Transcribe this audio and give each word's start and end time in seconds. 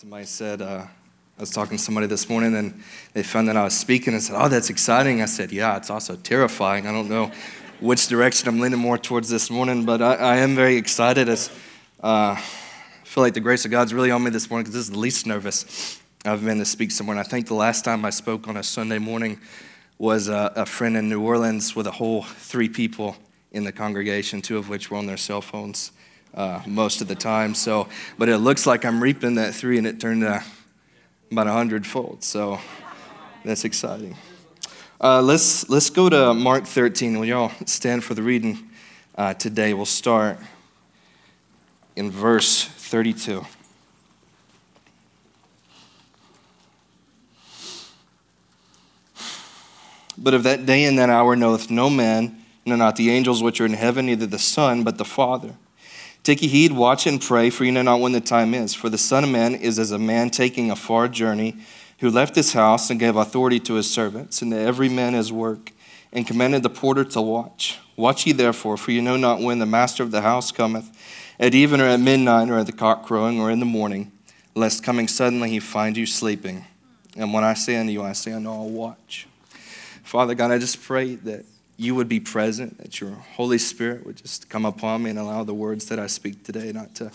Somebody 0.00 0.24
said, 0.24 0.62
uh, 0.62 0.86
I 1.36 1.40
was 1.40 1.50
talking 1.50 1.76
to 1.76 1.82
somebody 1.82 2.06
this 2.06 2.26
morning 2.26 2.56
and 2.56 2.82
they 3.12 3.22
found 3.22 3.48
that 3.48 3.56
I 3.58 3.64
was 3.64 3.76
speaking 3.76 4.14
and 4.14 4.22
said, 4.22 4.34
Oh, 4.34 4.48
that's 4.48 4.70
exciting. 4.70 5.20
I 5.20 5.26
said, 5.26 5.52
Yeah, 5.52 5.76
it's 5.76 5.90
also 5.90 6.16
terrifying. 6.16 6.86
I 6.86 6.90
don't 6.90 7.10
know 7.10 7.30
which 7.80 8.08
direction 8.08 8.48
I'm 8.48 8.60
leaning 8.60 8.78
more 8.78 8.96
towards 8.96 9.28
this 9.28 9.50
morning, 9.50 9.84
but 9.84 10.00
I, 10.00 10.14
I 10.14 10.36
am 10.36 10.56
very 10.56 10.76
excited. 10.76 11.28
As, 11.28 11.50
uh, 12.02 12.34
I 12.34 12.42
feel 13.04 13.22
like 13.22 13.34
the 13.34 13.40
grace 13.40 13.66
of 13.66 13.72
God's 13.72 13.92
really 13.92 14.10
on 14.10 14.24
me 14.24 14.30
this 14.30 14.48
morning 14.48 14.62
because 14.62 14.72
this 14.72 14.84
is 14.84 14.90
the 14.90 14.98
least 14.98 15.26
nervous 15.26 16.00
I've 16.24 16.42
been 16.42 16.56
to 16.60 16.64
speak 16.64 16.92
somewhere. 16.92 17.18
And 17.18 17.20
I 17.20 17.28
think 17.28 17.46
the 17.46 17.52
last 17.52 17.84
time 17.84 18.06
I 18.06 18.10
spoke 18.10 18.48
on 18.48 18.56
a 18.56 18.62
Sunday 18.62 18.96
morning 18.96 19.38
was 19.98 20.30
a, 20.30 20.50
a 20.56 20.64
friend 20.64 20.96
in 20.96 21.10
New 21.10 21.20
Orleans 21.20 21.76
with 21.76 21.86
a 21.86 21.92
whole 21.92 22.22
three 22.22 22.70
people 22.70 23.18
in 23.52 23.64
the 23.64 23.72
congregation, 23.72 24.40
two 24.40 24.56
of 24.56 24.70
which 24.70 24.90
were 24.90 24.96
on 24.96 25.04
their 25.04 25.18
cell 25.18 25.42
phones 25.42 25.92
uh, 26.34 26.62
most 26.66 27.00
of 27.00 27.08
the 27.08 27.14
time. 27.14 27.54
So, 27.54 27.88
but 28.18 28.28
it 28.28 28.38
looks 28.38 28.66
like 28.66 28.84
I'm 28.84 29.02
reaping 29.02 29.34
that 29.34 29.54
three, 29.54 29.78
and 29.78 29.86
it 29.86 30.00
turned 30.00 30.24
uh, 30.24 30.40
about 31.30 31.46
a 31.46 31.52
hundredfold. 31.52 32.22
So 32.24 32.58
that's 33.44 33.64
exciting. 33.64 34.16
Uh, 35.00 35.22
let's 35.22 35.68
let's 35.68 35.90
go 35.90 36.08
to 36.08 36.34
Mark 36.34 36.64
13. 36.66 37.18
Will 37.18 37.26
y'all 37.26 37.52
stand 37.64 38.04
for 38.04 38.14
the 38.14 38.22
reading 38.22 38.70
uh, 39.16 39.34
today? 39.34 39.72
We'll 39.72 39.86
start 39.86 40.38
in 41.96 42.10
verse 42.10 42.64
32. 42.64 43.44
But 50.18 50.34
of 50.34 50.42
that 50.42 50.66
day 50.66 50.84
and 50.84 50.98
that 50.98 51.08
hour 51.08 51.34
knoweth 51.34 51.70
no 51.70 51.88
man, 51.88 52.44
no, 52.66 52.76
not 52.76 52.96
the 52.96 53.10
angels 53.10 53.42
which 53.42 53.58
are 53.60 53.64
in 53.64 53.72
heaven, 53.72 54.04
neither 54.06 54.26
the 54.26 54.38
Son, 54.38 54.84
but 54.84 54.98
the 54.98 55.04
Father. 55.04 55.54
Take 56.30 56.38
heed, 56.38 56.70
watch 56.70 57.08
and 57.08 57.20
pray, 57.20 57.50
for 57.50 57.64
you 57.64 57.72
know 57.72 57.82
not 57.82 57.98
when 57.98 58.12
the 58.12 58.20
time 58.20 58.54
is. 58.54 58.72
For 58.72 58.88
the 58.88 58.96
Son 58.96 59.24
of 59.24 59.30
Man 59.30 59.52
is 59.52 59.80
as 59.80 59.90
a 59.90 59.98
man 59.98 60.30
taking 60.30 60.70
a 60.70 60.76
far 60.76 61.08
journey, 61.08 61.56
who 61.98 62.08
left 62.08 62.36
his 62.36 62.52
house 62.52 62.88
and 62.88 63.00
gave 63.00 63.16
authority 63.16 63.58
to 63.58 63.74
his 63.74 63.90
servants, 63.90 64.40
and 64.40 64.52
to 64.52 64.56
every 64.56 64.88
man 64.88 65.14
his 65.14 65.32
work, 65.32 65.72
and 66.12 66.24
commanded 66.24 66.62
the 66.62 66.70
porter 66.70 67.02
to 67.02 67.20
watch. 67.20 67.80
Watch 67.96 68.28
ye 68.28 68.32
therefore, 68.32 68.76
for 68.76 68.92
you 68.92 69.02
know 69.02 69.16
not 69.16 69.40
when 69.40 69.58
the 69.58 69.66
master 69.66 70.04
of 70.04 70.12
the 70.12 70.20
house 70.20 70.52
cometh, 70.52 70.96
at 71.40 71.52
even 71.52 71.80
or 71.80 71.86
at 71.86 71.98
midnight, 71.98 72.48
or 72.48 72.60
at 72.60 72.66
the 72.66 72.72
cock 72.72 73.04
crowing, 73.04 73.40
or 73.40 73.50
in 73.50 73.58
the 73.58 73.66
morning, 73.66 74.12
lest 74.54 74.84
coming 74.84 75.08
suddenly 75.08 75.50
he 75.50 75.58
find 75.58 75.96
you 75.96 76.06
sleeping. 76.06 76.64
And 77.16 77.34
when 77.34 77.42
I 77.42 77.54
say 77.54 77.74
unto 77.74 77.90
you, 77.90 78.04
I 78.04 78.12
say 78.12 78.30
unto 78.30 78.48
all, 78.48 78.68
watch. 78.68 79.26
Father 80.04 80.36
God, 80.36 80.52
I 80.52 80.58
just 80.58 80.80
pray 80.80 81.16
that 81.16 81.44
you 81.80 81.94
would 81.94 82.08
be 82.10 82.20
present, 82.20 82.76
that 82.76 83.00
your 83.00 83.12
Holy 83.12 83.56
Spirit 83.56 84.04
would 84.04 84.16
just 84.16 84.50
come 84.50 84.66
upon 84.66 85.02
me 85.02 85.10
and 85.10 85.18
allow 85.18 85.44
the 85.44 85.54
words 85.54 85.86
that 85.86 85.98
I 85.98 86.08
speak 86.08 86.44
today 86.44 86.72
not 86.72 86.94
to 86.96 87.10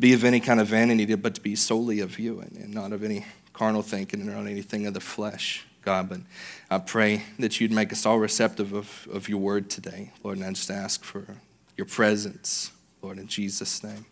be 0.00 0.12
of 0.14 0.24
any 0.24 0.40
kind 0.40 0.58
of 0.58 0.66
vanity, 0.66 1.14
but 1.14 1.36
to 1.36 1.40
be 1.40 1.54
solely 1.54 2.00
of 2.00 2.18
you 2.18 2.40
and, 2.40 2.56
and 2.56 2.74
not 2.74 2.92
of 2.92 3.04
any 3.04 3.24
carnal 3.52 3.82
thinking 3.82 4.28
or 4.28 4.32
anything 4.32 4.84
of 4.86 4.94
the 4.94 5.00
flesh, 5.00 5.64
God. 5.82 6.08
But 6.08 6.20
I 6.68 6.78
pray 6.78 7.22
that 7.38 7.60
you'd 7.60 7.70
make 7.70 7.92
us 7.92 8.04
all 8.04 8.18
receptive 8.18 8.72
of, 8.72 9.06
of 9.12 9.28
your 9.28 9.38
word 9.38 9.70
today, 9.70 10.10
Lord, 10.24 10.38
and 10.38 10.46
I 10.46 10.50
just 10.50 10.72
ask 10.72 11.04
for 11.04 11.36
your 11.76 11.86
presence, 11.86 12.72
Lord, 13.02 13.16
in 13.16 13.28
Jesus' 13.28 13.84
name. 13.84 14.06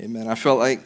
Amen. 0.00 0.28
I 0.28 0.34
felt 0.34 0.58
like 0.58 0.80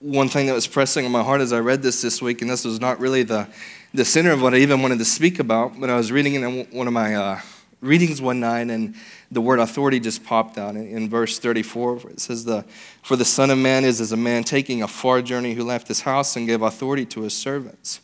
one 0.00 0.28
thing 0.28 0.46
that 0.46 0.52
was 0.52 0.66
pressing 0.66 1.06
on 1.06 1.10
my 1.10 1.22
heart 1.22 1.40
as 1.40 1.54
I 1.54 1.60
read 1.60 1.82
this 1.82 2.02
this 2.02 2.20
week, 2.20 2.42
and 2.42 2.50
this 2.50 2.66
was 2.66 2.80
not 2.80 3.00
really 3.00 3.22
the 3.22 3.48
the 3.96 4.04
center 4.04 4.30
of 4.30 4.42
what 4.42 4.52
I 4.52 4.58
even 4.58 4.82
wanted 4.82 4.98
to 4.98 5.06
speak 5.06 5.38
about. 5.38 5.78
when 5.78 5.88
I 5.88 5.96
was 5.96 6.12
reading 6.12 6.34
in 6.34 6.66
one 6.66 6.86
of 6.86 6.92
my 6.92 7.14
uh, 7.14 7.40
readings 7.80 8.20
one 8.20 8.40
night, 8.40 8.68
and 8.68 8.94
the 9.30 9.40
word 9.40 9.58
authority 9.58 10.00
just 10.00 10.22
popped 10.22 10.58
out 10.58 10.76
in, 10.76 10.86
in 10.86 11.08
verse 11.08 11.38
34. 11.38 12.10
It 12.10 12.20
says, 12.20 12.44
the, 12.44 12.66
For 13.02 13.16
the 13.16 13.24
Son 13.24 13.48
of 13.48 13.56
Man 13.56 13.84
is 13.84 14.00
as 14.00 14.12
a 14.12 14.16
man 14.16 14.44
taking 14.44 14.82
a 14.82 14.88
far 14.88 15.22
journey 15.22 15.54
who 15.54 15.64
left 15.64 15.88
his 15.88 16.02
house 16.02 16.36
and 16.36 16.46
gave 16.46 16.60
authority 16.60 17.06
to 17.06 17.22
his 17.22 17.34
servants. 17.34 18.00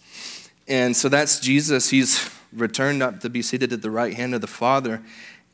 And 0.66 0.96
so 0.96 1.10
that's 1.10 1.40
Jesus. 1.40 1.90
He's 1.90 2.30
returned 2.54 3.02
up 3.02 3.20
to 3.20 3.28
be 3.28 3.42
seated 3.42 3.72
at 3.72 3.82
the 3.82 3.90
right 3.90 4.14
hand 4.14 4.34
of 4.34 4.40
the 4.40 4.46
Father 4.46 5.02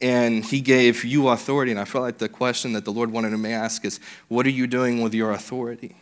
and 0.00 0.44
he 0.44 0.60
gave 0.60 1.04
you 1.04 1.27
authority. 1.27 1.72
And 1.72 1.81
I 1.81 1.84
felt 1.84 2.04
like 2.04 2.19
the 2.19 2.28
question 2.28 2.72
that 2.75 2.84
the 2.84 2.93
Lord 2.93 3.10
wanted 3.10 3.37
me 3.37 3.48
to 3.48 3.54
ask 3.54 3.84
is, 3.84 3.98
What 4.28 4.47
are 4.47 4.50
you 4.50 4.69
doing 4.69 5.03
with 5.03 5.12
your 5.12 5.32
authority? 5.32 5.97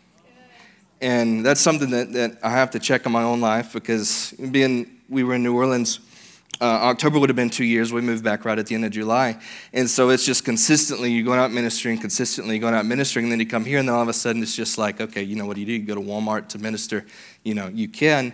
And 1.01 1.45
that's 1.45 1.61
something 1.61 1.91
that, 1.91 2.13
that 2.13 2.39
I 2.43 2.51
have 2.51 2.71
to 2.71 2.79
check 2.79 3.05
in 3.05 3.13
my 3.13 3.23
own 3.23 3.41
life 3.41 3.73
because 3.73 4.33
being 4.33 5.01
we 5.09 5.25
were 5.25 5.35
in 5.35 5.43
New 5.43 5.55
Orleans, 5.55 6.01
uh, 6.61 6.65
October 6.65 7.19
would 7.19 7.29
have 7.29 7.37
been 7.37 7.51
two 7.51 7.65
years. 7.65 7.93
We 7.93 8.01
moved 8.01 8.25
back 8.25 8.47
right 8.47 8.59
at 8.59 8.67
the 8.67 8.75
end 8.75 8.87
of 8.87 8.91
July. 8.91 9.39
And 9.75 9.91
so 9.91 10.09
it's 10.09 10.25
just 10.25 10.45
consistently, 10.45 11.13
you're 11.13 11.25
going 11.25 11.39
out 11.39 11.53
ministering, 11.53 11.99
consistently 11.99 12.59
going 12.59 12.73
out 12.73 12.87
ministering, 12.87 13.27
and 13.27 13.33
then 13.33 13.41
you 13.41 13.47
come 13.47 13.65
here, 13.65 13.79
and 13.79 13.89
then 13.89 13.95
all 13.95 14.03
of 14.03 14.09
a 14.09 14.15
sudden 14.15 14.43
it's 14.43 14.57
just 14.57 14.79
like, 14.79 15.01
okay, 15.01 15.23
you 15.23 15.37
know 15.37 15.45
what 15.45 15.57
do 15.57 15.61
you 15.61 15.67
do? 15.67 15.73
You 15.73 15.81
go 15.81 15.95
to 15.95 16.01
Walmart 16.01 16.49
to 16.49 16.59
minister. 16.59 17.05
You 17.45 17.55
know, 17.55 17.69
you 17.69 17.89
can. 17.89 18.33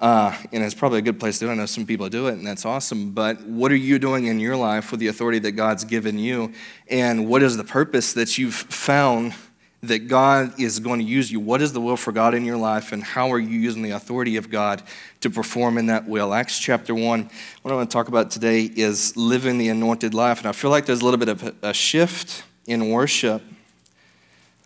Uh, 0.00 0.34
and 0.50 0.64
it's 0.64 0.74
probably 0.74 0.98
a 0.98 1.02
good 1.02 1.20
place 1.20 1.38
to 1.38 1.44
do 1.44 1.50
it. 1.50 1.52
I 1.52 1.56
know 1.56 1.66
some 1.66 1.86
people 1.86 2.08
do 2.08 2.26
it, 2.26 2.32
and 2.32 2.46
that's 2.46 2.64
awesome. 2.64 3.12
But 3.12 3.42
what 3.42 3.70
are 3.70 3.76
you 3.76 3.98
doing 3.98 4.26
in 4.26 4.40
your 4.40 4.56
life 4.56 4.90
with 4.90 4.98
the 4.98 5.08
authority 5.08 5.38
that 5.40 5.52
God's 5.52 5.84
given 5.84 6.18
you? 6.18 6.52
And 6.88 7.28
what 7.28 7.42
is 7.42 7.56
the 7.56 7.64
purpose 7.64 8.14
that 8.14 8.38
you've 8.38 8.54
found 8.54 9.34
that 9.82 10.08
God 10.08 10.60
is 10.60 10.78
going 10.78 11.00
to 11.00 11.04
use 11.04 11.32
you. 11.32 11.40
What 11.40 11.62
is 11.62 11.72
the 11.72 11.80
will 11.80 11.96
for 11.96 12.12
God 12.12 12.34
in 12.34 12.44
your 12.44 12.58
life, 12.58 12.92
and 12.92 13.02
how 13.02 13.32
are 13.32 13.38
you 13.38 13.58
using 13.58 13.82
the 13.82 13.92
authority 13.92 14.36
of 14.36 14.50
God 14.50 14.82
to 15.20 15.30
perform 15.30 15.78
in 15.78 15.86
that 15.86 16.06
will? 16.06 16.34
Acts 16.34 16.58
chapter 16.58 16.94
1, 16.94 17.30
what 17.62 17.72
I 17.72 17.74
want 17.74 17.90
to 17.90 17.94
talk 17.94 18.08
about 18.08 18.30
today 18.30 18.62
is 18.62 19.16
living 19.16 19.56
the 19.56 19.68
anointed 19.68 20.12
life. 20.12 20.38
And 20.38 20.48
I 20.48 20.52
feel 20.52 20.70
like 20.70 20.84
there's 20.84 21.00
a 21.00 21.04
little 21.04 21.18
bit 21.18 21.28
of 21.28 21.54
a 21.62 21.72
shift 21.72 22.44
in 22.66 22.90
worship. 22.90 23.42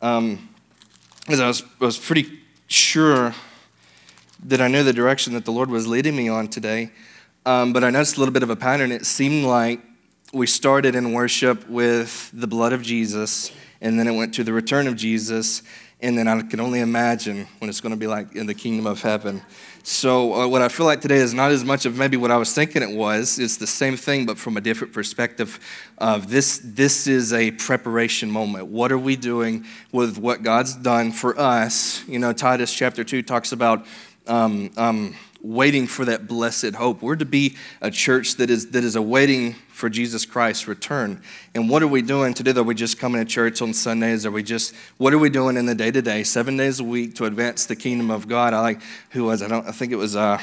Um, 0.02 0.48
because 1.20 1.41
I 1.41 1.46
was, 1.46 1.62
I 1.81 1.84
was 1.84 1.98
pretty 1.98 2.41
sure 2.66 3.34
that 4.44 4.60
I 4.60 4.69
knew 4.69 4.82
the 4.82 4.92
direction 4.92 5.32
that 5.34 5.44
the 5.44 5.52
Lord 5.52 5.70
was 5.70 5.86
leading 5.86 6.14
me 6.14 6.28
on 6.28 6.48
today. 6.48 6.91
Um, 7.46 7.72
but 7.72 7.84
I 7.84 7.91
noticed 7.91 8.16
a 8.16 8.19
little 8.19 8.32
bit 8.32 8.42
of 8.42 8.50
a 8.50 8.56
pattern. 8.56 8.92
It 8.92 9.06
seemed 9.06 9.46
like 9.46 9.81
we 10.34 10.46
started 10.46 10.94
in 10.94 11.12
worship 11.12 11.69
with 11.69 12.31
the 12.34 12.46
blood 12.46 12.72
of 12.72 12.82
Jesus 12.82 13.52
and 13.84 13.99
then 13.99 14.09
it 14.09 14.17
went 14.17 14.33
to 14.33 14.43
the 14.43 14.53
return 14.53 14.87
of 14.87 14.97
Jesus, 14.97 15.62
and 16.00 16.17
then 16.17 16.27
I 16.27 16.41
can 16.41 16.59
only 16.59 16.81
imagine 16.81 17.47
what 17.59 17.69
it's 17.69 17.83
going 17.83 17.93
to 17.93 17.99
be 17.99 18.06
like 18.06 18.34
in 18.34 18.47
the 18.47 18.55
kingdom 18.55 18.87
of 18.87 19.03
heaven. 19.03 19.43
So, 19.83 20.33
uh, 20.33 20.49
what 20.49 20.62
I 20.62 20.69
feel 20.69 20.87
like 20.87 21.03
today 21.03 21.19
is 21.19 21.34
not 21.34 21.50
as 21.50 21.67
much 21.67 21.84
of 21.84 21.99
maybe 21.99 22.17
what 22.17 22.31
I 22.31 22.39
was 22.39 22.55
thinking 22.55 22.83
it 22.83 22.97
was. 22.97 23.39
It's 23.39 23.59
the 23.59 23.67
same 23.67 23.99
thing, 23.99 24.25
but 24.25 24.39
from 24.39 24.56
a 24.56 24.62
different 24.62 24.94
perspective. 24.94 25.61
Of 25.99 26.31
this, 26.31 26.62
this 26.65 27.06
is 27.06 27.34
a 27.34 27.50
preparation 27.50 28.31
moment. 28.31 28.69
What 28.69 28.91
are 28.91 28.99
we 28.99 29.17
doing 29.17 29.67
with 29.93 30.17
what 30.17 30.43
God's 30.43 30.75
done 30.75 31.12
for 31.12 31.39
us? 31.39 32.03
You 32.09 32.19
know, 32.19 32.33
Titus 32.33 32.73
chapter 32.73 33.05
2 33.05 33.21
talks 33.21 33.53
about 33.53 33.84
um, 34.27 34.71
um, 34.78 35.15
waiting 35.44 35.87
for 35.87 36.06
that 36.06 36.27
blessed 36.27 36.75
hope. 36.75 37.03
We're 37.03 37.16
to 37.16 37.27
be 37.27 37.56
a 37.82 37.91
church 37.91 38.37
that 38.37 38.49
is, 38.49 38.71
that 38.71 38.82
is 38.82 38.97
awaiting 38.97 39.53
for 39.69 39.91
Jesus 39.91 40.25
Christ's 40.25 40.66
return. 40.66 41.21
And 41.55 41.69
what 41.69 41.82
are 41.82 41.87
we 41.87 42.00
doing 42.00 42.32
today? 42.32 42.59
Are 42.59 42.62
we 42.62 42.75
just 42.75 42.99
coming 42.99 43.22
to 43.22 43.31
church 43.31 43.60
on 43.60 43.75
Sundays? 43.75 44.25
Are 44.25 44.31
we 44.31 44.43
just, 44.43 44.75
what 44.97 45.12
are 45.12 45.19
we 45.19 45.28
doing 45.28 45.59
in 45.59 45.66
the 45.66 45.75
day 45.75 45.91
to 45.91 46.00
day, 46.00 46.22
seven 46.22 46.56
days 46.56 46.81
a 46.81 46.84
week 46.84 47.15
to 47.16 47.27
advance 47.27 47.66
the 47.66 47.77
kingdom 47.77 48.10
of 48.10 48.27
God? 48.27 48.55
I 48.55 48.60
like, 48.60 48.81
who 49.10 49.25
was, 49.25 49.43
I 49.43 49.49
don't, 49.49 49.69
I 49.69 49.72
think 49.72 49.93
it 49.93 49.97
was, 49.97 50.16
uh, 50.16 50.41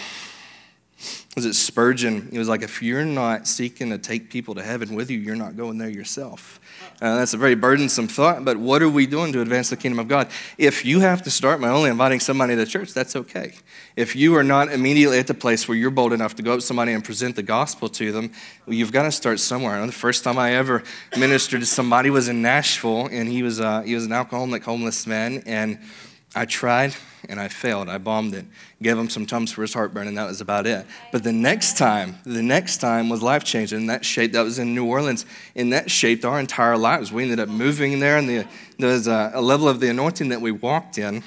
was 1.35 1.45
it 1.45 1.55
Spurgeon? 1.55 2.29
He 2.31 2.37
was 2.37 2.47
like, 2.47 2.61
if 2.61 2.83
you're 2.83 3.03
not 3.03 3.47
seeking 3.47 3.89
to 3.89 3.97
take 3.97 4.29
people 4.29 4.53
to 4.53 4.61
heaven 4.61 4.93
with 4.93 5.09
you, 5.09 5.17
you're 5.17 5.35
not 5.35 5.57
going 5.57 5.79
there 5.79 5.89
yourself. 5.89 6.59
Uh, 7.01 7.15
that's 7.15 7.33
a 7.33 7.37
very 7.37 7.55
burdensome 7.55 8.07
thought, 8.07 8.45
but 8.45 8.57
what 8.57 8.83
are 8.83 8.89
we 8.89 9.07
doing 9.07 9.33
to 9.33 9.41
advance 9.41 9.71
the 9.71 9.75
kingdom 9.75 9.97
of 9.97 10.07
God? 10.07 10.29
If 10.59 10.85
you 10.85 10.99
have 10.99 11.23
to 11.23 11.31
start 11.31 11.59
by 11.59 11.69
only 11.69 11.89
inviting 11.89 12.19
somebody 12.19 12.55
to 12.55 12.63
church, 12.63 12.93
that's 12.93 13.15
okay. 13.15 13.53
If 13.95 14.15
you 14.15 14.35
are 14.35 14.43
not 14.43 14.71
immediately 14.71 15.17
at 15.17 15.25
the 15.25 15.33
place 15.33 15.67
where 15.67 15.75
you're 15.75 15.89
bold 15.89 16.13
enough 16.13 16.35
to 16.35 16.43
go 16.43 16.53
up 16.53 16.59
to 16.59 16.65
somebody 16.65 16.93
and 16.93 17.03
present 17.03 17.35
the 17.35 17.41
gospel 17.41 17.89
to 17.89 18.11
them, 18.11 18.31
well, 18.67 18.75
you've 18.75 18.91
got 18.91 19.03
to 19.03 19.11
start 19.11 19.39
somewhere. 19.39 19.83
The 19.83 19.91
first 19.91 20.23
time 20.23 20.37
I 20.37 20.53
ever 20.53 20.83
ministered 21.17 21.61
to 21.61 21.65
somebody 21.65 22.11
was 22.11 22.27
in 22.27 22.43
Nashville, 22.43 23.07
and 23.07 23.27
he 23.27 23.41
was, 23.41 23.59
uh, 23.59 23.81
he 23.81 23.95
was 23.95 24.05
an 24.05 24.13
alcoholic, 24.13 24.63
homeless 24.63 25.07
man, 25.07 25.41
and 25.47 25.79
I 26.33 26.45
tried 26.45 26.95
and 27.27 27.39
I 27.39 27.49
failed. 27.49 27.89
I 27.89 27.97
bombed 27.97 28.33
it. 28.33 28.45
Gave 28.81 28.97
him 28.97 29.09
some 29.09 29.25
Tums 29.25 29.51
for 29.51 29.61
his 29.61 29.73
heartburn, 29.73 30.07
and 30.07 30.17
that 30.17 30.27
was 30.27 30.41
about 30.41 30.65
it. 30.65 30.85
But 31.11 31.23
the 31.23 31.33
next 31.33 31.77
time, 31.77 32.17
the 32.25 32.41
next 32.41 32.77
time 32.77 33.09
was 33.09 33.21
life 33.21 33.43
changing. 33.43 33.87
That 33.87 34.05
shaped, 34.05 34.33
that 34.33 34.41
was 34.41 34.57
in 34.57 34.73
New 34.73 34.85
Orleans, 34.85 35.25
and 35.55 35.73
that 35.73 35.91
shaped 35.91 36.25
our 36.25 36.39
entire 36.39 36.77
lives. 36.77 37.11
We 37.11 37.23
ended 37.23 37.39
up 37.39 37.49
moving 37.49 37.99
there, 37.99 38.17
and 38.17 38.29
the, 38.29 38.47
there 38.79 38.89
was 38.89 39.07
a, 39.07 39.31
a 39.33 39.41
level 39.41 39.67
of 39.67 39.79
the 39.79 39.89
anointing 39.89 40.29
that 40.29 40.41
we 40.41 40.51
walked 40.51 40.97
in 40.97 41.23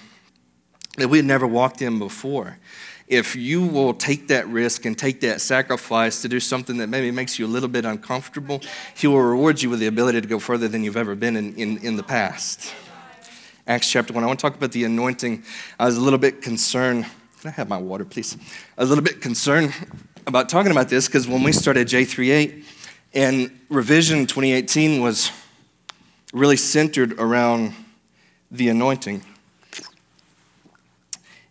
that 0.96 1.08
we 1.08 1.18
had 1.18 1.26
never 1.26 1.46
walked 1.46 1.82
in 1.82 1.98
before. 1.98 2.58
If 3.06 3.36
you 3.36 3.62
will 3.66 3.92
take 3.92 4.28
that 4.28 4.48
risk 4.48 4.86
and 4.86 4.96
take 4.96 5.20
that 5.20 5.42
sacrifice 5.42 6.22
to 6.22 6.28
do 6.28 6.40
something 6.40 6.78
that 6.78 6.88
maybe 6.88 7.10
makes 7.10 7.38
you 7.38 7.44
a 7.44 7.48
little 7.48 7.68
bit 7.68 7.84
uncomfortable, 7.84 8.62
He 8.96 9.06
will 9.06 9.20
reward 9.20 9.60
you 9.60 9.68
with 9.68 9.80
the 9.80 9.86
ability 9.86 10.22
to 10.22 10.26
go 10.26 10.38
further 10.38 10.68
than 10.68 10.82
you've 10.82 10.96
ever 10.96 11.14
been 11.14 11.36
in, 11.36 11.54
in, 11.56 11.78
in 11.78 11.96
the 11.96 12.02
past. 12.02 12.72
Acts 13.66 13.90
chapter 13.90 14.12
1. 14.12 14.22
I 14.22 14.26
want 14.26 14.38
to 14.38 14.42
talk 14.42 14.56
about 14.56 14.72
the 14.72 14.84
anointing. 14.84 15.42
I 15.80 15.86
was 15.86 15.96
a 15.96 16.00
little 16.00 16.18
bit 16.18 16.42
concerned. 16.42 17.06
Can 17.40 17.48
I 17.48 17.52
have 17.52 17.66
my 17.66 17.78
water, 17.78 18.04
please? 18.04 18.36
I 18.76 18.82
was 18.82 18.90
a 18.90 18.94
little 18.94 19.02
bit 19.02 19.22
concerned 19.22 19.72
about 20.26 20.50
talking 20.50 20.70
about 20.70 20.90
this 20.90 21.06
because 21.06 21.26
when 21.26 21.42
we 21.42 21.50
started 21.50 21.88
J38 21.88 22.62
and 23.14 23.50
Revision 23.70 24.26
2018 24.26 25.00
was 25.00 25.30
really 26.34 26.58
centered 26.58 27.14
around 27.14 27.72
the 28.50 28.68
anointing. 28.68 29.22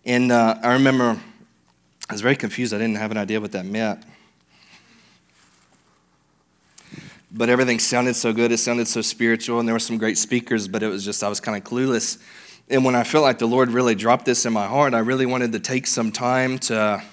And 0.05 0.31
uh, 0.31 0.59
I 0.61 0.73
remember 0.73 1.19
I 2.09 2.13
was 2.13 2.21
very 2.21 2.35
confused. 2.35 2.75
I 2.75 2.77
didn't 2.77 2.97
have 2.97 3.09
an 3.09 3.17
idea 3.17 3.41
what 3.41 3.53
that 3.53 3.65
meant. 3.65 4.03
But 7.35 7.49
everything 7.49 7.79
sounded 7.79 8.15
so 8.15 8.31
good. 8.31 8.51
It 8.51 8.59
sounded 8.59 8.87
so 8.87 9.01
spiritual, 9.01 9.59
and 9.59 9.67
there 9.67 9.73
were 9.73 9.79
some 9.79 9.97
great 9.97 10.19
speakers, 10.19 10.67
but 10.67 10.83
it 10.83 10.87
was 10.87 11.03
just, 11.03 11.23
I 11.23 11.29
was 11.29 11.39
kind 11.39 11.57
of 11.57 11.63
clueless. 11.63 12.21
And 12.69 12.85
when 12.85 12.93
I 12.93 13.03
felt 13.03 13.23
like 13.23 13.39
the 13.39 13.47
Lord 13.47 13.71
really 13.71 13.95
dropped 13.95 14.25
this 14.25 14.45
in 14.45 14.53
my 14.53 14.67
heart, 14.67 14.93
I 14.93 14.99
really 14.99 15.25
wanted 15.25 15.51
to 15.53 15.59
take 15.59 15.87
some 15.87 16.11
time 16.11 16.59
to 16.59 17.03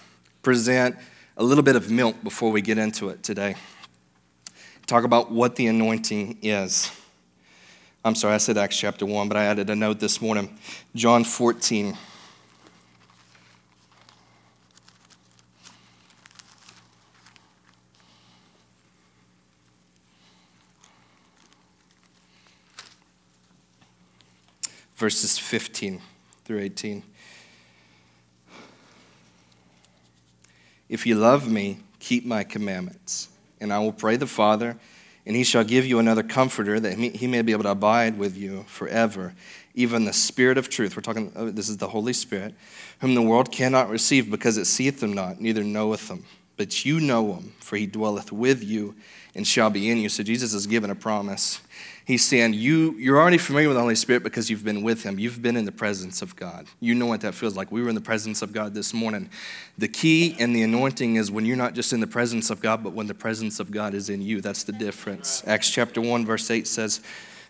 present 0.43 0.97
a 1.39 1.43
little 1.43 1.65
bit 1.65 1.75
of 1.75 1.91
milk 1.91 2.23
before 2.23 2.53
we 2.53 2.61
get 2.61 2.77
into 2.77 3.09
it 3.09 3.23
today. 3.23 3.55
Talk 4.87 5.05
about 5.05 5.33
what 5.33 5.57
the 5.57 5.69
anointing 5.69 6.39
is. 6.43 6.93
I'm 8.05 8.15
sorry, 8.15 8.35
I 8.35 8.39
said 8.39 8.59
Acts 8.59 8.79
chapter 8.79 9.07
1, 9.07 9.29
but 9.29 9.39
I 9.39 9.45
added 9.45 9.71
a 9.71 9.77
note 9.77 10.01
this 10.01 10.21
morning. 10.21 10.59
John 10.95 11.25
14. 11.25 11.97
Verses 25.01 25.39
15 25.39 25.99
through 26.45 26.59
18. 26.61 27.03
If 30.91 31.07
you 31.07 31.15
love 31.15 31.51
me, 31.51 31.79
keep 32.01 32.27
my 32.27 32.45
commandments. 32.45 33.31
And 33.63 33.73
I 33.73 33.79
will 33.79 33.95
pray 33.95 34.17
the 34.17 34.27
Father, 34.27 34.77
and 35.25 35.35
he 35.35 35.43
shall 35.43 35.65
give 35.65 35.87
you 35.87 36.01
another 36.01 36.23
comforter 36.23 36.79
that 36.79 36.99
he 36.99 37.27
may 37.27 37.41
be 37.41 37.53
able 37.53 37.63
to 37.63 37.71
abide 37.71 38.19
with 38.19 38.37
you 38.37 38.67
forever, 38.69 39.33
even 39.75 40.05
the 40.05 40.13
Spirit 40.13 40.59
of 40.59 40.69
truth. 40.69 40.95
We're 40.95 41.01
talking, 41.01 41.33
oh, 41.35 41.49
this 41.49 41.71
is 41.71 41.79
the 41.79 41.89
Holy 41.89 42.13
Spirit, 42.13 42.55
whom 43.01 43.15
the 43.15 43.23
world 43.23 43.51
cannot 43.51 43.89
receive 43.89 44.31
because 44.31 44.59
it 44.59 44.67
seeth 44.67 45.03
him 45.03 45.15
not, 45.15 45.41
neither 45.41 45.65
knoweth 45.65 46.11
him. 46.11 46.27
But 46.59 46.85
you 46.85 47.01
know 47.01 47.37
him, 47.37 47.55
for 47.61 47.79
he 47.79 47.87
dwelleth 47.87 48.33
with 48.33 48.63
you 48.63 48.95
and 49.35 49.47
shall 49.47 49.71
be 49.71 49.89
in 49.89 49.97
you. 49.97 50.11
So 50.11 50.23
Jesus 50.23 50.53
is 50.53 50.67
given 50.67 50.91
a 50.91 50.95
promise 50.95 51.63
He's 52.11 52.25
saying, 52.25 52.55
you, 52.55 52.97
You're 52.99 53.21
already 53.21 53.39
familiar 53.39 53.69
with 53.69 53.77
the 53.77 53.83
Holy 53.83 53.95
Spirit 53.95 54.25
because 54.25 54.51
you've 54.51 54.65
been 54.65 54.83
with 54.83 55.05
Him. 55.05 55.21
You've 55.21 55.41
been 55.41 55.57
in 55.57 55.65
the 55.65 55.71
presence 55.71 56.23
of 56.23 56.35
God. 56.35 56.67
You 56.81 56.93
know 56.93 57.07
what 57.07 57.21
that 57.21 57.37
feels 57.37 57.55
like. 57.55 57.71
We 57.71 57.83
were 57.83 57.89
in 57.89 57.95
the 57.95 58.01
presence 58.01 58.43
of 58.43 58.53
God 58.53 58.75
this 58.75 58.93
morning. 58.93 59.31
The 59.79 59.87
key 59.87 60.35
and 60.41 60.55
the 60.55 60.63
anointing 60.63 61.15
is 61.15 61.31
when 61.31 61.47
you're 61.47 61.57
not 61.57 61.75
just 61.75 61.93
in 61.93 62.01
the 62.01 62.09
presence 62.09 62.51
of 62.51 62.61
God, 62.61 62.83
but 62.83 62.95
when 62.95 63.07
the 63.07 63.15
presence 63.15 63.61
of 63.61 63.71
God 63.71 63.95
is 63.95 64.11
in 64.11 64.23
you. 64.23 64.41
That's 64.41 64.65
the 64.65 64.73
difference. 64.73 65.45
Acts 65.47 65.71
chapter 65.71 66.01
1, 66.01 66.27
verse 66.27 66.51
8 66.51 66.67
says, 66.67 67.01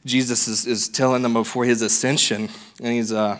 Jesus 0.04 0.46
is, 0.46 0.66
is 0.66 0.90
telling 0.90 1.22
them 1.22 1.32
before 1.32 1.64
his 1.64 1.80
ascension, 1.80 2.50
and 2.82 2.92
he's 2.92 3.14
uh, 3.14 3.38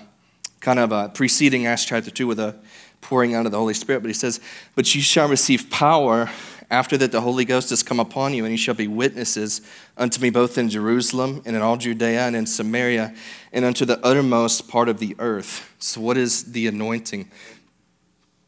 kind 0.61 0.79
of 0.79 0.91
uh, 0.91 1.09
preceding 1.09 1.67
Acts 1.67 1.85
chapter 1.85 2.11
2 2.11 2.27
with 2.27 2.41
a 2.41 2.57
pouring 3.03 3.35
out 3.35 3.45
of 3.45 3.53
the 3.53 3.59
Holy 3.59 3.75
Spirit. 3.75 4.01
But 4.01 4.09
he 4.09 4.15
says, 4.15 4.41
But 4.75 4.95
you 4.95 5.03
shall 5.03 5.29
receive 5.29 5.69
power 5.69 6.31
after 6.71 6.97
that, 6.99 7.11
the 7.11 7.21
Holy 7.21 7.45
Ghost 7.45 7.71
has 7.71 7.83
come 7.83 7.99
upon 7.99 8.33
you, 8.33 8.45
and 8.45 8.53
you 8.53 8.59
shall 8.59 8.75
be 8.75 8.87
witnesses 8.87 9.61
unto 9.97 10.21
me 10.21 10.31
both 10.31 10.57
in 10.57 10.69
Jerusalem 10.69 11.43
and 11.45 11.57
in 11.57 11.63
all 11.63 11.77
Judea 11.77 12.27
and 12.27 12.37
in 12.37 12.47
Samaria 12.47 13.13
and 13.53 13.65
unto 13.65 13.85
the 13.85 13.99
uttermost 14.07 14.69
part 14.69 14.89
of 14.89 15.01
the 15.01 15.17
earth. 15.19 15.75
So, 15.81 16.01
what 16.01 16.17
is 16.17 16.53
the 16.53 16.69
anointing? 16.69 17.29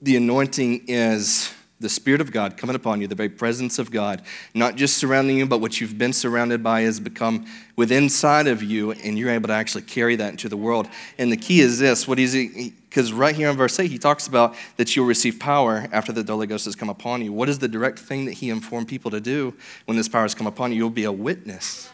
The 0.01 0.17
anointing 0.17 0.85
is 0.87 1.53
the 1.83 1.89
Spirit 1.89 2.21
of 2.21 2.33
God 2.33 2.57
coming 2.57 2.77
upon 2.77 3.01
you, 3.01 3.07
the 3.07 3.15
very 3.15 3.29
presence 3.29 3.79
of 3.79 3.91
God, 3.91 4.23
not 4.55 4.77
just 4.77 4.97
surrounding 4.97 5.37
you, 5.37 5.47
but 5.47 5.61
what 5.61 5.81
you've 5.81 5.99
been 5.99 6.13
surrounded 6.13 6.63
by 6.63 6.83
has 6.83 6.99
become 7.01 7.45
within 7.77 8.03
inside 8.03 8.47
of 8.47 8.63
you, 8.63 8.93
and 8.93 9.19
you're 9.19 9.31
able 9.31 9.49
to 9.49 9.55
actually 9.55 9.83
carry 9.83 10.17
that 10.17 10.31
into 10.31 10.49
the 10.49 10.57
world. 10.57 10.89
And 11.19 11.31
the 11.31 11.37
key 11.37 11.61
is 11.61 11.79
this: 11.79 12.09
what 12.09 12.19
is 12.19 12.33
he? 12.33 12.73
Because 12.89 13.13
right 13.13 13.35
here 13.35 13.49
in 13.49 13.57
verse 13.57 13.79
8, 13.79 13.91
he 13.91 13.99
talks 13.99 14.27
about 14.27 14.55
that 14.77 14.95
you'll 14.95 15.07
receive 15.07 15.39
power 15.39 15.87
after 15.93 16.13
the 16.13 16.23
Holy 16.31 16.47
Ghost 16.47 16.67
has 16.67 16.77
come 16.77 16.91
upon 16.91 17.23
you. 17.23 17.33
What 17.33 17.49
is 17.49 17.59
the 17.59 17.69
direct 17.69 17.99
thing 17.99 18.27
that 18.27 18.33
he 18.33 18.51
informed 18.51 18.89
people 18.89 19.11
to 19.13 19.21
do 19.21 19.55
when 19.87 19.97
this 19.97 20.09
power 20.09 20.23
has 20.23 20.35
come 20.35 20.47
upon 20.47 20.73
you? 20.73 20.79
You'll 20.79 20.91
be 20.91 21.05
a 21.05 21.13
witness 21.13 21.91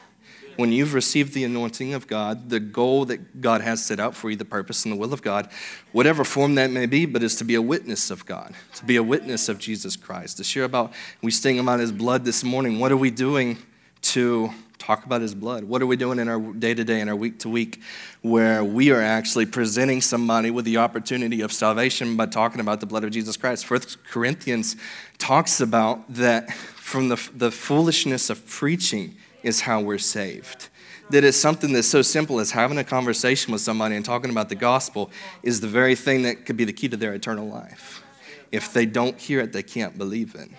when 0.58 0.72
you've 0.72 0.92
received 0.92 1.34
the 1.34 1.44
anointing 1.44 1.94
of 1.94 2.08
God, 2.08 2.50
the 2.50 2.58
goal 2.58 3.04
that 3.04 3.40
God 3.40 3.60
has 3.60 3.86
set 3.86 4.00
out 4.00 4.16
for 4.16 4.28
you, 4.28 4.34
the 4.34 4.44
purpose 4.44 4.84
and 4.84 4.92
the 4.92 4.96
will 4.96 5.12
of 5.12 5.22
God, 5.22 5.48
whatever 5.92 6.24
form 6.24 6.56
that 6.56 6.72
may 6.72 6.84
be, 6.84 7.06
but 7.06 7.22
is 7.22 7.36
to 7.36 7.44
be 7.44 7.54
a 7.54 7.62
witness 7.62 8.10
of 8.10 8.26
God, 8.26 8.52
to 8.74 8.84
be 8.84 8.96
a 8.96 9.02
witness 9.02 9.48
of 9.48 9.60
Jesus 9.60 9.94
Christ, 9.94 10.38
to 10.38 10.44
share 10.44 10.64
about, 10.64 10.92
we 11.22 11.30
sing 11.30 11.60
about 11.60 11.78
his 11.78 11.92
blood 11.92 12.24
this 12.24 12.42
morning. 12.42 12.80
What 12.80 12.90
are 12.90 12.96
we 12.96 13.12
doing 13.12 13.56
to 14.02 14.50
talk 14.78 15.06
about 15.06 15.20
his 15.20 15.32
blood? 15.32 15.62
What 15.62 15.80
are 15.80 15.86
we 15.86 15.94
doing 15.94 16.18
in 16.18 16.28
our 16.28 16.40
day 16.40 16.74
to 16.74 16.82
day 16.82 17.00
in 17.00 17.08
our 17.08 17.14
week 17.14 17.38
to 17.40 17.48
week 17.48 17.80
where 18.22 18.64
we 18.64 18.90
are 18.90 19.00
actually 19.00 19.46
presenting 19.46 20.00
somebody 20.00 20.50
with 20.50 20.64
the 20.64 20.78
opportunity 20.78 21.40
of 21.40 21.52
salvation 21.52 22.16
by 22.16 22.26
talking 22.26 22.60
about 22.60 22.80
the 22.80 22.86
blood 22.86 23.04
of 23.04 23.12
Jesus 23.12 23.36
Christ? 23.36 23.64
First 23.64 24.02
Corinthians 24.02 24.74
talks 25.18 25.60
about 25.60 26.12
that 26.12 26.52
from 26.52 27.10
the, 27.10 27.30
the 27.32 27.52
foolishness 27.52 28.28
of 28.28 28.44
preaching 28.44 29.14
is 29.48 29.62
how 29.62 29.80
we're 29.80 29.98
saved. 29.98 30.68
That 31.10 31.24
it's 31.24 31.38
something 31.38 31.72
that's 31.72 31.88
so 31.88 32.02
simple 32.02 32.38
as 32.38 32.50
having 32.50 32.78
a 32.78 32.84
conversation 32.84 33.50
with 33.50 33.62
somebody 33.62 33.96
and 33.96 34.04
talking 34.04 34.30
about 34.30 34.50
the 34.50 34.54
gospel 34.54 35.10
is 35.42 35.60
the 35.60 35.66
very 35.66 35.94
thing 35.94 36.22
that 36.22 36.44
could 36.44 36.56
be 36.56 36.64
the 36.64 36.72
key 36.72 36.88
to 36.88 36.96
their 36.96 37.14
eternal 37.14 37.48
life. 37.48 38.04
If 38.52 38.72
they 38.72 38.86
don't 38.86 39.18
hear 39.18 39.40
it, 39.40 39.52
they 39.52 39.62
can't 39.62 39.96
believe 39.96 40.34
it. 40.34 40.50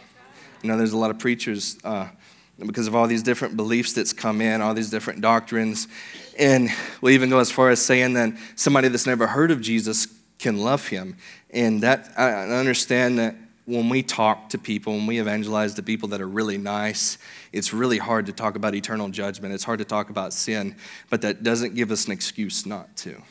You 0.63 0.69
know, 0.69 0.77
there's 0.77 0.91
a 0.91 0.97
lot 0.97 1.11
of 1.11 1.19
preachers 1.19 1.77
uh, 1.83 2.09
because 2.57 2.87
of 2.87 2.95
all 2.95 3.07
these 3.07 3.23
different 3.23 3.55
beliefs 3.55 3.93
that's 3.93 4.11
come 4.11 4.41
in, 4.41 4.61
all 4.61 4.73
these 4.73 4.89
different 4.89 5.21
doctrines. 5.21 5.87
And 6.37 6.69
we'll 7.01 7.13
even 7.13 7.29
go 7.29 7.39
as 7.39 7.51
far 7.51 7.69
as 7.69 7.81
saying 7.81 8.13
that 8.13 8.33
somebody 8.55 8.87
that's 8.87 9.05
never 9.05 9.27
heard 9.27 9.51
of 9.51 9.61
Jesus 9.61 10.07
can 10.39 10.57
love 10.57 10.87
him. 10.87 11.15
And 11.51 11.81
that 11.83 12.09
I 12.17 12.31
understand 12.59 13.19
that 13.19 13.35
when 13.69 13.87
we 13.87 14.01
talk 14.01 14.49
to 14.49 14.57
people, 14.57 14.93
when 14.93 15.05
we 15.05 15.19
evangelize 15.19 15.75
to 15.75 15.83
people 15.83 16.09
that 16.09 16.19
are 16.19 16.27
really 16.27 16.57
nice, 16.57 17.19
it's 17.53 17.71
really 17.71 17.99
hard 17.99 18.25
to 18.25 18.31
talk 18.31 18.55
about 18.55 18.73
eternal 18.73 19.09
judgment. 19.09 19.53
It's 19.53 19.63
hard 19.63 19.77
to 19.77 19.85
talk 19.85 20.09
about 20.09 20.33
sin, 20.33 20.75
but 21.11 21.21
that 21.21 21.43
doesn't 21.43 21.75
give 21.75 21.91
us 21.91 22.07
an 22.07 22.11
excuse 22.11 22.65
not 22.65 22.95
to. 22.97 23.21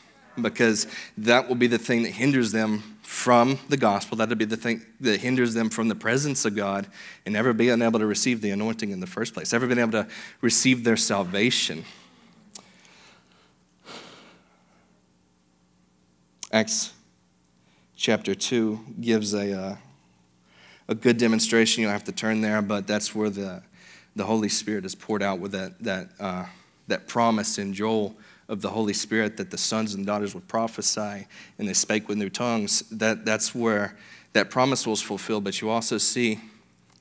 Because 0.40 0.87
that 1.17 1.49
will 1.49 1.56
be 1.56 1.67
the 1.67 1.79
thing 1.79 2.05
that 2.05 2.12
hinders 2.12 2.52
them 2.52 2.99
from 3.02 3.58
the 3.69 3.76
gospel. 3.76 4.17
That'll 4.17 4.37
be 4.37 4.44
the 4.44 4.56
thing 4.56 4.87
that 5.00 5.20
hinders 5.20 5.55
them 5.55 5.70
from 5.70 5.88
the 5.88 5.96
presence 5.96 6.44
of 6.44 6.55
God 6.55 6.87
and 7.26 7.32
never 7.32 7.52
being 7.52 7.82
able 7.82 7.99
to 7.99 8.06
receive 8.06 8.40
the 8.40 8.50
anointing 8.50 8.90
in 8.90 9.00
the 9.00 9.08
first 9.08 9.35
place, 9.35 9.52
ever 9.52 9.67
being 9.67 9.81
able 9.81 9.90
to 9.90 10.06
receive 10.40 10.85
their 10.85 10.96
salvation. 10.96 11.85
Acts 16.52 16.93
chapter 17.96 18.37
2 18.37 18.95
gives 19.00 19.35
a. 19.35 19.61
Uh, 19.61 19.76
a 20.88 20.95
good 20.95 21.18
demonstration. 21.18 21.83
You'll 21.83 21.92
have 21.92 22.04
to 22.04 22.12
turn 22.12 22.40
there, 22.40 22.62
but 22.62 22.87
that's 22.87 23.14
where 23.14 23.30
the, 23.30 23.62
the 24.16 24.25
Holy 24.25 24.49
Spirit 24.49 24.85
is 24.85 24.95
poured 24.95 25.23
out 25.23 25.38
with 25.38 25.52
that, 25.52 25.78
that, 25.83 26.09
uh, 26.18 26.47
that 26.88 27.07
promise 27.07 27.59
in 27.59 27.75
Joel 27.75 28.16
of 28.49 28.62
the 28.62 28.71
Holy 28.71 28.95
Spirit 28.95 29.37
that 29.37 29.50
the 29.50 29.59
sons 29.59 29.95
and 29.95 30.07
daughters 30.07 30.35
would 30.35 30.49
prophesy 30.49 31.26
and 31.59 31.68
they 31.68 31.75
spake 31.75 32.09
with 32.09 32.16
new 32.16 32.30
tongues. 32.30 32.80
That, 32.90 33.25
that's 33.25 33.54
where 33.54 33.97
that 34.33 34.50
promise 34.50 34.87
was 34.87 35.02
fulfilled. 35.02 35.45
But 35.45 35.61
you 35.61 35.68
also 35.68 35.99
see 35.99 36.40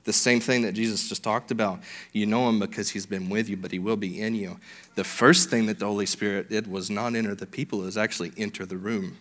the 0.04 0.12
same 0.12 0.40
thing 0.40 0.62
that 0.62 0.72
Jesus 0.72 1.08
just 1.08 1.22
talked 1.22 1.50
about. 1.50 1.80
You 2.12 2.26
know 2.26 2.48
him 2.48 2.58
because 2.58 2.90
he's 2.90 3.06
been 3.06 3.28
with 3.30 3.48
you, 3.48 3.56
but 3.56 3.72
he 3.72 3.78
will 3.78 3.96
be 3.96 4.20
in 4.20 4.34
you. 4.34 4.58
The 4.94 5.04
first 5.04 5.48
thing 5.48 5.66
that 5.66 5.78
the 5.78 5.86
Holy 5.86 6.06
Spirit 6.06 6.50
did 6.50 6.66
was 6.66 6.90
not 6.90 7.14
enter 7.14 7.34
the 7.34 7.46
people, 7.46 7.82
it 7.82 7.86
was 7.86 7.98
actually 7.98 8.32
enter 8.36 8.66
the 8.66 8.76
room 8.76 9.16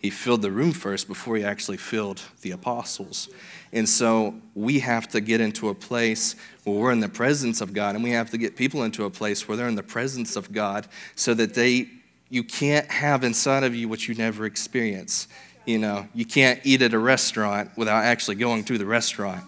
he 0.00 0.08
filled 0.08 0.40
the 0.42 0.50
room 0.50 0.72
first 0.72 1.06
before 1.06 1.36
he 1.36 1.44
actually 1.44 1.76
filled 1.76 2.22
the 2.40 2.50
apostles. 2.50 3.28
And 3.72 3.88
so 3.88 4.34
we 4.54 4.80
have 4.80 5.06
to 5.08 5.20
get 5.20 5.40
into 5.40 5.68
a 5.68 5.74
place 5.74 6.34
where 6.64 6.74
we're 6.74 6.90
in 6.90 7.00
the 7.00 7.08
presence 7.08 7.60
of 7.60 7.72
God, 7.74 7.94
and 7.94 8.02
we 8.02 8.10
have 8.10 8.30
to 8.30 8.38
get 8.38 8.56
people 8.56 8.82
into 8.82 9.04
a 9.04 9.10
place 9.10 9.46
where 9.46 9.56
they're 9.56 9.68
in 9.68 9.74
the 9.74 9.82
presence 9.82 10.36
of 10.36 10.52
God 10.52 10.88
so 11.14 11.34
that 11.34 11.54
they 11.54 11.88
you 12.30 12.44
can't 12.44 12.88
have 12.90 13.24
inside 13.24 13.64
of 13.64 13.74
you 13.74 13.88
what 13.88 14.08
you 14.08 14.14
never 14.14 14.46
experience. 14.46 15.28
You 15.66 15.78
know, 15.78 16.08
you 16.14 16.24
can't 16.24 16.60
eat 16.64 16.80
at 16.80 16.94
a 16.94 16.98
restaurant 16.98 17.70
without 17.76 18.04
actually 18.04 18.36
going 18.36 18.64
to 18.64 18.78
the 18.78 18.86
restaurant. 18.86 19.44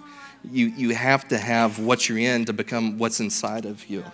You, 0.51 0.67
you 0.67 0.95
have 0.95 1.29
to 1.29 1.39
have 1.39 1.79
what 1.79 2.09
you're 2.09 2.19
in 2.19 2.45
to 2.47 2.53
become 2.53 2.99
what's 2.99 3.21
inside 3.21 3.65
of 3.65 3.87
you. 3.87 4.05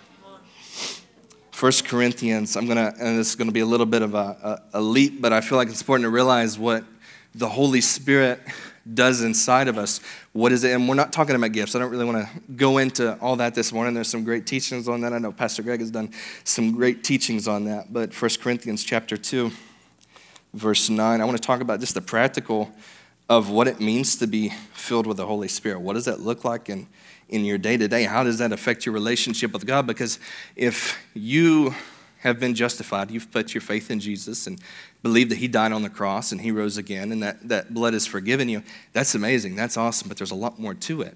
1 1.59 1.71
Corinthians, 1.87 2.55
I'm 2.55 2.67
going 2.67 2.77
to, 2.77 2.97
and 3.03 3.19
this 3.19 3.31
is 3.31 3.35
going 3.35 3.49
to 3.49 3.53
be 3.53 3.59
a 3.59 3.65
little 3.65 3.85
bit 3.85 4.01
of 4.01 4.13
a, 4.13 4.61
a, 4.73 4.79
a, 4.79 4.81
leap, 4.81 5.19
but 5.19 5.33
I 5.33 5.41
feel 5.41 5.57
like 5.57 5.67
it's 5.67 5.81
important 5.81 6.05
to 6.05 6.09
realize 6.09 6.57
what 6.57 6.85
the 7.35 7.49
Holy 7.49 7.81
Spirit 7.81 8.39
does 8.93 9.21
inside 9.21 9.67
of 9.67 9.77
us. 9.77 9.99
What 10.31 10.53
is 10.53 10.63
it? 10.63 10.71
And 10.71 10.87
we're 10.87 10.95
not 10.95 11.11
talking 11.11 11.35
about 11.35 11.51
gifts. 11.51 11.75
I 11.75 11.79
don't 11.79 11.91
really 11.91 12.05
want 12.05 12.25
to 12.25 12.53
go 12.53 12.77
into 12.77 13.19
all 13.19 13.35
that 13.35 13.55
this 13.55 13.73
morning. 13.73 13.93
There's 13.93 14.07
some 14.07 14.23
great 14.23 14.47
teachings 14.47 14.87
on 14.87 15.01
that. 15.01 15.11
I 15.11 15.17
know 15.17 15.33
Pastor 15.33 15.61
Greg 15.61 15.81
has 15.81 15.91
done 15.91 16.13
some 16.45 16.71
great 16.71 17.03
teachings 17.03 17.45
on 17.45 17.65
that. 17.65 17.91
But 17.91 18.13
1 18.13 18.31
Corinthians 18.39 18.81
chapter 18.85 19.17
2, 19.17 19.51
verse 20.53 20.89
9, 20.89 21.19
I 21.19 21.25
want 21.25 21.35
to 21.35 21.45
talk 21.45 21.59
about 21.59 21.81
just 21.81 21.93
the 21.93 22.01
practical 22.01 22.71
of 23.27 23.49
what 23.49 23.67
it 23.67 23.81
means 23.81 24.15
to 24.15 24.27
be 24.27 24.53
filled 24.71 25.05
with 25.05 25.17
the 25.17 25.25
Holy 25.25 25.49
Spirit. 25.49 25.81
What 25.81 25.95
does 25.95 26.05
that 26.05 26.21
look 26.21 26.45
like? 26.45 26.69
And 26.69 26.87
in 27.29 27.45
your 27.45 27.57
day 27.57 27.77
to 27.77 27.87
day? 27.87 28.03
How 28.03 28.23
does 28.23 28.39
that 28.39 28.51
affect 28.51 28.85
your 28.85 28.93
relationship 28.93 29.53
with 29.53 29.65
God? 29.65 29.87
Because 29.87 30.19
if 30.55 30.99
you 31.13 31.73
have 32.19 32.39
been 32.39 32.53
justified, 32.53 33.11
you've 33.11 33.31
put 33.31 33.53
your 33.53 33.61
faith 33.61 33.89
in 33.89 33.99
Jesus 33.99 34.45
and 34.45 34.59
believe 35.01 35.29
that 35.29 35.37
he 35.37 35.47
died 35.47 35.71
on 35.71 35.83
the 35.83 35.89
cross 35.89 36.31
and 36.31 36.41
he 36.41 36.51
rose 36.51 36.77
again 36.77 37.11
and 37.11 37.23
that, 37.23 37.47
that 37.47 37.73
blood 37.73 37.93
has 37.93 38.05
forgiven 38.05 38.49
you, 38.49 38.61
that's 38.91 39.15
amazing. 39.15 39.55
That's 39.55 39.77
awesome, 39.77 40.09
but 40.09 40.17
there's 40.17 40.31
a 40.31 40.35
lot 40.35 40.59
more 40.59 40.73
to 40.73 41.01
it. 41.01 41.15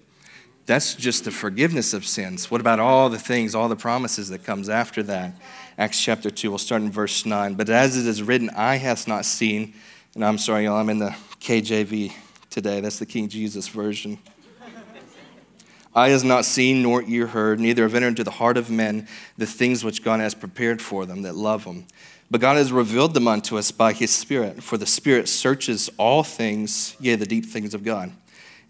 That's 0.66 0.96
just 0.96 1.26
the 1.26 1.32
forgiveness 1.32 1.94
of 1.94 2.06
sins. 2.06 2.50
What 2.50 2.62
about 2.62 2.80
all 2.80 3.10
the 3.10 3.20
things, 3.20 3.54
all 3.54 3.68
the 3.68 3.76
promises 3.76 4.30
that 4.30 4.46
comes 4.46 4.70
after 4.70 5.04
that? 5.04 5.36
Acts 5.78 6.02
chapter 6.02 6.30
2, 6.30 6.50
we'll 6.50 6.58
start 6.58 6.82
in 6.82 6.90
verse 6.90 7.26
9. 7.26 7.56
But 7.56 7.70
as 7.70 7.98
it 7.98 8.08
is 8.08 8.24
written, 8.24 8.50
eye 8.52 8.78
hath 8.78 9.06
not 9.06 9.26
seen, 9.26 9.74
and 10.16 10.24
I'm 10.24 10.38
sorry, 10.38 10.66
y'all, 10.66 10.78
I'm 10.78 10.90
in 10.90 11.00
the 11.00 11.14
KJV 11.42 12.14
today. 12.50 12.80
That's 12.80 13.00
the 13.00 13.06
King 13.06 13.28
Jesus 13.28 13.68
version. 13.68 14.20
Eye 15.96 16.10
has 16.10 16.24
not 16.24 16.46
seen, 16.46 16.82
nor 16.82 17.04
ear 17.04 17.28
heard, 17.28 17.60
neither 17.60 17.84
have 17.84 17.94
entered 17.94 18.08
into 18.10 18.24
the 18.24 18.32
heart 18.32 18.58
of 18.58 18.72
men 18.72 19.08
the 19.38 19.46
things 19.46 19.84
which 19.84 20.04
God 20.04 20.20
has 20.20 20.34
prepared 20.34 20.82
for 20.82 21.06
them 21.06 21.22
that 21.22 21.36
love 21.36 21.66
him. 21.66 21.86
But 22.32 22.42
God 22.42 22.58
has 22.58 22.72
revealed 22.72 23.14
them 23.14 23.28
unto 23.28 23.58
us 23.58 23.72
by 23.72 23.94
his 23.94 24.10
Spirit, 24.10 24.64
for 24.64 24.78
the 24.78 24.88
Spirit 24.88 25.30
searches 25.30 25.92
all 25.98 26.24
things, 26.24 26.96
yea, 27.00 27.16
the 27.16 27.28
deep 27.28 27.46
things 27.46 27.76
of 27.76 27.84
God. 27.84 28.12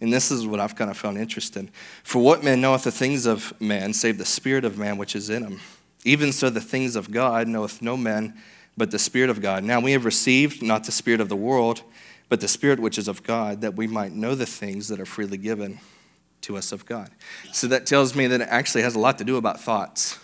And 0.01 0.11
this 0.11 0.31
is 0.31 0.45
what 0.45 0.59
I've 0.59 0.75
kind 0.75 0.91
of 0.91 0.97
found 0.97 1.17
interesting. 1.17 1.69
For 2.03 2.21
what 2.21 2.43
man 2.43 2.59
knoweth 2.59 2.83
the 2.83 2.91
things 2.91 3.25
of 3.25 3.53
man, 3.61 3.93
save 3.93 4.17
the 4.17 4.25
Spirit 4.25 4.65
of 4.65 4.77
man 4.77 4.97
which 4.97 5.15
is 5.15 5.29
in 5.29 5.43
him? 5.43 5.61
Even 6.03 6.33
so, 6.33 6.49
the 6.49 6.59
things 6.59 6.97
of 6.97 7.09
God 7.09 7.47
knoweth 7.47 7.81
no 7.81 7.95
man 7.95 8.33
but 8.75 8.91
the 8.91 8.99
Spirit 8.99 9.29
of 9.29 9.39
God. 9.39 9.63
Now 9.63 9.79
we 9.79 9.93
have 9.93 10.03
received 10.03 10.61
not 10.61 10.83
the 10.83 10.91
Spirit 10.91 11.21
of 11.21 11.29
the 11.29 11.37
world, 11.37 11.83
but 12.27 12.41
the 12.41 12.49
Spirit 12.49 12.81
which 12.81 12.97
is 12.97 13.07
of 13.07 13.23
God, 13.23 13.61
that 13.61 13.75
we 13.75 13.87
might 13.87 14.11
know 14.11 14.35
the 14.35 14.45
things 14.45 14.89
that 14.89 14.99
are 14.99 15.05
freely 15.05 15.37
given 15.37 15.79
to 16.43 16.57
us 16.57 16.71
of 16.71 16.85
God. 16.85 17.09
So 17.51 17.67
that 17.67 17.85
tells 17.85 18.15
me 18.15 18.27
that 18.27 18.41
it 18.41 18.47
actually 18.49 18.83
has 18.83 18.95
a 18.95 18.99
lot 18.99 19.17
to 19.17 19.23
do 19.23 19.37
about 19.37 19.59
thoughts 19.59 20.19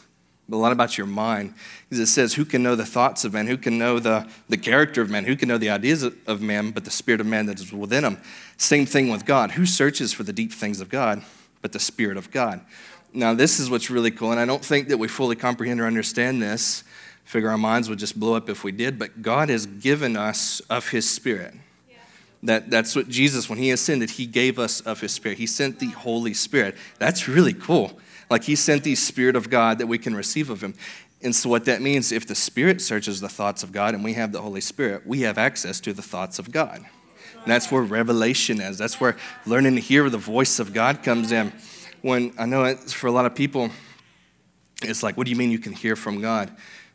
a 0.52 0.58
lot 0.58 0.72
about 0.72 0.98
your 0.98 1.08
mind. 1.08 1.54
Because 1.88 2.00
it 2.00 2.08
says, 2.08 2.34
Who 2.34 2.46
can 2.46 2.64
know 2.64 2.76
the 2.76 2.86
thoughts 2.86 3.26
of 3.26 3.34
man? 3.34 3.48
Who 3.48 3.58
can 3.58 3.78
know 3.78 4.00
the, 4.00 4.30
the 4.48 4.58
character 4.58 5.02
of 5.02 5.10
man? 5.10 5.26
Who 5.26 5.36
can 5.36 5.48
know 5.48 5.58
the 5.58 5.70
ideas 5.70 6.04
of 6.04 6.42
man 6.42 6.72
but 6.72 6.86
the 6.86 6.92
spirit 6.92 7.22
of 7.22 7.28
man 7.28 7.46
that 7.48 7.60
is 7.60 7.72
within 7.72 8.04
him? 8.04 8.18
Same 8.58 8.86
thing 8.86 9.10
with 9.10 9.26
God. 9.26 9.52
Who 9.52 9.66
searches 9.66 10.14
for 10.14 10.24
the 10.24 10.34
deep 10.34 10.52
things 10.52 10.82
of 10.82 10.90
God 10.90 11.24
but 11.62 11.72
the 11.72 11.80
spirit 11.80 12.18
of 12.18 12.32
God? 12.32 12.62
Now, 13.12 13.34
this 13.34 13.60
is 13.60 13.72
what's 13.72 13.90
really 13.90 14.12
cool, 14.12 14.32
and 14.32 14.40
I 14.40 14.46
don't 14.46 14.64
think 14.64 14.88
that 14.90 14.98
we 14.98 15.08
fully 15.08 15.36
comprehend 15.36 15.82
or 15.82 15.88
understand 15.88 16.42
this. 16.42 16.84
Figure 17.24 17.50
our 17.50 17.58
minds 17.58 17.90
would 17.90 17.98
just 17.98 18.20
blow 18.20 18.36
up 18.36 18.50
if 18.50 18.64
we 18.64 18.72
did, 18.72 19.00
but 19.00 19.24
God 19.24 19.50
has 19.50 19.66
given 19.66 20.16
us 20.16 20.60
of 20.62 20.90
His 20.90 21.10
Spirit. 21.10 21.56
That, 22.43 22.69
that's 22.69 22.96
what 22.96 23.10
Jesus, 23.10 23.50
when 23.50 23.60
He 23.60 23.72
ascended, 23.72 24.12
He 24.12 24.25
gave 24.25 24.60
us 24.60 24.81
of 24.81 25.01
His 25.01 25.12
Spirit. 25.12 25.38
He 25.38 25.48
sent 25.48 25.79
the 25.79 25.89
Holy 25.89 26.34
Spirit. 26.34 26.75
That's 26.98 27.27
really 27.27 27.53
cool. 27.53 28.00
Like 28.29 28.43
he 28.43 28.55
sent 28.55 28.84
the 28.84 28.96
Spirit 28.96 29.36
of 29.36 29.50
God 29.50 29.79
that 29.79 29.88
we 29.88 29.98
can 29.98 30.15
receive 30.15 30.50
of 30.50 30.62
him. 30.62 30.75
And 31.22 31.36
so, 31.36 31.50
what 31.50 31.65
that 31.65 31.81
means, 31.81 32.12
if 32.12 32.27
the 32.27 32.36
Spirit 32.36 32.81
searches 32.81 33.19
the 33.19 33.27
thoughts 33.27 33.63
of 33.63 33.72
God 33.72 33.93
and 33.93 34.03
we 34.03 34.13
have 34.13 34.31
the 34.31 34.41
Holy 34.41 34.62
Spirit, 34.62 35.05
we 35.05 35.22
have 35.22 35.38
access 35.38 35.79
to 35.81 35.93
the 35.93 36.01
thoughts 36.01 36.39
of 36.39 36.51
God. 36.51 36.77
And 36.77 37.48
that's 37.48 37.72
where 37.72 37.81
revelation 37.81 38.62
is. 38.62 38.77
That's 38.77 39.01
where 39.01 39.17
learning 39.46 39.75
to 39.75 39.81
hear 39.81 40.10
the 40.10 40.17
voice 40.17 40.60
of 40.60 40.74
God 40.74 41.03
comes 41.03 41.31
in. 41.31 41.51
When 42.01 42.34
I 42.38 42.46
know 42.46 42.63
it's 42.63 42.93
for 42.93 43.08
a 43.08 43.12
lot 43.12 43.25
of 43.25 43.36
people, 43.36 43.69
it's 44.81 45.03
like, 45.03 45.17
what 45.17 45.25
do 45.25 45.31
you 45.31 45.38
mean 45.38 45.51
you 45.51 45.60
can 45.60 45.74
hear 45.74 45.96
from 45.96 46.22
God? 46.22 46.51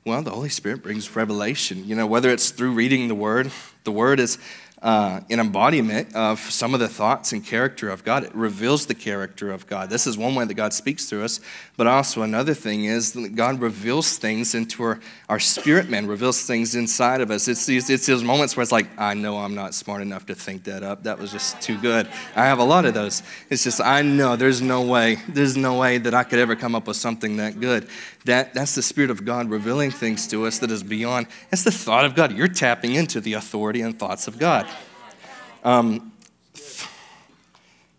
Well, 0.07 0.23
the 0.23 0.31
Holy 0.31 0.49
Spirit 0.49 0.83
brings 0.83 1.15
revelation. 1.15 1.87
You 1.87 1.97
know, 1.97 2.07
whether 2.07 2.31
it's 2.31 2.51
through 2.51 2.73
reading 2.73 3.09
the 3.09 3.15
Word, 3.15 3.51
the 3.85 3.93
Word 3.93 4.21
is 4.21 4.39
uh, 4.85 5.21
an 5.31 5.41
embodiment 5.41 6.15
of 6.15 6.39
some 6.39 6.75
of 6.75 6.79
the 6.79 6.89
thoughts 6.89 7.33
and 7.33 7.43
character 7.43 7.89
of 7.89 8.05
God. 8.05 8.23
It 8.23 8.35
reveals 8.35 8.85
the 8.85 8.95
character 8.95 9.51
of 9.51 9.67
God. 9.67 9.89
This 9.89 10.07
is 10.07 10.19
one 10.19 10.35
way 10.35 10.45
that 10.45 10.53
God 10.53 10.75
speaks 10.75 11.07
through 11.07 11.25
us. 11.25 11.41
But 11.79 11.87
also, 11.87 12.21
another 12.21 12.53
thing 12.53 12.85
is 12.85 13.13
that 13.15 13.35
God 13.35 13.61
reveals 13.61 14.19
things 14.19 14.55
into 14.55 14.83
our, 14.83 15.01
our 15.31 15.41
spirit 15.41 15.89
man, 15.89 16.07
reveals 16.07 16.43
things 16.43 16.75
inside 16.75 17.23
of 17.23 17.31
us. 17.31 17.49
It's 17.49 17.65
these, 17.65 17.89
it's 17.89 18.07
those 18.07 18.23
moments 18.23 18.59
where 18.59 18.63
it's 18.63 18.73
like, 18.73 18.87
I 18.99 19.15
know 19.15 19.39
I'm 19.39 19.55
not 19.55 19.73
smart 19.73 20.03
enough 20.03 20.27
to 20.27 20.35
think 20.35 20.65
that 20.65 20.83
up. 20.83 21.05
That 21.05 21.19
was 21.19 21.33
just 21.33 21.63
too 21.63 21.79
good. 21.79 22.07
I 22.37 22.45
have 22.45 22.59
a 22.59 22.65
lot 22.65 22.85
of 22.85 22.93
those. 22.93 23.23
It's 23.49 23.65
just, 23.65 23.81
I 23.81 24.03
know 24.03 24.37
there's 24.37 24.61
no 24.61 24.83
way, 24.83 25.17
there's 25.29 25.57
no 25.57 25.79
way 25.79 25.97
that 25.97 26.13
I 26.13 26.25
could 26.25 26.39
ever 26.39 26.57
come 26.57 26.75
up 26.75 26.87
with 26.87 26.99
something 26.99 27.39
that 27.39 27.59
good. 27.59 27.89
That, 28.25 28.55
that's 28.55 28.75
the 28.75 28.83
Spirit 28.83 29.11
of 29.11 29.25
God 29.25 29.51
revealing 29.51 29.91
things 29.91 30.27
to 30.29 30.47
us 30.47 30.59
that 30.61 30.71
is 30.71 30.83
beyond. 30.83 31.27
That's 31.51 31.63
the 31.63 31.71
thought 31.71 32.07
of 32.07 32.15
God. 32.15 32.33
You're 32.33 32.49
tapping 32.49 32.95
into 32.95 33.21
the 33.21 33.35
authority 33.35 33.83
and 33.83 33.99
thoughts 33.99 34.27
of 34.27 34.39
God. 34.39 34.67
Um, 35.63 36.13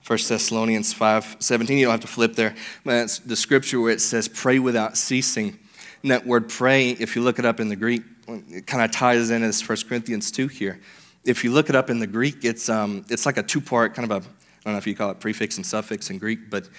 1 0.08 0.20
Thessalonians 0.28 0.94
5 0.94 1.38
17, 1.40 1.78
you 1.78 1.86
don't 1.86 1.92
have 1.92 2.00
to 2.02 2.08
flip 2.08 2.36
there. 2.36 2.56
But 2.84 2.96
it's 3.04 3.20
the 3.20 3.36
scripture 3.36 3.80
where 3.80 3.92
it 3.92 4.02
says, 4.02 4.28
pray 4.28 4.60
without 4.60 4.98
ceasing. 4.98 5.60
And 6.02 6.12
that 6.12 6.26
word 6.26 6.50
pray, 6.50 6.92
if 6.92 7.16
you 7.16 7.24
look 7.24 7.40
it 7.40 7.46
up 7.46 7.60
in 7.60 7.70
the 7.70 7.76
Greek, 7.76 8.04
it 8.28 8.68
kind 8.68 8.84
of 8.84 8.92
ties 8.92 9.30
in 9.30 9.44
as 9.44 9.68
1 9.68 9.78
Corinthians 9.88 10.32
2 10.32 10.48
here. 10.48 10.80
If 11.24 11.44
you 11.44 11.52
look 11.52 11.70
it 11.70 11.76
up 11.76 11.90
in 11.90 12.00
the 12.00 12.08
Greek, 12.08 12.46
it's, 12.46 12.70
um, 12.70 13.06
it's 13.10 13.26
like 13.26 13.38
a 13.38 13.44
two 13.44 13.62
part 13.62 13.96
kind 13.96 14.12
of 14.12 14.24
a, 14.24 14.28
I 14.28 14.30
don't 14.64 14.74
know 14.74 14.78
if 14.78 14.86
you 14.86 14.96
call 14.96 15.10
it 15.10 15.20
prefix 15.20 15.58
and 15.58 15.66
suffix 15.66 16.12
in 16.12 16.20
Greek, 16.20 16.52
but 16.52 16.70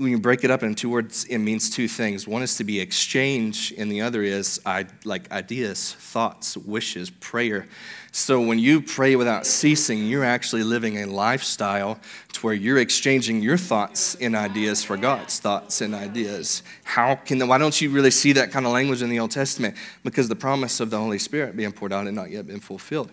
when 0.00 0.10
you 0.10 0.18
break 0.18 0.44
it 0.44 0.50
up 0.50 0.62
into 0.62 0.74
two 0.74 0.88
words, 0.88 1.24
it 1.24 1.36
means 1.36 1.68
two 1.68 1.86
things. 1.86 2.26
One 2.26 2.40
is 2.40 2.56
to 2.56 2.64
be 2.64 2.80
exchange, 2.80 3.74
and 3.76 3.92
the 3.92 4.00
other 4.00 4.22
is 4.22 4.58
like 5.04 5.30
ideas, 5.30 5.92
thoughts, 5.92 6.56
wishes, 6.56 7.10
prayer. 7.10 7.68
So 8.10 8.40
when 8.40 8.58
you 8.58 8.80
pray 8.80 9.14
without 9.14 9.46
ceasing, 9.46 10.06
you're 10.06 10.24
actually 10.24 10.62
living 10.62 11.02
a 11.02 11.06
lifestyle 11.06 12.00
to 12.32 12.40
where 12.40 12.54
you're 12.54 12.78
exchanging 12.78 13.42
your 13.42 13.58
thoughts 13.58 14.14
and 14.14 14.34
ideas 14.34 14.82
for 14.82 14.96
God's 14.96 15.38
thoughts 15.38 15.82
and 15.82 15.94
ideas. 15.94 16.62
How 16.84 17.16
can 17.16 17.46
why 17.46 17.58
don't 17.58 17.78
you 17.78 17.90
really 17.90 18.10
see 18.10 18.32
that 18.32 18.50
kind 18.50 18.64
of 18.64 18.72
language 18.72 19.02
in 19.02 19.10
the 19.10 19.20
Old 19.20 19.32
Testament? 19.32 19.76
Because 20.02 20.28
the 20.28 20.34
promise 20.34 20.80
of 20.80 20.88
the 20.88 20.96
Holy 20.96 21.18
Spirit 21.18 21.58
being 21.58 21.72
poured 21.72 21.92
out 21.92 22.06
had 22.06 22.14
not 22.14 22.30
yet 22.30 22.46
been 22.46 22.60
fulfilled 22.60 23.12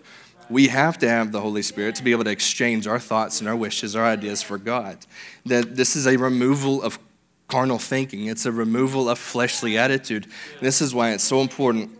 we 0.50 0.68
have 0.68 0.98
to 0.98 1.08
have 1.08 1.32
the 1.32 1.40
Holy 1.40 1.62
Spirit 1.62 1.94
to 1.96 2.04
be 2.04 2.12
able 2.12 2.24
to 2.24 2.30
exchange 2.30 2.86
our 2.86 2.98
thoughts 2.98 3.40
and 3.40 3.48
our 3.48 3.56
wishes, 3.56 3.94
our 3.94 4.04
ideas 4.04 4.42
for 4.42 4.58
God. 4.58 4.98
That 5.46 5.76
this 5.76 5.96
is 5.96 6.06
a 6.06 6.16
removal 6.16 6.82
of 6.82 6.98
carnal 7.48 7.78
thinking, 7.78 8.26
it's 8.26 8.46
a 8.46 8.52
removal 8.52 9.08
of 9.08 9.18
fleshly 9.18 9.78
attitude. 9.78 10.26
This 10.60 10.80
is 10.82 10.94
why 10.94 11.12
it's 11.12 11.24
so 11.24 11.40
important 11.40 11.98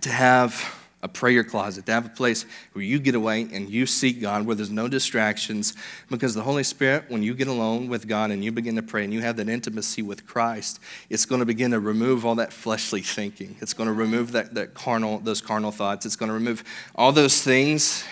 to 0.00 0.10
have 0.10 0.81
a 1.02 1.08
prayer 1.08 1.42
closet, 1.42 1.84
to 1.86 1.92
have 1.92 2.06
a 2.06 2.10
place 2.10 2.46
where 2.72 2.84
you 2.84 3.00
get 3.00 3.14
away 3.14 3.48
and 3.52 3.68
you 3.68 3.86
seek 3.86 4.20
God, 4.20 4.46
where 4.46 4.54
there's 4.54 4.70
no 4.70 4.86
distractions. 4.86 5.74
Because 6.08 6.34
the 6.34 6.42
Holy 6.42 6.62
Spirit, 6.62 7.04
when 7.08 7.22
you 7.22 7.34
get 7.34 7.48
alone 7.48 7.88
with 7.88 8.06
God 8.06 8.30
and 8.30 8.44
you 8.44 8.52
begin 8.52 8.76
to 8.76 8.82
pray 8.82 9.02
and 9.02 9.12
you 9.12 9.20
have 9.20 9.36
that 9.36 9.48
intimacy 9.48 10.02
with 10.02 10.26
Christ, 10.26 10.78
it's 11.10 11.24
going 11.24 11.40
to 11.40 11.46
begin 11.46 11.72
to 11.72 11.80
remove 11.80 12.24
all 12.24 12.36
that 12.36 12.52
fleshly 12.52 13.02
thinking. 13.02 13.56
It's 13.60 13.74
going 13.74 13.88
to 13.88 13.92
remove 13.92 14.32
that, 14.32 14.54
that 14.54 14.74
carnal, 14.74 15.18
those 15.18 15.40
carnal 15.40 15.72
thoughts. 15.72 16.06
It's 16.06 16.16
going 16.16 16.28
to 16.28 16.34
remove 16.34 16.62
all 16.94 17.10
those 17.10 17.42
things 17.42 18.04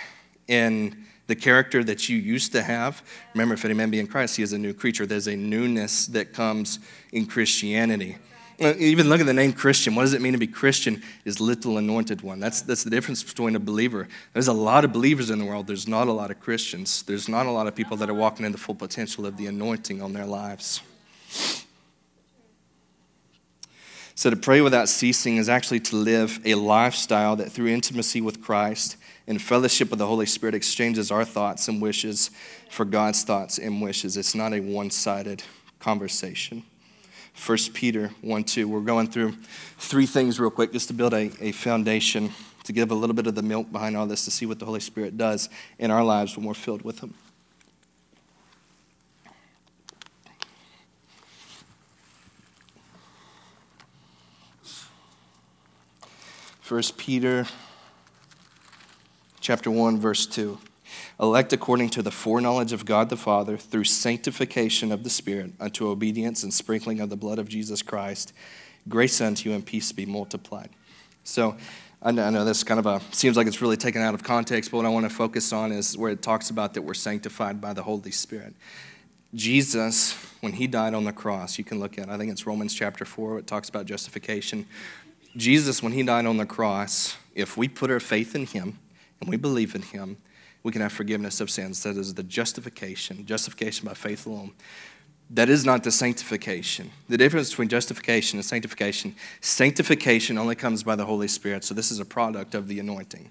in 0.48 1.06
the 1.28 1.36
character 1.36 1.84
that 1.84 2.08
you 2.08 2.16
used 2.16 2.50
to 2.52 2.62
have. 2.62 3.04
Remember, 3.34 3.54
if 3.54 3.64
any 3.64 3.74
man 3.74 3.88
be 3.90 4.00
in 4.00 4.08
Christ, 4.08 4.36
he 4.36 4.42
is 4.42 4.52
a 4.52 4.58
new 4.58 4.74
creature. 4.74 5.06
There's 5.06 5.28
a 5.28 5.36
newness 5.36 6.06
that 6.08 6.32
comes 6.32 6.80
in 7.12 7.26
Christianity. 7.26 8.16
Uh, 8.60 8.74
even 8.76 9.08
look 9.08 9.20
at 9.20 9.26
the 9.26 9.32
name 9.32 9.54
Christian. 9.54 9.94
What 9.94 10.02
does 10.02 10.12
it 10.12 10.20
mean 10.20 10.32
to 10.32 10.38
be 10.38 10.46
Christian? 10.46 11.02
Is 11.24 11.40
little 11.40 11.78
anointed 11.78 12.20
one. 12.20 12.40
That's, 12.40 12.60
that's 12.60 12.84
the 12.84 12.90
difference 12.90 13.22
between 13.22 13.56
a 13.56 13.60
believer. 13.60 14.06
There's 14.34 14.48
a 14.48 14.52
lot 14.52 14.84
of 14.84 14.92
believers 14.92 15.30
in 15.30 15.38
the 15.38 15.46
world. 15.46 15.66
There's 15.66 15.88
not 15.88 16.08
a 16.08 16.12
lot 16.12 16.30
of 16.30 16.40
Christians. 16.40 17.02
There's 17.02 17.26
not 17.26 17.46
a 17.46 17.50
lot 17.50 17.66
of 17.66 17.74
people 17.74 17.96
that 17.96 18.10
are 18.10 18.14
walking 18.14 18.44
in 18.44 18.52
the 18.52 18.58
full 18.58 18.74
potential 18.74 19.24
of 19.24 19.38
the 19.38 19.46
anointing 19.46 20.02
on 20.02 20.12
their 20.12 20.26
lives. 20.26 20.82
So 24.14 24.28
to 24.28 24.36
pray 24.36 24.60
without 24.60 24.90
ceasing 24.90 25.38
is 25.38 25.48
actually 25.48 25.80
to 25.80 25.96
live 25.96 26.40
a 26.44 26.54
lifestyle 26.54 27.36
that 27.36 27.50
through 27.50 27.68
intimacy 27.68 28.20
with 28.20 28.42
Christ 28.42 28.98
and 29.26 29.40
fellowship 29.40 29.88
with 29.88 29.98
the 29.98 30.06
Holy 30.06 30.26
Spirit 30.26 30.54
exchanges 30.54 31.10
our 31.10 31.24
thoughts 31.24 31.68
and 31.68 31.80
wishes 31.80 32.30
for 32.68 32.84
God's 32.84 33.22
thoughts 33.22 33.56
and 33.56 33.80
wishes. 33.80 34.18
It's 34.18 34.34
not 34.34 34.52
a 34.52 34.60
one 34.60 34.90
sided 34.90 35.42
conversation. 35.78 36.64
1 37.46 37.58
Peter 37.72 38.10
1 38.20 38.44
2. 38.44 38.68
We're 38.68 38.80
going 38.80 39.08
through 39.08 39.32
three 39.78 40.04
things 40.04 40.38
real 40.38 40.50
quick 40.50 40.72
just 40.72 40.88
to 40.88 40.94
build 40.94 41.14
a, 41.14 41.30
a 41.40 41.52
foundation, 41.52 42.30
to 42.64 42.72
give 42.72 42.90
a 42.90 42.94
little 42.94 43.14
bit 43.14 43.26
of 43.26 43.34
the 43.34 43.42
milk 43.42 43.72
behind 43.72 43.96
all 43.96 44.06
this, 44.06 44.26
to 44.26 44.30
see 44.30 44.44
what 44.44 44.58
the 44.58 44.66
Holy 44.66 44.80
Spirit 44.80 45.16
does 45.16 45.48
in 45.78 45.90
our 45.90 46.04
lives 46.04 46.36
when 46.36 46.44
we're 46.44 46.54
filled 46.54 46.82
with 46.82 47.00
Him. 47.00 47.14
First 56.60 56.98
Peter 56.98 57.46
chapter 59.40 59.70
1 59.72 59.98
verse 59.98 60.26
2 60.26 60.58
elect 61.20 61.52
according 61.52 61.90
to 61.90 62.02
the 62.02 62.10
foreknowledge 62.10 62.72
of 62.72 62.86
God 62.86 63.10
the 63.10 63.16
Father, 63.16 63.58
through 63.58 63.84
sanctification 63.84 64.90
of 64.90 65.04
the 65.04 65.10
Spirit, 65.10 65.52
unto 65.60 65.88
obedience 65.88 66.42
and 66.42 66.52
sprinkling 66.52 66.98
of 67.00 67.10
the 67.10 67.16
blood 67.16 67.38
of 67.38 67.48
Jesus 67.48 67.82
Christ, 67.82 68.32
grace 68.88 69.20
unto 69.20 69.48
you 69.48 69.54
and 69.54 69.64
peace 69.64 69.92
be 69.92 70.06
multiplied. 70.06 70.70
So, 71.22 71.56
I 72.02 72.12
know, 72.12 72.24
I 72.24 72.30
know 72.30 72.46
this 72.46 72.64
kind 72.64 72.80
of 72.80 72.86
a 72.86 73.02
seems 73.12 73.36
like 73.36 73.46
it's 73.46 73.60
really 73.60 73.76
taken 73.76 74.00
out 74.00 74.14
of 74.14 74.22
context, 74.22 74.70
but 74.70 74.78
what 74.78 74.86
I 74.86 74.88
want 74.88 75.04
to 75.08 75.14
focus 75.14 75.52
on 75.52 75.70
is 75.70 75.98
where 75.98 76.10
it 76.10 76.22
talks 76.22 76.48
about 76.48 76.72
that 76.72 76.82
we're 76.82 76.94
sanctified 76.94 77.60
by 77.60 77.74
the 77.74 77.82
Holy 77.82 78.10
Spirit. 78.10 78.54
Jesus, 79.34 80.14
when 80.40 80.54
he 80.54 80.66
died 80.66 80.94
on 80.94 81.04
the 81.04 81.12
cross, 81.12 81.58
you 81.58 81.64
can 81.64 81.78
look 81.78 81.98
at, 81.98 82.08
I 82.08 82.16
think 82.16 82.32
it's 82.32 82.46
Romans 82.46 82.72
chapter 82.72 83.04
4, 83.04 83.40
it 83.40 83.46
talks 83.46 83.68
about 83.68 83.84
justification. 83.84 84.66
Jesus, 85.36 85.82
when 85.82 85.92
he 85.92 86.02
died 86.02 86.24
on 86.24 86.38
the 86.38 86.46
cross, 86.46 87.16
if 87.34 87.56
we 87.56 87.68
put 87.68 87.90
our 87.90 88.00
faith 88.00 88.34
in 88.34 88.46
him 88.46 88.78
and 89.20 89.28
we 89.28 89.36
believe 89.36 89.74
in 89.74 89.82
him, 89.82 90.16
we 90.62 90.72
can 90.72 90.82
have 90.82 90.92
forgiveness 90.92 91.40
of 91.40 91.50
sins. 91.50 91.82
That 91.82 91.96
is 91.96 92.14
the 92.14 92.22
justification, 92.22 93.24
justification 93.26 93.86
by 93.86 93.94
faith 93.94 94.26
alone. 94.26 94.52
That 95.30 95.48
is 95.48 95.64
not 95.64 95.84
the 95.84 95.92
sanctification. 95.92 96.90
The 97.08 97.16
difference 97.16 97.50
between 97.50 97.68
justification 97.68 98.38
and 98.38 98.44
sanctification, 98.44 99.14
sanctification 99.40 100.36
only 100.36 100.56
comes 100.56 100.82
by 100.82 100.96
the 100.96 101.04
Holy 101.04 101.28
Spirit. 101.28 101.62
So 101.64 101.72
this 101.72 101.92
is 101.92 102.00
a 102.00 102.04
product 102.04 102.54
of 102.54 102.66
the 102.66 102.80
anointing. 102.80 103.30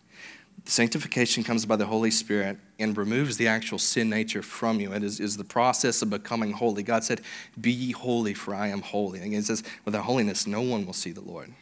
Sanctification 0.65 1.43
comes 1.43 1.65
by 1.65 1.75
the 1.75 1.85
Holy 1.85 2.11
Spirit 2.11 2.57
and 2.79 2.95
removes 2.97 3.37
the 3.37 3.47
actual 3.47 3.79
sin 3.79 4.09
nature 4.09 4.41
from 4.41 4.79
you. 4.79 4.93
It 4.93 5.03
is, 5.03 5.19
is 5.19 5.35
the 5.35 5.43
process 5.43 6.01
of 6.01 6.09
becoming 6.09 6.51
holy. 6.51 6.83
God 6.83 7.03
said, 7.03 7.21
Be 7.59 7.71
ye 7.71 7.91
holy, 7.91 8.33
for 8.33 8.53
I 8.53 8.67
am 8.67 8.81
holy. 8.81 9.19
And 9.19 9.33
He 9.33 9.41
says, 9.41 9.63
Without 9.83 10.05
holiness, 10.05 10.47
no 10.47 10.61
one 10.61 10.85
will 10.85 10.93
see 10.93 11.11
the 11.11 11.21
Lord. 11.21 11.53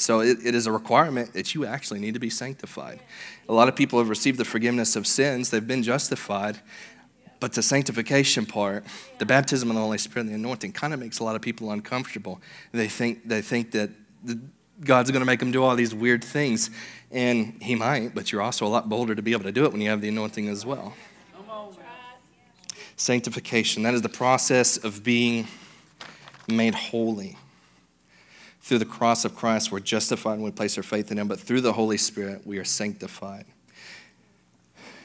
So 0.00 0.20
it, 0.20 0.38
it 0.44 0.54
is 0.54 0.66
a 0.66 0.72
requirement 0.72 1.34
that 1.34 1.54
you 1.54 1.66
actually 1.66 2.00
need 2.00 2.14
to 2.14 2.20
be 2.20 2.30
sanctified. 2.30 3.00
A 3.48 3.52
lot 3.52 3.68
of 3.68 3.76
people 3.76 3.98
have 3.98 4.08
received 4.08 4.38
the 4.38 4.44
forgiveness 4.44 4.96
of 4.96 5.06
sins, 5.06 5.50
they've 5.50 5.66
been 5.66 5.82
justified, 5.82 6.58
but 7.38 7.52
the 7.52 7.62
sanctification 7.62 8.46
part, 8.46 8.84
the 9.18 9.26
baptism 9.26 9.68
of 9.70 9.74
the 9.74 9.82
Holy 9.82 9.98
Spirit 9.98 10.22
and 10.22 10.30
the 10.30 10.34
anointing 10.34 10.72
kind 10.72 10.94
of 10.94 11.00
makes 11.00 11.18
a 11.18 11.24
lot 11.24 11.36
of 11.36 11.42
people 11.42 11.70
uncomfortable. 11.70 12.40
They 12.72 12.88
think, 12.88 13.28
they 13.28 13.42
think 13.42 13.72
that 13.72 13.90
God's 14.82 15.10
going 15.10 15.20
to 15.20 15.26
make 15.26 15.40
them 15.40 15.52
do 15.52 15.62
all 15.62 15.76
these 15.76 15.94
weird 15.94 16.24
things. 16.24 16.70
And 17.10 17.62
He 17.62 17.74
might, 17.74 18.14
but 18.14 18.32
you're 18.32 18.42
also 18.42 18.66
a 18.66 18.68
lot 18.68 18.88
bolder 18.88 19.14
to 19.14 19.22
be 19.22 19.32
able 19.32 19.44
to 19.44 19.52
do 19.52 19.64
it 19.64 19.72
when 19.72 19.80
you 19.80 19.90
have 19.90 20.00
the 20.00 20.08
anointing 20.08 20.48
as 20.48 20.64
well. 20.64 20.94
Sanctification, 22.96 23.82
that 23.82 23.94
is 23.94 24.02
the 24.02 24.08
process 24.08 24.76
of 24.76 25.02
being 25.02 25.46
made 26.48 26.74
holy. 26.74 27.36
Through 28.60 28.78
the 28.78 28.84
cross 28.84 29.24
of 29.24 29.34
Christ, 29.34 29.72
we're 29.72 29.80
justified 29.80 30.34
when 30.34 30.42
we 30.42 30.50
place 30.50 30.76
our 30.76 30.82
faith 30.82 31.10
in 31.10 31.18
Him, 31.18 31.28
but 31.28 31.40
through 31.40 31.62
the 31.62 31.72
Holy 31.72 31.96
Spirit, 31.96 32.46
we 32.46 32.58
are 32.58 32.64
sanctified. 32.64 33.46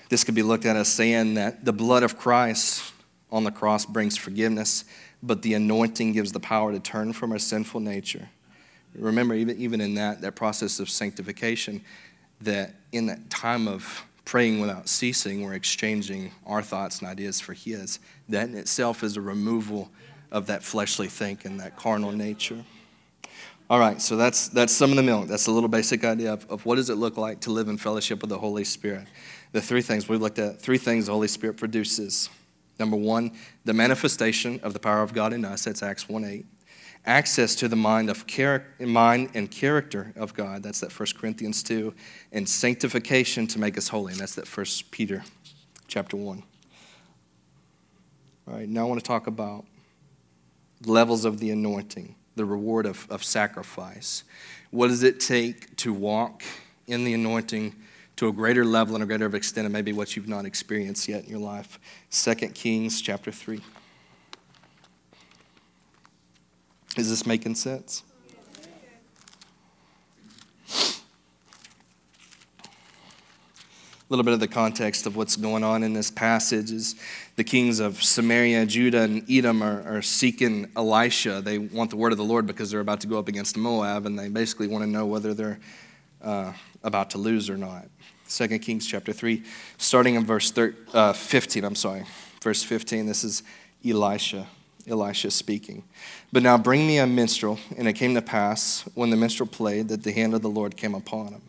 This 0.09 0.23
could 0.23 0.35
be 0.35 0.43
looked 0.43 0.65
at 0.65 0.75
as 0.75 0.87
saying 0.87 1.35
that 1.35 1.65
the 1.65 1.73
blood 1.73 2.03
of 2.03 2.17
Christ 2.17 2.93
on 3.31 3.43
the 3.43 3.51
cross 3.51 3.85
brings 3.85 4.17
forgiveness, 4.17 4.85
but 5.23 5.41
the 5.41 5.55
anointing 5.55 6.11
gives 6.11 6.31
the 6.31 6.39
power 6.39 6.71
to 6.71 6.79
turn 6.79 7.13
from 7.13 7.31
our 7.31 7.39
sinful 7.39 7.79
nature. 7.79 8.29
Remember, 8.93 9.33
even, 9.33 9.57
even 9.57 9.81
in 9.81 9.95
that, 9.95 10.21
that 10.21 10.35
process 10.35 10.79
of 10.79 10.89
sanctification, 10.89 11.81
that 12.41 12.75
in 12.91 13.07
that 13.07 13.29
time 13.29 13.67
of 13.67 14.05
praying 14.25 14.59
without 14.59 14.87
ceasing, 14.87 15.43
we're 15.43 15.53
exchanging 15.53 16.31
our 16.45 16.61
thoughts 16.61 16.99
and 16.99 17.07
ideas 17.07 17.39
for 17.39 17.53
His. 17.53 17.99
That 18.29 18.49
in 18.49 18.55
itself 18.55 19.03
is 19.03 19.17
a 19.17 19.21
removal 19.21 19.89
of 20.31 20.47
that 20.47 20.63
fleshly 20.63 21.07
thinking, 21.07 21.57
that 21.57 21.75
carnal 21.75 22.11
nature. 22.11 22.63
All 23.67 23.79
right, 23.79 23.99
so 23.99 24.15
that's, 24.15 24.49
that's 24.49 24.71
some 24.71 24.91
of 24.91 24.95
the 24.95 25.01
milk. 25.01 25.27
That's 25.27 25.47
a 25.47 25.51
little 25.51 25.69
basic 25.69 26.03
idea 26.03 26.33
of, 26.33 26.45
of 26.51 26.65
what 26.67 26.75
does 26.75 26.91
it 26.91 26.95
look 26.95 27.17
like 27.17 27.39
to 27.41 27.51
live 27.51 27.67
in 27.67 27.77
fellowship 27.77 28.21
with 28.21 28.29
the 28.29 28.37
Holy 28.37 28.63
Spirit. 28.63 29.07
The 29.53 29.61
three 29.61 29.81
things 29.81 30.07
we've 30.07 30.21
looked 30.21 30.37
at, 30.37 30.61
three 30.61 30.77
things 30.77 31.07
the 31.07 31.13
Holy 31.13 31.27
Spirit 31.27 31.57
produces. 31.57 32.29
Number 32.77 32.95
one, 32.95 33.31
the 33.63 33.73
manifestation 33.73 34.59
of 34.61 34.73
the 34.73 34.79
power 34.79 35.01
of 35.01 35.13
God 35.13 35.33
in 35.33 35.43
us. 35.43 35.63
That's 35.63 35.81
Acts 35.81 36.07
1 36.07 36.23
8. 36.23 36.45
Access 37.07 37.55
to 37.55 37.67
the 37.67 37.75
mind, 37.75 38.11
of 38.11 38.27
char- 38.27 38.65
mind 38.79 39.31
and 39.33 39.49
character 39.49 40.13
of 40.15 40.35
God. 40.35 40.61
That's 40.61 40.81
that 40.81 40.91
1 40.91 41.07
Corinthians 41.17 41.63
2. 41.63 41.91
And 42.33 42.47
sanctification 42.47 43.47
to 43.47 43.59
make 43.59 43.79
us 43.79 43.87
holy. 43.87 44.11
And 44.11 44.21
that's 44.21 44.35
that 44.35 44.47
1 44.47 44.65
Peter 44.91 45.23
chapter 45.87 46.17
1. 46.17 46.43
All 48.47 48.53
right, 48.53 48.69
now 48.69 48.81
I 48.81 48.89
want 48.89 48.99
to 48.99 49.07
talk 49.07 49.25
about 49.25 49.65
levels 50.85 51.25
of 51.25 51.39
the 51.39 51.49
anointing 51.49 52.15
the 52.35 52.45
reward 52.45 52.85
of, 52.85 53.07
of 53.09 53.23
sacrifice. 53.23 54.23
What 54.71 54.87
does 54.87 55.03
it 55.03 55.19
take 55.19 55.75
to 55.77 55.93
walk 55.93 56.43
in 56.87 57.03
the 57.03 57.13
anointing 57.13 57.75
to 58.17 58.27
a 58.27 58.31
greater 58.31 58.65
level 58.65 58.95
and 58.95 59.03
a 59.03 59.07
greater 59.07 59.33
extent 59.35 59.65
of 59.65 59.71
maybe 59.71 59.93
what 59.93 60.15
you've 60.15 60.27
not 60.27 60.45
experienced 60.45 61.07
yet 61.07 61.23
in 61.25 61.29
your 61.29 61.39
life? 61.39 61.79
2 62.11 62.35
Kings 62.49 63.01
chapter 63.01 63.31
3. 63.31 63.61
Is 66.97 67.09
this 67.09 67.25
making 67.25 67.55
sense? 67.55 68.03
A 74.07 74.13
little 74.13 74.23
bit 74.23 74.33
of 74.33 74.39
the 74.39 74.47
context 74.47 75.07
of 75.07 75.15
what's 75.15 75.35
going 75.35 75.63
on 75.63 75.81
in 75.81 75.93
this 75.93 76.11
passage 76.11 76.71
is 76.71 76.95
the 77.35 77.43
kings 77.43 77.79
of 77.79 78.01
Samaria, 78.01 78.65
Judah, 78.65 79.01
and 79.01 79.29
Edom 79.29 79.61
are, 79.61 79.97
are, 79.97 80.01
seeking 80.01 80.71
Elisha. 80.75 81.41
They 81.41 81.57
want 81.57 81.89
the 81.89 81.97
word 81.97 82.13
of 82.13 82.17
the 82.17 82.23
Lord 82.23 82.47
because 82.47 82.71
they're 82.71 82.79
about 82.79 83.01
to 83.01 83.07
go 83.07 83.19
up 83.19 83.27
against 83.27 83.57
Moab, 83.57 84.05
and 84.05 84.17
they 84.17 84.29
basically 84.29 84.67
want 84.67 84.83
to 84.83 84.89
know 84.89 85.05
whether 85.05 85.33
they're 85.33 85.59
uh, 86.23 86.53
about 86.83 87.09
to 87.11 87.17
lose 87.17 87.49
or 87.49 87.57
not. 87.57 87.87
2 88.29 88.47
Kings 88.59 88.87
chapter 88.87 89.11
3, 89.11 89.43
starting 89.77 90.15
in 90.15 90.25
verse 90.25 90.49
13, 90.49 90.85
uh, 90.93 91.13
15, 91.13 91.63
I'm 91.63 91.75
sorry. 91.75 92.05
Verse 92.41 92.63
15, 92.63 93.05
this 93.05 93.23
is 93.23 93.43
Elisha. 93.85 94.47
Elisha 94.87 95.31
speaking. 95.31 95.83
But 96.31 96.43
now 96.43 96.57
bring 96.57 96.85
me 96.85 96.99
a 96.99 97.07
minstrel. 97.07 97.59
And 97.77 97.87
it 97.87 97.93
came 97.93 98.13
to 98.15 98.21
pass, 98.21 98.87
when 98.93 99.09
the 99.09 99.15
minstrel 99.15 99.49
played, 99.49 99.87
that 99.89 100.03
the 100.03 100.11
hand 100.11 100.33
of 100.33 100.41
the 100.41 100.49
Lord 100.49 100.77
came 100.77 100.93
upon 100.93 101.29
him. 101.29 101.41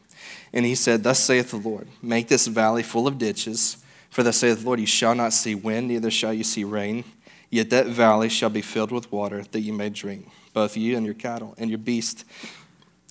And 0.53 0.65
he 0.65 0.75
said, 0.75 1.03
Thus 1.03 1.21
saith 1.21 1.51
the 1.51 1.57
Lord, 1.57 1.89
make 2.03 2.29
this 2.29 2.47
valley 2.47 2.83
full 2.83 3.07
of 3.07 3.19
ditches. 3.19 3.77
For 4.11 4.23
thus 4.23 4.39
saith 4.39 4.61
the 4.61 4.67
Lord, 4.67 4.81
you 4.81 4.87
shall 4.87 5.15
not 5.15 5.33
see 5.33 5.55
wind, 5.55 5.89
neither 5.89 6.11
shall 6.11 6.33
you 6.33 6.45
see 6.45 6.65
rain. 6.65 7.05
Yet 7.51 7.71
that 7.71 7.87
valley 7.87 8.29
shall 8.29 8.51
be 8.51 8.63
filled 8.63 8.91
with 8.91 9.13
water, 9.13 9.45
that 9.53 9.61
you 9.61 9.73
may 9.73 9.89
drink, 9.89 10.29
both 10.53 10.77
you 10.77 10.97
and 10.97 11.07
your 11.07 11.15
cattle 11.15 11.55
and 11.59 11.71
your 11.71 11.79
beast. 11.79 12.25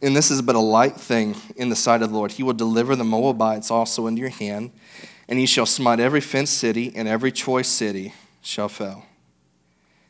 And 0.02 0.16
this 0.16 0.30
is 0.30 0.42
but 0.42 0.56
a 0.56 0.60
light 0.60 0.98
thing 0.98 1.36
in 1.56 1.70
the 1.70 1.76
sight 1.76 2.02
of 2.02 2.12
the 2.12 2.18
Lord. 2.18 2.34
He 2.34 2.44
will 2.44 2.54
deliver 2.54 2.96
the 2.96 3.04
Moabites 3.04 3.72
also 3.72 4.08
into 4.08 4.20
your 4.20 4.30
hand, 4.30 4.72
and 5.28 5.40
he 5.40 5.46
shall 5.46 5.66
smite 5.66 6.00
every 6.00 6.22
fenced 6.22 6.58
city, 6.58 6.92
and 6.96 7.08
every 7.08 7.32
choice 7.32 7.68
city 7.68 8.14
shall 8.42 8.70
fail. 8.70 9.06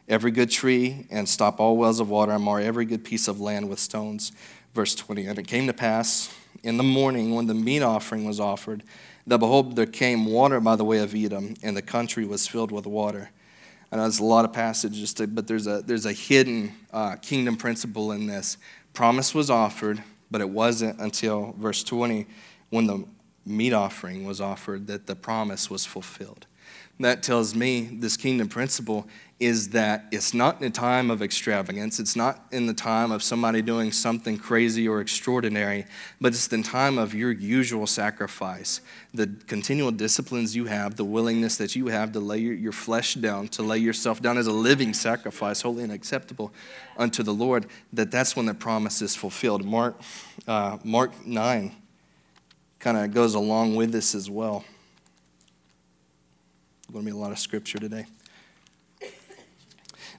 Every 0.08 0.32
good 0.32 0.52
tree, 0.52 1.08
and 1.10 1.30
stop 1.30 1.60
all 1.60 1.78
wells 1.78 2.00
of 2.00 2.10
water, 2.10 2.32
and 2.32 2.44
mar 2.44 2.60
every 2.60 2.86
good 2.86 3.04
piece 3.04 3.28
of 3.28 3.40
land 3.40 3.70
with 3.70 3.80
stones. 3.80 4.32
Verse 4.74 4.96
20. 4.96 5.26
And 5.28 5.40
it 5.40 5.48
came 5.48 5.68
to 5.68 5.74
pass 5.74 6.34
in 6.64 6.78
the 6.78 6.84
morning 6.84 7.34
when 7.34 7.48
the 7.48 7.54
meat 7.54 7.82
offering 7.82 8.26
was 8.26 8.40
offered, 8.40 8.84
that 9.28 9.40
behold, 9.40 9.76
there 9.76 9.86
came 9.86 10.26
water 10.26 10.60
by 10.60 10.76
the 10.76 10.86
way 10.86 11.00
of 11.00 11.16
Edom, 11.16 11.56
and 11.64 11.76
the 11.76 11.82
country 11.82 12.26
was 12.26 12.48
filled 12.48 12.72
with 12.72 12.86
water. 12.86 13.32
I 13.92 13.98
know 13.98 14.04
there's 14.04 14.20
a 14.20 14.26
lot 14.26 14.46
of 14.46 14.54
passages, 14.54 15.14
to, 15.16 15.28
but 15.28 15.48
there's 15.48 15.68
a, 15.68 15.82
there's 15.82 16.06
a 16.06 16.14
hidden 16.14 16.74
uh, 16.92 17.16
kingdom 17.18 17.56
principle 17.56 18.12
in 18.12 18.28
this. 18.28 18.58
Promise 18.94 19.34
was 19.34 19.50
offered, 19.50 20.04
but 20.30 20.42
it 20.42 20.50
wasn't 20.50 21.00
until 21.00 21.56
verse 21.58 21.84
20 21.84 22.26
when 22.70 22.88
the 22.88 23.06
meat 23.46 23.74
offering 23.74 24.26
was 24.26 24.42
offered 24.42 24.88
that 24.88 25.06
the 25.06 25.16
promise 25.16 25.70
was 25.70 25.86
fulfilled. 25.86 26.48
That 27.00 27.24
tells 27.24 27.56
me 27.56 27.82
this 27.92 28.16
kingdom 28.16 28.48
principle 28.48 29.08
is 29.38 29.70
that 29.70 30.06
it's 30.12 30.34
not 30.34 30.62
in 30.62 30.68
a 30.68 30.70
time 30.70 31.12
of 31.12 31.22
extravagance, 31.22 32.00
it's 32.00 32.16
not 32.16 32.46
in 32.54 32.68
the 32.68 32.74
time 32.74 33.12
of 33.12 33.22
somebody 33.22 33.62
doing 33.62 33.92
something 33.92 34.38
crazy 34.38 34.88
or 34.88 35.02
extraordinary, 35.02 35.86
but 36.22 36.30
it's 36.30 36.48
the 36.48 36.64
time 36.64 36.98
of 36.98 37.14
your 37.14 37.34
usual 37.34 37.86
sacrifice, 37.86 38.80
the 39.14 39.28
continual 39.48 39.92
disciplines 39.92 40.56
you 40.56 40.66
have, 40.66 40.96
the 40.96 41.04
willingness 41.04 41.58
that 41.58 41.76
you 41.76 41.88
have 41.88 42.14
to 42.14 42.22
lay 42.22 42.38
your, 42.38 42.72
flesh 42.72 43.16
down, 43.16 43.50
to 43.50 43.62
lay 43.62 43.78
yourself 43.78 44.22
down 44.22 44.38
as 44.38 44.48
a 44.48 44.54
living 44.54 44.94
sacrifice, 44.94 45.62
holy 45.62 45.84
and 45.84 45.92
acceptable 45.92 46.54
unto 46.98 47.22
the 47.22 47.34
Lord, 47.34 47.66
that 47.92 48.12
that's 48.12 48.38
when 48.38 48.46
the 48.46 48.54
promise 48.54 49.02
is 49.02 49.18
fulfilled. 49.18 49.66
Mark, 49.66 50.00
uh, 50.48 50.78
Mark 50.86 51.26
9 51.26 51.76
kind 52.80 52.98
of 52.98 53.14
goes 53.14 53.34
along 53.34 53.76
with 53.76 53.92
this 53.92 54.16
as 54.16 54.30
well. 54.30 54.64
Going 56.96 57.06
to 57.06 57.12
be 57.12 57.18
a 57.18 57.22
lot 57.22 57.34
of 57.34 57.40
scripture 57.40 57.78
today. 57.78 58.06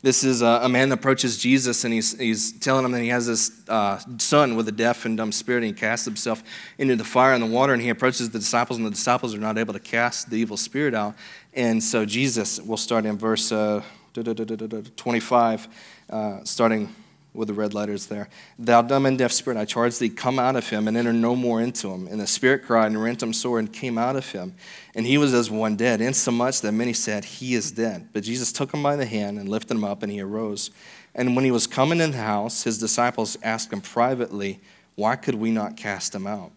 This 0.03 0.23
is 0.23 0.43
a, 0.43 0.61
a 0.65 0.69
man 0.69 0.91
that 0.91 0.99
approaches 0.99 1.39
Jesus 1.39 1.85
and 1.85 1.95
he's, 1.95 2.19
he's 2.19 2.53
telling 2.53 2.85
him 2.85 2.93
that 2.93 3.01
he 3.01 3.09
has 3.09 3.27
this 3.27 3.67
uh, 3.67 3.99
son 4.19 4.57
with 4.57 4.69
a 4.69 4.73
deaf 4.73 5.07
and 5.07 5.17
dumb 5.17 5.33
spirit 5.33 5.65
and 5.65 5.69
he 5.69 5.73
casts 5.73 6.05
himself 6.05 6.43
into 6.77 6.95
the 6.95 7.03
fire 7.03 7.33
and 7.33 7.43
the 7.43 7.47
water 7.47 7.73
and 7.73 7.81
he 7.81 7.89
approaches 7.89 8.29
the 8.29 8.39
disciples 8.39 8.77
and 8.77 8.87
the 8.87 8.91
disciples 8.91 9.35
are 9.35 9.39
not 9.39 9.57
able 9.57 9.73
to 9.73 9.81
cast 9.81 10.29
the 10.29 10.37
evil 10.37 10.59
spirit 10.59 10.93
out. 10.93 11.15
And 11.55 11.83
so 11.83 12.05
Jesus, 12.05 12.61
we'll 12.61 12.77
start 12.77 13.07
in 13.07 13.17
verse 13.17 13.51
uh, 13.53 13.83
25, 14.13 15.69
uh, 16.11 16.45
starting 16.45 16.95
with 17.37 17.49
the 17.49 17.55
red 17.55 17.75
letters 17.75 18.07
there. 18.07 18.29
Thou 18.59 18.83
dumb 18.83 19.07
and 19.07 19.19
deaf 19.19 19.33
spirit, 19.33 19.59
I 19.59 19.65
charge 19.65 19.99
thee, 19.99 20.09
come 20.09 20.39
out 20.39 20.57
of 20.57 20.69
him 20.69 20.89
and 20.89 20.97
enter 20.97 21.13
no 21.13 21.37
more 21.37 21.61
into 21.61 21.91
him. 21.91 22.07
And 22.09 22.21
the 22.21 22.27
spirit 22.27 22.65
cried 22.65 22.87
and 22.87 23.03
rent 23.03 23.23
him 23.23 23.33
sore 23.33 23.59
and 23.59 23.73
came 23.73 23.99
out 23.99 24.17
of 24.17 24.31
him. 24.31 24.55
And 24.95 25.07
he 25.07 25.19
was 25.19 25.35
as 25.35 25.51
one 25.51 25.77
dead, 25.77 26.01
insomuch 26.01 26.61
that 26.63 26.73
many 26.73 26.93
said, 26.93 27.25
He 27.25 27.55
is 27.55 27.71
dead. 27.71 28.09
But 28.13 28.25
Jesus 28.25 28.53
took 28.53 28.73
him 28.73 28.83
by 28.83 28.97
the 28.97 29.07
hand 29.07 29.39
and 29.39 29.49
lifted 29.49 29.77
him 29.77 29.85
up, 29.85 30.03
and 30.03 30.11
he 30.11 30.21
arose. 30.21 30.71
And 31.15 31.37
when 31.37 31.45
he 31.45 31.51
was 31.51 31.67
coming 31.67 32.01
in 32.01 32.11
the 32.11 32.19
house, 32.19 32.65
his 32.65 32.79
disciples 32.79 33.39
asked 33.43 33.73
him 33.73 33.81
privately, 33.81 34.61
Why 34.95 35.17
could 35.17 35.35
we 35.35 35.51
not 35.51 35.77
cast 35.77 36.15
him 36.15 36.27
out? 36.27 36.53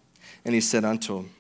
And 0.45 0.55
he 0.55 0.61
said 0.61 0.85
unto 0.85 1.17
him, 1.17 1.31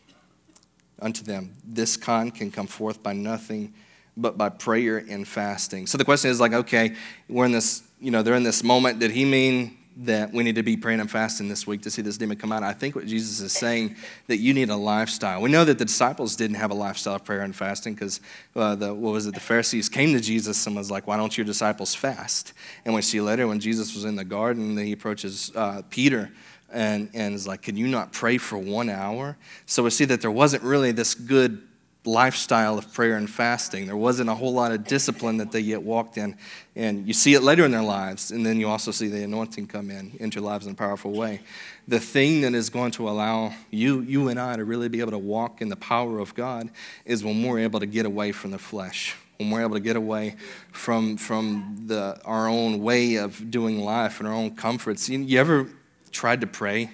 unto 1.01 1.23
them, 1.23 1.55
This 1.63 1.97
kind 1.97 2.33
can 2.33 2.51
come 2.51 2.67
forth 2.67 3.01
by 3.01 3.13
nothing 3.13 3.73
but 4.21 4.37
by 4.37 4.49
prayer 4.49 4.97
and 4.97 5.27
fasting. 5.27 5.87
So 5.87 5.97
the 5.97 6.05
question 6.05 6.29
is 6.29 6.39
like, 6.39 6.53
okay, 6.53 6.95
we're 7.27 7.45
in 7.45 7.51
this 7.51 7.83
you 8.01 8.11
know, 8.11 8.23
they're 8.23 8.35
in 8.35 8.43
this 8.43 8.63
moment. 8.63 8.99
Did 8.99 9.11
he 9.11 9.25
mean 9.25 9.77
that 10.01 10.31
we 10.31 10.43
need 10.43 10.55
to 10.55 10.63
be 10.63 10.77
praying 10.77 11.01
and 11.01 11.11
fasting 11.11 11.49
this 11.49 11.67
week 11.67 11.81
to 11.81 11.91
see 11.91 12.01
this 12.01 12.17
demon 12.17 12.37
come 12.37 12.53
out. 12.53 12.63
I 12.63 12.71
think 12.71 12.95
what 12.95 13.05
Jesus 13.05 13.41
is 13.41 13.51
saying 13.51 13.97
that 14.27 14.37
you 14.37 14.53
need 14.53 14.69
a 14.69 14.75
lifestyle. 14.75 15.41
We 15.41 15.49
know 15.49 15.65
that 15.65 15.77
the 15.77 15.83
disciples 15.83 16.37
didn't 16.37 16.55
have 16.55 16.71
a 16.71 16.75
lifestyle 16.75 17.15
of 17.15 17.25
prayer 17.25 17.41
and 17.41 17.53
fasting 17.53 17.95
because 17.95 18.21
uh, 18.55 18.75
the 18.75 18.93
what 18.93 19.11
was 19.11 19.27
it? 19.27 19.33
The 19.33 19.41
Pharisees 19.41 19.89
came 19.89 20.13
to 20.13 20.21
Jesus 20.21 20.65
and 20.65 20.75
was 20.75 20.89
like, 20.89 21.05
"Why 21.05 21.17
don't 21.17 21.37
your 21.37 21.45
disciples 21.45 21.93
fast?" 21.95 22.53
And 22.85 22.95
we 22.95 23.01
see 23.01 23.19
later 23.19 23.45
when 23.47 23.59
Jesus 23.59 23.93
was 23.93 24.05
in 24.05 24.15
the 24.15 24.23
garden, 24.23 24.77
he 24.77 24.93
approaches 24.93 25.51
uh, 25.53 25.81
Peter 25.89 26.31
and 26.71 27.09
and 27.13 27.35
is 27.35 27.45
like, 27.45 27.63
"Can 27.63 27.75
you 27.75 27.87
not 27.87 28.13
pray 28.13 28.37
for 28.37 28.57
one 28.57 28.89
hour?" 28.89 29.35
So 29.65 29.83
we 29.83 29.89
see 29.89 30.05
that 30.05 30.21
there 30.21 30.31
wasn't 30.31 30.63
really 30.63 30.93
this 30.93 31.13
good 31.13 31.61
lifestyle 32.09 32.77
of 32.77 32.91
prayer 32.93 33.15
and 33.15 33.29
fasting. 33.29 33.85
There 33.85 33.97
wasn't 33.97 34.29
a 34.29 34.35
whole 34.35 34.53
lot 34.53 34.71
of 34.71 34.83
discipline 34.83 35.37
that 35.37 35.51
they 35.51 35.59
yet 35.59 35.81
walked 35.81 36.17
in. 36.17 36.37
And 36.75 37.07
you 37.07 37.13
see 37.13 37.33
it 37.33 37.41
later 37.41 37.65
in 37.65 37.71
their 37.71 37.83
lives, 37.83 38.31
and 38.31 38.45
then 38.45 38.59
you 38.59 38.67
also 38.67 38.91
see 38.91 39.07
the 39.07 39.23
anointing 39.23 39.67
come 39.67 39.91
in 39.91 40.15
into 40.19 40.41
lives 40.41 40.65
in 40.65 40.73
a 40.73 40.75
powerful 40.75 41.11
way. 41.11 41.41
The 41.87 41.99
thing 41.99 42.41
that 42.41 42.53
is 42.53 42.69
going 42.69 42.91
to 42.91 43.09
allow 43.09 43.53
you, 43.69 44.01
you 44.01 44.29
and 44.29 44.39
I 44.39 44.55
to 44.55 44.63
really 44.63 44.89
be 44.89 44.99
able 44.99 45.11
to 45.11 45.17
walk 45.17 45.61
in 45.61 45.69
the 45.69 45.75
power 45.75 46.19
of 46.19 46.35
God 46.35 46.69
is 47.05 47.23
when 47.23 47.43
we're 47.43 47.59
able 47.59 47.79
to 47.79 47.85
get 47.85 48.05
away 48.05 48.31
from 48.31 48.51
the 48.51 48.59
flesh. 48.59 49.15
When 49.37 49.51
we're 49.51 49.61
able 49.61 49.75
to 49.75 49.79
get 49.79 49.95
away 49.95 50.35
from, 50.71 51.17
from 51.17 51.83
the, 51.87 52.19
our 52.25 52.47
own 52.47 52.79
way 52.79 53.15
of 53.15 53.49
doing 53.49 53.79
life 53.79 54.19
and 54.19 54.27
our 54.27 54.33
own 54.33 54.55
comforts. 54.55 55.09
You, 55.09 55.19
you 55.19 55.39
ever 55.39 55.67
tried 56.11 56.41
to 56.41 56.47
pray 56.47 56.91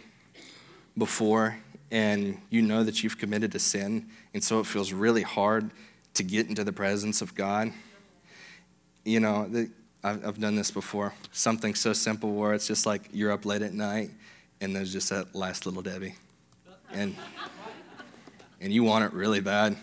before 0.97 1.58
and 1.91 2.39
you 2.49 2.62
know 2.62 2.84
that 2.84 3.04
you've 3.04 3.17
committed 3.17 3.54
a 3.56 3.60
sin, 3.60 4.10
and 4.36 4.43
so 4.43 4.60
it 4.60 4.65
feels 4.65 4.91
really 4.91 5.21
hard 5.21 5.71
to 6.13 6.21
get 6.21 6.50
into 6.50 6.65
the 6.65 6.74
presence 6.74 7.21
of 7.21 7.34
God. 7.36 7.71
You 9.06 9.21
know, 9.21 9.48
the, 9.48 9.71
I've 10.04 10.41
done 10.41 10.58
this 10.58 10.71
before. 10.71 11.13
Something 11.32 11.74
so 11.74 11.93
simple 11.93 12.34
where 12.34 12.54
it's 12.54 12.67
just 12.67 12.86
like 12.86 13.08
you're 13.13 13.32
up 13.32 13.45
late 13.45 13.62
at 13.62 13.74
night, 13.74 14.12
and 14.60 14.76
there's 14.76 14.91
just 14.91 15.10
that 15.10 15.34
last 15.34 15.65
little 15.65 15.82
Debbie, 15.82 16.15
and 16.91 17.15
and 18.60 18.74
you 18.74 18.84
want 18.84 19.06
it 19.06 19.13
really 19.13 19.39
bad, 19.39 19.78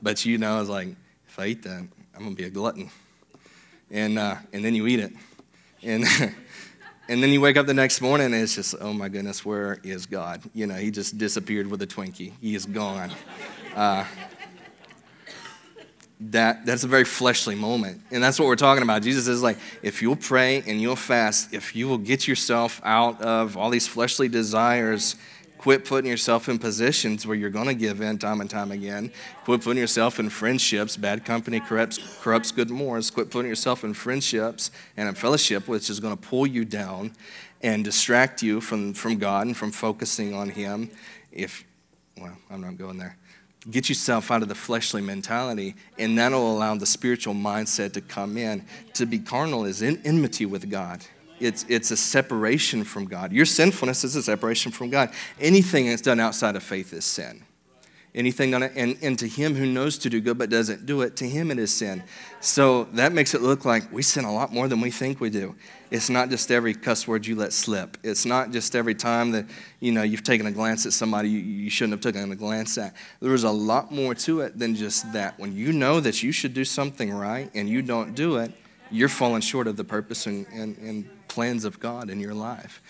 but 0.00 0.24
you 0.24 0.38
know 0.38 0.62
it's 0.62 0.70
like 0.70 0.88
if 1.28 1.38
I 1.38 1.48
eat 1.48 1.62
that, 1.64 1.86
I'm 2.14 2.22
gonna 2.22 2.34
be 2.34 2.44
a 2.44 2.50
glutton, 2.50 2.88
and 3.90 4.18
uh, 4.18 4.36
and 4.54 4.64
then 4.64 4.74
you 4.74 4.86
eat 4.86 5.00
it, 5.00 5.12
and. 5.82 6.04
And 7.08 7.20
then 7.20 7.30
you 7.30 7.40
wake 7.40 7.56
up 7.56 7.66
the 7.66 7.74
next 7.74 8.00
morning 8.00 8.26
and 8.26 8.36
it's 8.36 8.54
just, 8.54 8.76
oh 8.80 8.92
my 8.92 9.08
goodness, 9.08 9.44
where 9.44 9.80
is 9.82 10.06
God? 10.06 10.42
You 10.54 10.68
know, 10.68 10.76
he 10.76 10.92
just 10.92 11.18
disappeared 11.18 11.66
with 11.66 11.82
a 11.82 11.86
Twinkie. 11.88 12.34
He 12.40 12.54
is 12.54 12.66
gone. 12.66 13.10
Uh, 13.74 14.04
that, 16.20 16.66
that's 16.66 16.84
a 16.84 16.88
very 16.88 17.04
fleshly 17.04 17.54
moment. 17.54 18.02
And 18.10 18.22
that's 18.22 18.38
what 18.38 18.46
we're 18.46 18.56
talking 18.56 18.82
about. 18.82 19.02
Jesus 19.02 19.26
is 19.26 19.42
like, 19.42 19.56
if 19.82 20.02
you'll 20.02 20.16
pray 20.16 20.62
and 20.66 20.80
you'll 20.80 20.96
fast, 20.96 21.54
if 21.54 21.74
you 21.74 21.88
will 21.88 21.98
get 21.98 22.28
yourself 22.28 22.80
out 22.84 23.20
of 23.22 23.56
all 23.56 23.70
these 23.70 23.88
fleshly 23.88 24.28
desires 24.28 25.16
Quit 25.60 25.84
putting 25.84 26.10
yourself 26.10 26.48
in 26.48 26.58
positions 26.58 27.26
where 27.26 27.36
you're 27.36 27.50
going 27.50 27.66
to 27.66 27.74
give 27.74 28.00
in 28.00 28.16
time 28.16 28.40
and 28.40 28.48
time 28.48 28.72
again. 28.72 29.12
Quit 29.44 29.60
putting 29.60 29.78
yourself 29.78 30.18
in 30.18 30.30
friendships. 30.30 30.96
Bad 30.96 31.26
company 31.26 31.60
corrupts, 31.60 31.98
corrupts 32.22 32.50
good 32.50 32.70
morals. 32.70 33.10
Quit 33.10 33.30
putting 33.30 33.50
yourself 33.50 33.84
in 33.84 33.92
friendships 33.92 34.70
and 34.96 35.06
in 35.06 35.14
fellowship, 35.14 35.68
which 35.68 35.90
is 35.90 36.00
going 36.00 36.16
to 36.16 36.28
pull 36.28 36.46
you 36.46 36.64
down 36.64 37.12
and 37.60 37.84
distract 37.84 38.42
you 38.42 38.62
from, 38.62 38.94
from 38.94 39.18
God 39.18 39.48
and 39.48 39.54
from 39.54 39.70
focusing 39.70 40.32
on 40.32 40.48
Him. 40.48 40.90
If, 41.30 41.62
well, 42.18 42.38
I'm 42.50 42.62
not 42.62 42.78
going 42.78 42.96
there. 42.96 43.18
Get 43.70 43.88
yourself 43.88 44.30
out 44.30 44.42
of 44.42 44.48
the 44.48 44.54
fleshly 44.54 45.02
mentality, 45.02 45.74
and 45.98 46.18
that'll 46.18 46.52
allow 46.52 46.74
the 46.74 46.86
spiritual 46.86 47.34
mindset 47.34 47.92
to 47.92 48.00
come 48.00 48.36
in. 48.36 48.64
To 48.94 49.06
be 49.06 49.18
carnal 49.18 49.64
is 49.64 49.82
in 49.82 50.00
enmity 50.04 50.46
with 50.46 50.70
God 50.70 51.04
it's, 51.40 51.64
it's 51.68 51.90
a 51.90 51.96
separation 51.96 52.84
from 52.84 53.06
God. 53.06 53.32
Your 53.32 53.46
sinfulness 53.46 54.04
is 54.04 54.14
a 54.14 54.22
separation 54.22 54.70
from 54.70 54.90
God. 54.90 55.10
Anything 55.40 55.88
that's 55.88 56.02
done 56.02 56.20
outside 56.20 56.54
of 56.54 56.62
faith 56.62 56.92
is 56.92 57.04
sin. 57.04 57.42
Anything 58.12 58.50
done, 58.50 58.64
and, 58.64 58.98
and 59.02 59.16
to 59.20 59.28
him 59.28 59.54
who 59.54 59.66
knows 59.66 59.96
to 59.98 60.10
do 60.10 60.20
good 60.20 60.36
but 60.36 60.50
doesn't 60.50 60.84
do 60.84 61.02
it, 61.02 61.16
to 61.16 61.28
him 61.28 61.50
it 61.52 61.58
is 61.60 61.72
sin. 61.72 62.02
So 62.40 62.84
that 62.94 63.12
makes 63.12 63.34
it 63.34 63.40
look 63.40 63.64
like 63.64 63.92
we 63.92 64.02
sin 64.02 64.24
a 64.24 64.32
lot 64.32 64.52
more 64.52 64.66
than 64.66 64.80
we 64.80 64.90
think 64.90 65.20
we 65.20 65.30
do. 65.30 65.54
It's 65.92 66.10
not 66.10 66.28
just 66.28 66.50
every 66.50 66.74
cuss 66.74 67.06
word 67.06 67.24
you 67.24 67.36
let 67.36 67.52
slip. 67.52 67.96
It's 68.02 68.26
not 68.26 68.50
just 68.50 68.74
every 68.74 68.96
time 68.96 69.30
that 69.32 69.46
you 69.78 69.92
know 69.92 70.02
you've 70.02 70.24
taken 70.24 70.46
a 70.46 70.50
glance 70.50 70.86
at 70.86 70.92
somebody 70.92 71.28
you, 71.28 71.38
you 71.38 71.70
shouldn't 71.70 71.92
have 71.92 72.14
taken 72.14 72.30
a 72.32 72.36
glance 72.36 72.76
at. 72.78 72.94
There's 73.20 73.44
a 73.44 73.50
lot 73.50 73.92
more 73.92 74.14
to 74.16 74.40
it 74.40 74.58
than 74.58 74.74
just 74.74 75.12
that. 75.12 75.38
When 75.38 75.54
you 75.54 75.72
know 75.72 76.00
that 76.00 76.22
you 76.22 76.32
should 76.32 76.52
do 76.52 76.64
something 76.64 77.12
right 77.12 77.48
and 77.54 77.68
you 77.68 77.80
don't 77.80 78.14
do 78.14 78.38
it, 78.38 78.52
you're 78.90 79.08
falling 79.08 79.40
short 79.40 79.68
of 79.68 79.76
the 79.76 79.84
purpose 79.84 80.26
and, 80.26 80.46
and, 80.52 80.76
and 80.78 81.28
plans 81.28 81.64
of 81.64 81.78
God 81.78 82.10
in 82.10 82.18
your 82.18 82.34
life. 82.34 82.82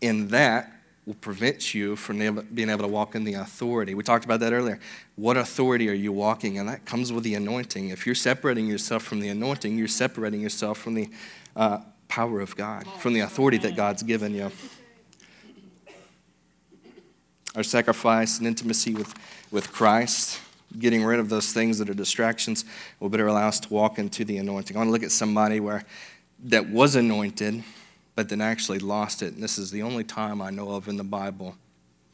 And 0.00 0.30
that 0.30 0.72
will 1.06 1.14
prevent 1.14 1.74
you 1.74 1.96
from 1.96 2.18
being 2.54 2.70
able 2.70 2.82
to 2.82 2.88
walk 2.88 3.14
in 3.14 3.24
the 3.24 3.34
authority. 3.34 3.94
We 3.94 4.04
talked 4.04 4.24
about 4.24 4.40
that 4.40 4.52
earlier. 4.52 4.78
What 5.16 5.36
authority 5.36 5.88
are 5.90 5.94
you 5.94 6.12
walking 6.12 6.56
in? 6.56 6.66
That 6.66 6.84
comes 6.84 7.12
with 7.12 7.24
the 7.24 7.34
anointing. 7.34 7.88
If 7.88 8.06
you're 8.06 8.14
separating 8.14 8.66
yourself 8.66 9.02
from 9.02 9.18
the 9.20 9.28
anointing, 9.28 9.76
you're 9.76 9.88
separating 9.88 10.40
yourself 10.40 10.78
from 10.78 10.94
the 10.94 11.10
uh, 11.56 11.78
power 12.06 12.40
of 12.40 12.54
God, 12.56 12.86
from 12.98 13.14
the 13.14 13.20
authority 13.20 13.58
that 13.58 13.74
God's 13.74 14.04
given 14.04 14.32
you. 14.34 14.52
Our 17.56 17.64
sacrifice 17.64 18.38
and 18.38 18.46
intimacy 18.46 18.94
with, 18.94 19.12
with 19.50 19.72
Christ, 19.72 20.40
getting 20.78 21.04
rid 21.04 21.18
of 21.18 21.28
those 21.28 21.52
things 21.52 21.78
that 21.78 21.90
are 21.90 21.94
distractions, 21.94 22.64
will 23.00 23.08
better 23.08 23.26
allow 23.26 23.48
us 23.48 23.58
to 23.60 23.74
walk 23.74 23.98
into 23.98 24.24
the 24.24 24.38
anointing. 24.38 24.76
I 24.76 24.78
want 24.78 24.88
to 24.88 24.92
look 24.92 25.02
at 25.02 25.10
somebody 25.10 25.58
where 25.58 25.84
that 26.44 26.68
was 26.68 26.94
anointed 26.94 27.64
but 28.14 28.28
then 28.28 28.40
actually 28.40 28.78
lost 28.78 29.22
it. 29.22 29.34
And 29.34 29.42
this 29.42 29.58
is 29.58 29.70
the 29.70 29.82
only 29.82 30.04
time 30.04 30.42
I 30.42 30.50
know 30.50 30.70
of 30.70 30.88
in 30.88 30.96
the 30.96 31.04
Bible 31.04 31.56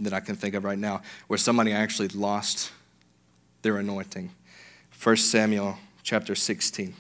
that 0.01 0.13
I 0.13 0.21
can 0.21 0.37
think 0.37 0.55
of 0.55 0.65
right 0.65 0.79
now 0.79 1.03
where 1.27 1.39
somebody 1.39 1.73
actually 1.73 2.09
lost 2.09 2.71
their 3.63 3.79
anointing. 3.79 4.31
1 5.03 5.17
Samuel 5.17 5.77
chapter 6.03 6.35
16. 6.35 6.95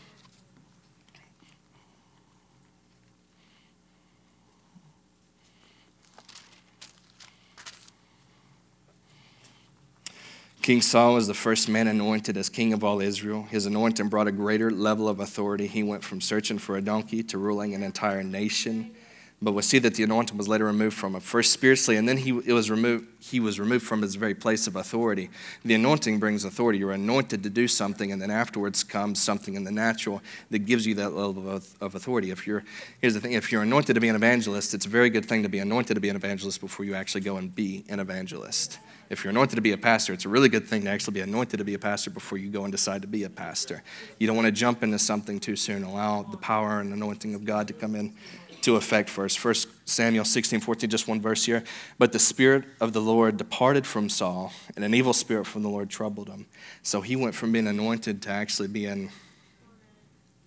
King 10.68 10.82
Saul 10.82 11.14
was 11.14 11.26
the 11.26 11.32
first 11.32 11.66
man 11.66 11.88
anointed 11.88 12.36
as 12.36 12.50
king 12.50 12.74
of 12.74 12.84
all 12.84 13.00
Israel. 13.00 13.44
His 13.44 13.64
anointing 13.64 14.08
brought 14.10 14.26
a 14.26 14.32
greater 14.32 14.70
level 14.70 15.08
of 15.08 15.18
authority. 15.18 15.66
He 15.66 15.82
went 15.82 16.04
from 16.04 16.20
searching 16.20 16.58
for 16.58 16.76
a 16.76 16.82
donkey 16.82 17.22
to 17.22 17.38
ruling 17.38 17.74
an 17.74 17.82
entire 17.82 18.22
nation. 18.22 18.94
But 19.40 19.52
we 19.52 19.62
see 19.62 19.78
that 19.78 19.94
the 19.94 20.02
anointing 20.02 20.36
was 20.36 20.46
later 20.46 20.66
removed 20.66 20.94
from 20.94 21.14
him, 21.14 21.22
first 21.22 21.54
spiritually, 21.54 21.96
and 21.96 22.06
then 22.06 22.18
he, 22.18 22.38
it 22.44 22.52
was 22.52 22.70
removed, 22.70 23.06
he 23.18 23.40
was 23.40 23.58
removed 23.58 23.86
from 23.86 24.02
his 24.02 24.16
very 24.16 24.34
place 24.34 24.66
of 24.66 24.76
authority. 24.76 25.30
The 25.64 25.72
anointing 25.72 26.18
brings 26.18 26.44
authority. 26.44 26.80
You're 26.80 26.92
anointed 26.92 27.42
to 27.44 27.48
do 27.48 27.66
something, 27.66 28.12
and 28.12 28.20
then 28.20 28.30
afterwards 28.30 28.84
comes 28.84 29.22
something 29.22 29.54
in 29.54 29.64
the 29.64 29.72
natural 29.72 30.20
that 30.50 30.66
gives 30.66 30.86
you 30.86 30.94
that 30.96 31.14
level 31.14 31.48
of, 31.48 31.66
of 31.80 31.94
authority. 31.94 32.30
If 32.30 32.46
you're, 32.46 32.62
here's 33.00 33.14
the 33.14 33.20
thing 33.20 33.32
if 33.32 33.50
you're 33.50 33.62
anointed 33.62 33.94
to 33.94 34.02
be 34.02 34.10
an 34.10 34.16
evangelist, 34.16 34.74
it's 34.74 34.84
a 34.84 34.90
very 34.90 35.08
good 35.08 35.24
thing 35.24 35.44
to 35.44 35.48
be 35.48 35.60
anointed 35.60 35.94
to 35.94 36.00
be 36.02 36.10
an 36.10 36.16
evangelist 36.16 36.60
before 36.60 36.84
you 36.84 36.94
actually 36.94 37.22
go 37.22 37.38
and 37.38 37.54
be 37.54 37.86
an 37.88 38.00
evangelist. 38.00 38.78
If 39.10 39.24
you're 39.24 39.30
anointed 39.30 39.56
to 39.56 39.62
be 39.62 39.72
a 39.72 39.78
pastor, 39.78 40.12
it's 40.12 40.24
a 40.24 40.28
really 40.28 40.48
good 40.48 40.66
thing 40.66 40.82
to 40.82 40.90
actually 40.90 41.14
be 41.14 41.20
anointed 41.20 41.58
to 41.58 41.64
be 41.64 41.74
a 41.74 41.78
pastor 41.78 42.10
before 42.10 42.38
you 42.38 42.50
go 42.50 42.64
and 42.64 42.72
decide 42.72 43.02
to 43.02 43.08
be 43.08 43.24
a 43.24 43.30
pastor. 43.30 43.82
You 44.18 44.26
don't 44.26 44.36
want 44.36 44.46
to 44.46 44.52
jump 44.52 44.82
into 44.82 44.98
something 44.98 45.40
too 45.40 45.56
soon. 45.56 45.82
Allow 45.82 46.24
the 46.24 46.36
power 46.36 46.80
and 46.80 46.92
anointing 46.92 47.34
of 47.34 47.44
God 47.44 47.68
to 47.68 47.74
come 47.74 47.94
in 47.94 48.14
to 48.62 48.76
effect 48.76 49.08
first. 49.08 49.38
First 49.38 49.68
Samuel 49.88 50.24
16, 50.24 50.60
14, 50.60 50.90
just 50.90 51.08
one 51.08 51.20
verse 51.20 51.44
here. 51.44 51.64
But 51.98 52.12
the 52.12 52.18
Spirit 52.18 52.64
of 52.80 52.92
the 52.92 53.00
Lord 53.00 53.36
departed 53.36 53.86
from 53.86 54.08
Saul, 54.08 54.52
and 54.76 54.84
an 54.84 54.94
evil 54.94 55.12
spirit 55.12 55.46
from 55.46 55.62
the 55.62 55.68
Lord 55.68 55.88
troubled 55.88 56.28
him. 56.28 56.46
So 56.82 57.00
he 57.00 57.16
went 57.16 57.34
from 57.34 57.52
being 57.52 57.66
anointed 57.66 58.22
to 58.22 58.30
actually 58.30 58.68
being 58.68 59.10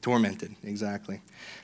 tormented. 0.02 0.56
Exactly. 0.64 1.22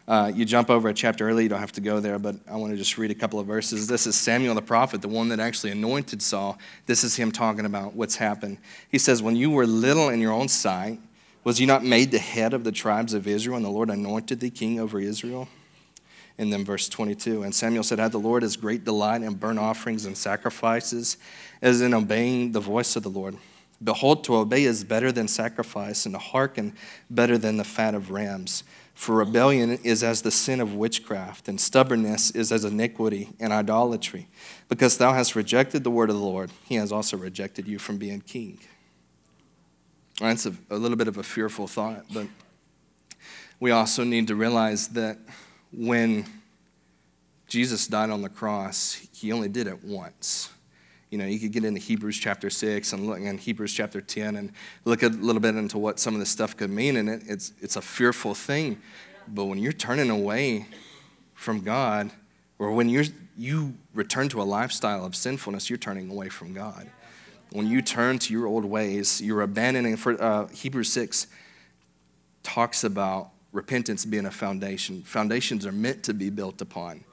Uh, 0.07 0.31
you 0.33 0.45
jump 0.45 0.69
over 0.69 0.87
a 0.87 0.93
chapter 0.93 1.27
early, 1.27 1.43
you 1.43 1.49
don't 1.49 1.59
have 1.59 1.73
to 1.73 1.81
go 1.81 1.99
there, 1.99 2.17
but 2.17 2.37
I 2.49 2.55
want 2.55 2.71
to 2.71 2.77
just 2.77 2.97
read 2.97 3.11
a 3.11 3.15
couple 3.15 3.39
of 3.39 3.47
verses. 3.47 3.87
This 3.87 4.07
is 4.07 4.15
Samuel 4.15 4.55
the 4.55 4.61
prophet, 4.61 5.01
the 5.01 5.09
one 5.09 5.27
that 5.29 5.41
actually 5.41 5.71
anointed 5.71 6.21
Saul. 6.21 6.57
This 6.85 7.03
is 7.03 7.17
him 7.17 7.29
talking 7.29 7.65
about 7.65 7.93
what's 7.93 8.15
happened. 8.15 8.59
He 8.89 8.99
says, 8.99 9.21
When 9.21 9.35
you 9.35 9.51
were 9.51 9.67
little 9.67 10.07
in 10.07 10.21
your 10.21 10.31
own 10.31 10.47
sight, 10.47 10.99
was 11.43 11.59
you 11.59 11.67
not 11.67 11.83
made 11.83 12.11
the 12.11 12.19
head 12.19 12.53
of 12.53 12.63
the 12.63 12.71
tribes 12.71 13.13
of 13.13 13.27
Israel, 13.27 13.57
and 13.57 13.65
the 13.65 13.69
Lord 13.69 13.89
anointed 13.89 14.39
thee 14.39 14.49
king 14.49 14.79
over 14.79 14.99
Israel? 14.99 15.49
And 16.37 16.53
then 16.53 16.63
verse 16.63 16.87
22 16.87 17.43
And 17.43 17.53
Samuel 17.53 17.83
said, 17.83 17.99
Had 17.99 18.13
the 18.13 18.17
Lord 18.17 18.43
his 18.43 18.55
great 18.55 18.85
delight 18.85 19.23
in 19.23 19.33
burnt 19.33 19.59
offerings 19.59 20.05
and 20.05 20.17
sacrifices, 20.17 21.17
as 21.61 21.81
in 21.81 21.93
obeying 21.93 22.53
the 22.53 22.61
voice 22.61 22.95
of 22.95 23.03
the 23.03 23.09
Lord? 23.09 23.37
Behold, 23.83 24.23
to 24.23 24.35
obey 24.35 24.63
is 24.63 24.83
better 24.83 25.11
than 25.11 25.27
sacrifice, 25.27 26.05
and 26.05 26.15
to 26.15 26.19
hearken 26.19 26.75
better 27.09 27.37
than 27.37 27.57
the 27.57 27.63
fat 27.63 27.93
of 27.93 28.09
rams. 28.09 28.63
For 28.97 29.13
rebellion 29.13 29.77
is 29.83 30.03
as 30.03 30.23
the 30.23 30.31
sin 30.31 30.59
of 30.59 30.73
witchcraft, 30.73 31.47
and 31.47 31.61
stubbornness 31.61 32.31
is 32.31 32.51
as 32.51 32.65
iniquity 32.65 33.29
and 33.39 33.53
idolatry. 33.53 34.27
Because 34.69 34.97
thou 34.97 35.13
hast 35.13 35.35
rejected 35.35 35.83
the 35.83 35.91
word 35.91 36.09
of 36.09 36.15
the 36.15 36.21
Lord, 36.21 36.49
he 36.65 36.75
has 36.75 36.91
also 36.91 37.15
rejected 37.15 37.67
you 37.67 37.77
from 37.77 37.97
being 37.97 38.21
king. 38.21 38.57
That's 40.19 40.47
a, 40.47 40.53
a 40.71 40.77
little 40.77 40.97
bit 40.97 41.07
of 41.07 41.17
a 41.17 41.23
fearful 41.23 41.67
thought, 41.67 42.05
but 42.11 42.25
we 43.59 43.69
also 43.69 44.03
need 44.03 44.27
to 44.29 44.35
realize 44.35 44.87
that 44.89 45.19
when 45.71 46.25
Jesus 47.47 47.85
died 47.85 48.09
on 48.09 48.23
the 48.23 48.29
cross, 48.29 49.07
he 49.13 49.31
only 49.31 49.47
did 49.47 49.67
it 49.67 49.83
once. 49.83 50.49
You 51.09 51.17
know, 51.17 51.25
you 51.25 51.39
could 51.39 51.53
get 51.53 51.63
into 51.63 51.79
Hebrews 51.79 52.17
chapter 52.17 52.49
6 52.49 52.91
and 52.93 53.07
look 53.07 53.19
in 53.19 53.37
Hebrews 53.37 53.73
chapter 53.73 54.01
10 54.01 54.35
and 54.35 54.51
look 54.83 55.03
a 55.03 55.07
little 55.07 55.41
bit 55.41 55.55
into 55.55 55.77
what 55.77 55.99
some 55.99 56.13
of 56.13 56.19
this 56.19 56.29
stuff 56.29 56.57
could 56.57 56.69
mean. 56.69 56.97
And 56.97 57.09
it, 57.09 57.21
it's, 57.27 57.53
it's 57.61 57.77
a 57.77 57.81
fearful 57.81 58.33
thing. 58.33 58.81
But 59.27 59.45
when 59.45 59.57
you're 59.57 59.71
turning 59.71 60.09
away 60.09 60.67
from 61.33 61.61
God, 61.61 62.11
or 62.59 62.71
when 62.71 62.89
you're, 62.89 63.05
you 63.37 63.75
return 63.93 64.27
to 64.29 64.41
a 64.41 64.43
lifestyle 64.43 65.05
of 65.05 65.15
sinfulness, 65.15 65.69
you're 65.69 65.77
turning 65.77 66.09
away 66.09 66.27
from 66.27 66.53
God. 66.53 66.89
When 67.51 67.67
you 67.67 67.81
turn 67.81 68.19
to 68.19 68.33
your 68.33 68.45
old 68.45 68.65
ways, 68.65 69.21
you're 69.21 69.41
abandoning. 69.41 69.95
For, 69.95 70.21
uh, 70.21 70.47
Hebrews 70.47 70.91
6 70.91 71.27
talks 72.43 72.83
about 72.83 73.29
repentance 73.53 74.03
being 74.03 74.25
a 74.25 74.31
foundation. 74.31 75.03
Foundations 75.03 75.65
are 75.65 75.71
meant 75.71 76.03
to 76.03 76.13
be 76.13 76.29
built 76.29 76.61
upon. 76.61 77.03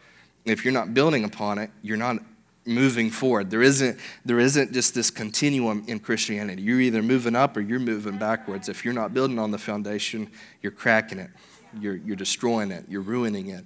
If 0.45 0.65
you're 0.65 0.75
not 0.75 0.95
building 0.95 1.25
upon 1.25 1.59
it, 1.59 1.71
you're 1.83 1.97
not 1.97 2.19
moving 2.67 3.11
forward. 3.11 3.51
There 3.51 3.63
isn't, 3.63 3.99
there 4.25 4.39
isn't 4.39 4.73
just 4.73 4.95
this 4.95 5.11
continuum 5.11 5.85
in 5.87 6.01
Christianity. 6.01 6.63
You're 6.63 6.81
either 6.81 7.03
moving 7.03 7.37
up 7.37 7.57
or 7.57 7.61
you're 7.61 7.79
moving 7.79 8.19
backwards. 8.19 8.69
If 8.69 8.85
you're 8.85 8.95
not 8.95 9.13
building 9.13 9.39
on 9.39 9.51
the 9.51 9.59
foundation, 9.59 10.31
you're 10.63 10.73
cracking 10.73 11.19
it, 11.19 11.31
you're, 11.79 11.97
you're 11.97 12.17
destroying 12.17 12.71
it, 12.71 12.85
you're 12.89 13.03
ruining 13.03 13.51
it. 13.51 13.65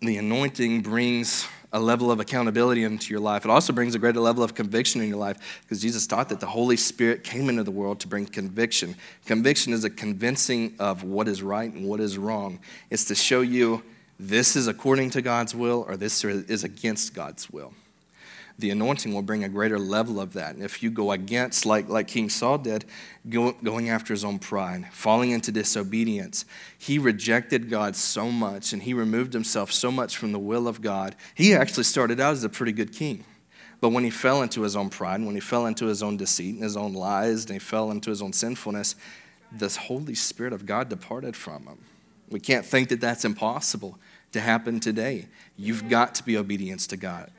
The 0.00 0.16
anointing 0.16 0.82
brings 0.82 1.46
a 1.72 1.80
level 1.80 2.10
of 2.10 2.20
accountability 2.20 2.84
into 2.84 3.10
your 3.10 3.20
life. 3.20 3.44
It 3.46 3.50
also 3.50 3.72
brings 3.72 3.94
a 3.94 3.98
greater 3.98 4.20
level 4.20 4.42
of 4.42 4.54
conviction 4.54 5.00
in 5.00 5.08
your 5.08 5.16
life 5.16 5.60
because 5.62 5.80
Jesus 5.80 6.06
taught 6.06 6.28
that 6.28 6.38
the 6.38 6.46
Holy 6.46 6.76
Spirit 6.76 7.24
came 7.24 7.48
into 7.48 7.64
the 7.64 7.70
world 7.70 8.00
to 8.00 8.08
bring 8.08 8.26
conviction. 8.26 8.94
Conviction 9.24 9.72
is 9.72 9.84
a 9.84 9.90
convincing 9.90 10.74
of 10.78 11.02
what 11.02 11.28
is 11.28 11.42
right 11.42 11.72
and 11.72 11.88
what 11.88 12.00
is 12.00 12.18
wrong, 12.18 12.60
it's 12.90 13.04
to 13.06 13.14
show 13.14 13.40
you 13.40 13.82
this 14.28 14.54
is 14.54 14.68
according 14.68 15.10
to 15.10 15.20
God's 15.22 15.52
will 15.52 15.84
or 15.88 15.96
this 15.96 16.24
is 16.24 16.62
against 16.62 17.12
God's 17.12 17.50
will. 17.50 17.74
The 18.58 18.70
anointing 18.70 19.12
will 19.12 19.22
bring 19.22 19.42
a 19.42 19.48
greater 19.48 19.78
level 19.78 20.20
of 20.20 20.34
that. 20.34 20.54
And 20.54 20.62
if 20.62 20.80
you 20.80 20.90
go 20.90 21.10
against, 21.10 21.66
like, 21.66 21.88
like 21.88 22.06
King 22.06 22.28
Saul 22.28 22.58
did, 22.58 22.84
go, 23.28 23.52
going 23.52 23.88
after 23.88 24.12
his 24.12 24.24
own 24.24 24.38
pride, 24.38 24.86
falling 24.92 25.30
into 25.32 25.50
disobedience, 25.50 26.44
he 26.78 26.98
rejected 26.98 27.68
God 27.68 27.96
so 27.96 28.30
much 28.30 28.72
and 28.72 28.82
he 28.82 28.94
removed 28.94 29.32
himself 29.32 29.72
so 29.72 29.90
much 29.90 30.16
from 30.16 30.30
the 30.30 30.38
will 30.38 30.68
of 30.68 30.80
God. 30.80 31.16
He 31.34 31.54
actually 31.54 31.84
started 31.84 32.20
out 32.20 32.32
as 32.32 32.44
a 32.44 32.48
pretty 32.48 32.72
good 32.72 32.92
king. 32.92 33.24
But 33.80 33.88
when 33.88 34.04
he 34.04 34.10
fell 34.10 34.42
into 34.42 34.62
his 34.62 34.76
own 34.76 34.90
pride, 34.90 35.24
when 35.24 35.34
he 35.34 35.40
fell 35.40 35.66
into 35.66 35.86
his 35.86 36.00
own 36.00 36.16
deceit 36.16 36.54
and 36.54 36.62
his 36.62 36.76
own 36.76 36.92
lies, 36.92 37.46
and 37.46 37.54
he 37.54 37.58
fell 37.58 37.90
into 37.90 38.10
his 38.10 38.22
own 38.22 38.32
sinfulness, 38.32 38.94
the 39.50 39.68
Holy 39.68 40.14
Spirit 40.14 40.52
of 40.52 40.66
God 40.66 40.88
departed 40.88 41.34
from 41.34 41.66
him. 41.66 41.78
We 42.30 42.38
can't 42.38 42.64
think 42.64 42.90
that 42.90 43.00
that's 43.00 43.24
impossible 43.24 43.98
to 44.32 44.40
happen 44.40 44.80
today. 44.80 45.26
You've 45.56 45.88
got 45.88 46.14
to 46.16 46.24
be 46.24 46.36
obedient 46.36 46.80
to 46.80 46.96
God. 46.96 47.30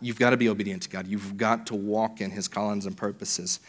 You've 0.00 0.18
got 0.18 0.30
to 0.30 0.36
be 0.36 0.48
obedient 0.48 0.82
to 0.82 0.88
God. 0.88 1.06
You've 1.06 1.36
got 1.36 1.66
to 1.68 1.74
walk 1.74 2.20
in 2.20 2.30
His 2.30 2.48
callings 2.48 2.86
and 2.86 2.96
purposes. 2.96 3.60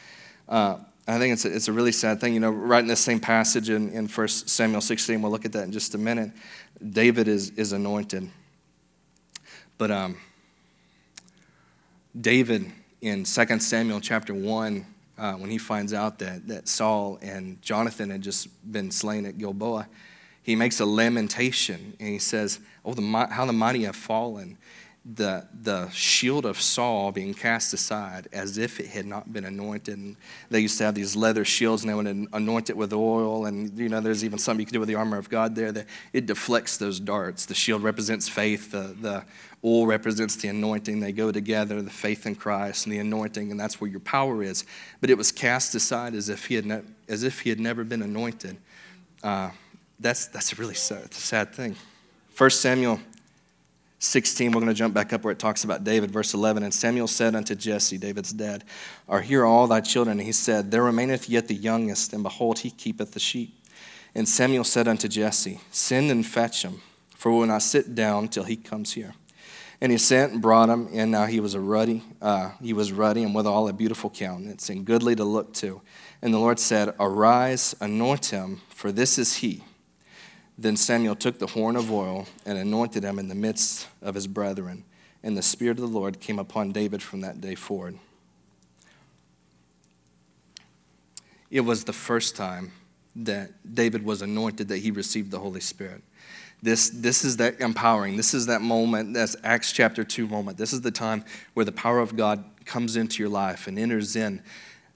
Uh, 0.49 0.77
I 1.07 1.19
think 1.19 1.33
it's 1.33 1.45
a, 1.45 1.53
it's 1.53 1.67
a 1.67 1.73
really 1.73 1.91
sad 1.91 2.21
thing. 2.21 2.33
You 2.33 2.39
know, 2.39 2.51
right 2.51 2.79
in 2.79 2.87
the 2.87 2.95
same 2.95 3.19
passage 3.19 3.69
in, 3.69 3.89
in 3.91 4.07
1 4.07 4.27
Samuel 4.27 4.81
16, 4.81 5.21
we'll 5.21 5.31
look 5.31 5.45
at 5.45 5.51
that 5.51 5.63
in 5.63 5.71
just 5.71 5.95
a 5.95 5.97
minute. 5.97 6.31
David 6.91 7.27
is, 7.27 7.51
is 7.51 7.73
anointed. 7.73 8.29
But 9.77 9.91
um, 9.91 10.17
David 12.19 12.71
in 13.01 13.25
2 13.25 13.59
Samuel 13.59 13.99
chapter 13.99 14.33
1, 14.33 14.85
uh, 15.17 15.33
when 15.33 15.49
he 15.49 15.57
finds 15.57 15.93
out 15.93 16.19
that, 16.19 16.47
that 16.47 16.67
Saul 16.67 17.19
and 17.21 17.61
Jonathan 17.61 18.09
had 18.09 18.21
just 18.21 18.47
been 18.71 18.89
slain 18.91 19.25
at 19.25 19.37
Gilboa, 19.37 19.87
he 20.43 20.55
makes 20.55 20.79
a 20.79 20.85
lamentation 20.85 21.95
and 21.99 22.09
he 22.09 22.19
says, 22.19 22.59
Oh, 22.85 22.93
the, 22.93 23.27
how 23.31 23.45
the 23.45 23.53
mighty 23.53 23.83
have 23.83 23.95
fallen. 23.95 24.57
The, 25.05 25.47
the 25.53 25.89
shield 25.89 26.45
of 26.45 26.61
Saul 26.61 27.11
being 27.11 27.33
cast 27.33 27.73
aside 27.73 28.29
as 28.31 28.57
if 28.57 28.79
it 28.79 28.87
had 28.87 29.05
not 29.05 29.33
been 29.33 29.43
anointed. 29.43 29.97
And 29.97 30.15
they 30.49 30.61
used 30.61 30.77
to 30.77 30.85
have 30.85 30.95
these 30.95 31.13
leather 31.13 31.43
shields 31.43 31.83
and 31.83 31.89
they 31.89 31.93
would 31.93 32.27
anoint 32.31 32.69
it 32.69 32.77
with 32.77 32.93
oil. 32.93 33.45
And, 33.45 33.77
you 33.77 33.89
know, 33.89 33.99
there's 33.99 34.23
even 34.23 34.39
something 34.39 34.61
you 34.61 34.65
can 34.65 34.73
do 34.73 34.79
with 34.79 34.87
the 34.87 34.95
armor 34.95 35.17
of 35.17 35.29
God 35.29 35.55
there 35.55 35.73
that 35.73 35.87
it 36.13 36.25
deflects 36.25 36.77
those 36.77 37.01
darts. 37.01 37.45
The 37.45 37.53
shield 37.53 37.83
represents 37.83 38.29
faith, 38.29 38.71
the, 38.71 38.95
the 38.99 39.25
oil 39.65 39.87
represents 39.87 40.37
the 40.37 40.47
anointing. 40.47 41.01
They 41.01 41.11
go 41.11 41.33
together, 41.33 41.81
the 41.81 41.89
faith 41.89 42.25
in 42.25 42.35
Christ 42.35 42.85
and 42.85 42.93
the 42.93 42.99
anointing, 42.99 43.51
and 43.51 43.59
that's 43.59 43.81
where 43.81 43.89
your 43.89 44.01
power 44.01 44.41
is. 44.41 44.65
But 45.01 45.09
it 45.09 45.17
was 45.17 45.33
cast 45.33 45.75
aside 45.75 46.15
as 46.15 46.29
if 46.29 46.45
he 46.45 46.55
had, 46.55 46.65
ne- 46.65 46.83
as 47.09 47.23
if 47.23 47.41
he 47.41 47.49
had 47.49 47.59
never 47.59 47.83
been 47.83 48.01
anointed. 48.01 48.55
Uh, 49.21 49.49
that's, 50.03 50.27
that's 50.27 50.53
a 50.53 50.55
really 50.57 50.75
sad, 50.75 51.13
sad 51.13 51.53
thing. 51.55 51.75
1 52.37 52.49
Samuel 52.49 52.99
16, 53.99 54.51
we're 54.51 54.59
going 54.59 54.67
to 54.67 54.73
jump 54.73 54.93
back 54.93 55.13
up 55.13 55.23
where 55.23 55.31
it 55.31 55.39
talks 55.39 55.63
about 55.63 55.83
David, 55.83 56.11
verse 56.11 56.33
11. 56.33 56.63
And 56.63 56.73
Samuel 56.73 57.07
said 57.07 57.35
unto 57.35 57.55
Jesse, 57.55 57.97
David's 57.97 58.33
dad, 58.33 58.65
Are 59.07 59.21
here 59.21 59.45
all 59.45 59.65
thy 59.65 59.79
children? 59.79 60.19
And 60.19 60.27
he 60.27 60.33
said, 60.33 60.71
There 60.71 60.83
remaineth 60.83 61.29
yet 61.29 61.47
the 61.47 61.55
youngest, 61.55 62.11
and 62.11 62.21
behold, 62.21 62.59
he 62.59 62.69
keepeth 62.69 63.13
the 63.13 63.19
sheep. 63.19 63.57
And 64.13 64.27
Samuel 64.27 64.65
said 64.65 64.87
unto 64.87 65.07
Jesse, 65.07 65.61
Send 65.71 66.11
and 66.11 66.25
fetch 66.25 66.63
him, 66.63 66.81
for 67.15 67.31
we 67.31 67.39
will 67.39 67.47
not 67.47 67.61
sit 67.61 67.95
down 67.95 68.27
till 68.27 68.43
he 68.43 68.57
comes 68.57 68.93
here. 68.93 69.13
And 69.79 69.91
he 69.91 69.97
sent 69.97 70.33
and 70.33 70.41
brought 70.41 70.69
him, 70.69 70.89
and 70.93 71.11
now 71.11 71.25
he 71.25 71.39
was 71.39 71.53
a 71.55 71.59
ruddy, 71.59 72.03
uh, 72.21 72.51
he 72.61 72.73
was 72.73 72.91
ruddy 72.91 73.23
and 73.23 73.33
withal 73.33 73.67
a 73.67 73.73
beautiful 73.73 74.09
countenance, 74.09 74.69
and 74.69 74.85
goodly 74.85 75.15
to 75.15 75.23
look 75.23 75.53
to. 75.55 75.81
And 76.21 76.33
the 76.33 76.39
Lord 76.39 76.59
said, 76.59 76.93
Arise, 76.99 77.75
anoint 77.79 78.27
him, 78.27 78.61
for 78.69 78.91
this 78.91 79.17
is 79.17 79.37
he. 79.37 79.63
Then 80.63 80.77
Samuel 80.77 81.17
took 81.17 81.39
the 81.39 81.47
horn 81.47 81.75
of 81.75 81.91
oil 81.91 82.25
and 82.45 82.57
anointed 82.57 83.03
him 83.03 83.19
in 83.19 83.27
the 83.27 83.35
midst 83.35 83.85
of 84.01 84.15
his 84.15 84.27
brethren. 84.27 84.85
And 85.21 85.37
the 85.37 85.41
Spirit 85.41 85.77
of 85.77 85.81
the 85.81 85.99
Lord 85.99 86.21
came 86.21 86.39
upon 86.39 86.71
David 86.71 87.03
from 87.03 87.19
that 87.19 87.41
day 87.41 87.53
forward. 87.53 87.99
It 91.51 91.59
was 91.59 91.83
the 91.83 91.91
first 91.91 92.37
time 92.37 92.71
that 93.13 93.75
David 93.75 94.05
was 94.05 94.21
anointed 94.21 94.69
that 94.69 94.77
he 94.77 94.89
received 94.89 95.31
the 95.31 95.39
Holy 95.39 95.59
Spirit. 95.59 96.01
This, 96.61 96.89
this 96.89 97.25
is 97.25 97.35
that 97.37 97.59
empowering. 97.59 98.15
This 98.15 98.33
is 98.33 98.45
that 98.45 98.61
moment, 98.61 99.13
that's 99.13 99.35
Acts 99.43 99.73
chapter 99.73 100.05
2 100.05 100.27
moment. 100.27 100.57
This 100.57 100.71
is 100.71 100.79
the 100.79 100.91
time 100.91 101.25
where 101.55 101.65
the 101.65 101.73
power 101.73 101.99
of 101.99 102.15
God 102.15 102.41
comes 102.63 102.95
into 102.95 103.21
your 103.21 103.29
life 103.29 103.67
and 103.67 103.77
enters 103.77 104.15
in. 104.15 104.41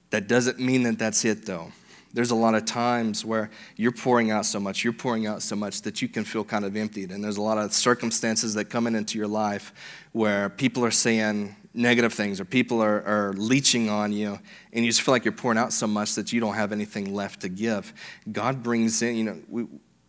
That 0.08 0.28
doesn't 0.28 0.58
mean 0.58 0.84
that 0.84 0.98
that's 0.98 1.26
it, 1.26 1.44
though. 1.44 1.72
There's 2.18 2.32
a 2.32 2.34
lot 2.34 2.56
of 2.56 2.64
times 2.64 3.24
where 3.24 3.48
you're 3.76 3.92
pouring 3.92 4.32
out 4.32 4.44
so 4.44 4.58
much, 4.58 4.82
you're 4.82 4.92
pouring 4.92 5.28
out 5.28 5.40
so 5.40 5.54
much 5.54 5.82
that 5.82 6.02
you 6.02 6.08
can 6.08 6.24
feel 6.24 6.42
kind 6.42 6.64
of 6.64 6.76
emptied. 6.76 7.12
And 7.12 7.22
there's 7.22 7.36
a 7.36 7.42
lot 7.42 7.58
of 7.58 7.72
circumstances 7.72 8.54
that 8.54 8.64
come 8.64 8.88
in 8.88 8.96
into 8.96 9.16
your 9.16 9.28
life 9.28 9.72
where 10.10 10.48
people 10.48 10.84
are 10.84 10.90
saying 10.90 11.54
negative 11.74 12.12
things 12.12 12.40
or 12.40 12.44
people 12.44 12.82
are, 12.82 13.04
are 13.04 13.34
leeching 13.34 13.88
on 13.88 14.12
you 14.12 14.36
and 14.72 14.84
you 14.84 14.90
just 14.90 15.02
feel 15.02 15.14
like 15.14 15.24
you're 15.24 15.30
pouring 15.30 15.58
out 15.58 15.72
so 15.72 15.86
much 15.86 16.16
that 16.16 16.32
you 16.32 16.40
don't 16.40 16.56
have 16.56 16.72
anything 16.72 17.14
left 17.14 17.42
to 17.42 17.48
give. 17.48 17.94
God 18.32 18.64
brings 18.64 19.00
in, 19.00 19.14
you 19.14 19.22
know, 19.22 19.38
we, 19.48 19.66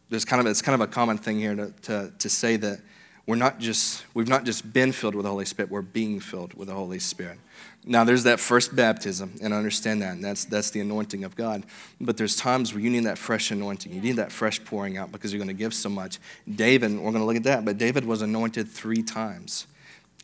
there's 0.09 0.25
kind 0.25 0.39
of, 0.39 0.47
it's 0.47 0.63
kind 0.63 0.73
of 0.73 0.81
a 0.81 0.91
common 0.91 1.19
thing 1.19 1.37
here 1.37 1.53
to, 1.53 1.71
to, 1.83 2.11
to 2.17 2.27
say 2.27 2.55
that 2.55 2.79
we're 3.27 3.35
not 3.35 3.59
just, 3.59 4.03
we've 4.15 4.27
not 4.27 4.45
just 4.45 4.73
been 4.73 4.93
filled 4.93 5.13
with 5.13 5.25
the 5.25 5.29
Holy 5.29 5.45
Spirit, 5.45 5.69
we're 5.69 5.83
being 5.83 6.19
filled 6.19 6.55
with 6.55 6.69
the 6.69 6.73
Holy 6.73 6.97
Spirit. 6.97 7.37
Now, 7.85 8.03
there's 8.03 8.23
that 8.23 8.39
first 8.39 8.75
baptism, 8.75 9.35
and 9.41 9.53
I 9.53 9.57
understand 9.57 10.01
that, 10.01 10.13
and 10.13 10.23
that's, 10.23 10.43
that's 10.45 10.69
the 10.69 10.81
anointing 10.81 11.23
of 11.23 11.35
God. 11.35 11.65
But 11.99 12.17
there's 12.17 12.35
times 12.35 12.73
where 12.73 12.83
you 12.83 12.89
need 12.89 13.05
that 13.05 13.17
fresh 13.17 13.51
anointing. 13.51 13.93
You 13.93 14.01
need 14.01 14.17
that 14.17 14.31
fresh 14.31 14.63
pouring 14.63 14.97
out 14.97 15.11
because 15.11 15.31
you're 15.31 15.39
going 15.39 15.47
to 15.47 15.53
give 15.53 15.73
so 15.73 15.89
much. 15.89 16.19
David, 16.53 16.91
we're 16.91 17.11
going 17.11 17.15
to 17.15 17.25
look 17.25 17.37
at 17.37 17.43
that, 17.43 17.63
but 17.63 17.77
David 17.77 18.05
was 18.05 18.21
anointed 18.21 18.67
three 18.67 19.01
times. 19.01 19.65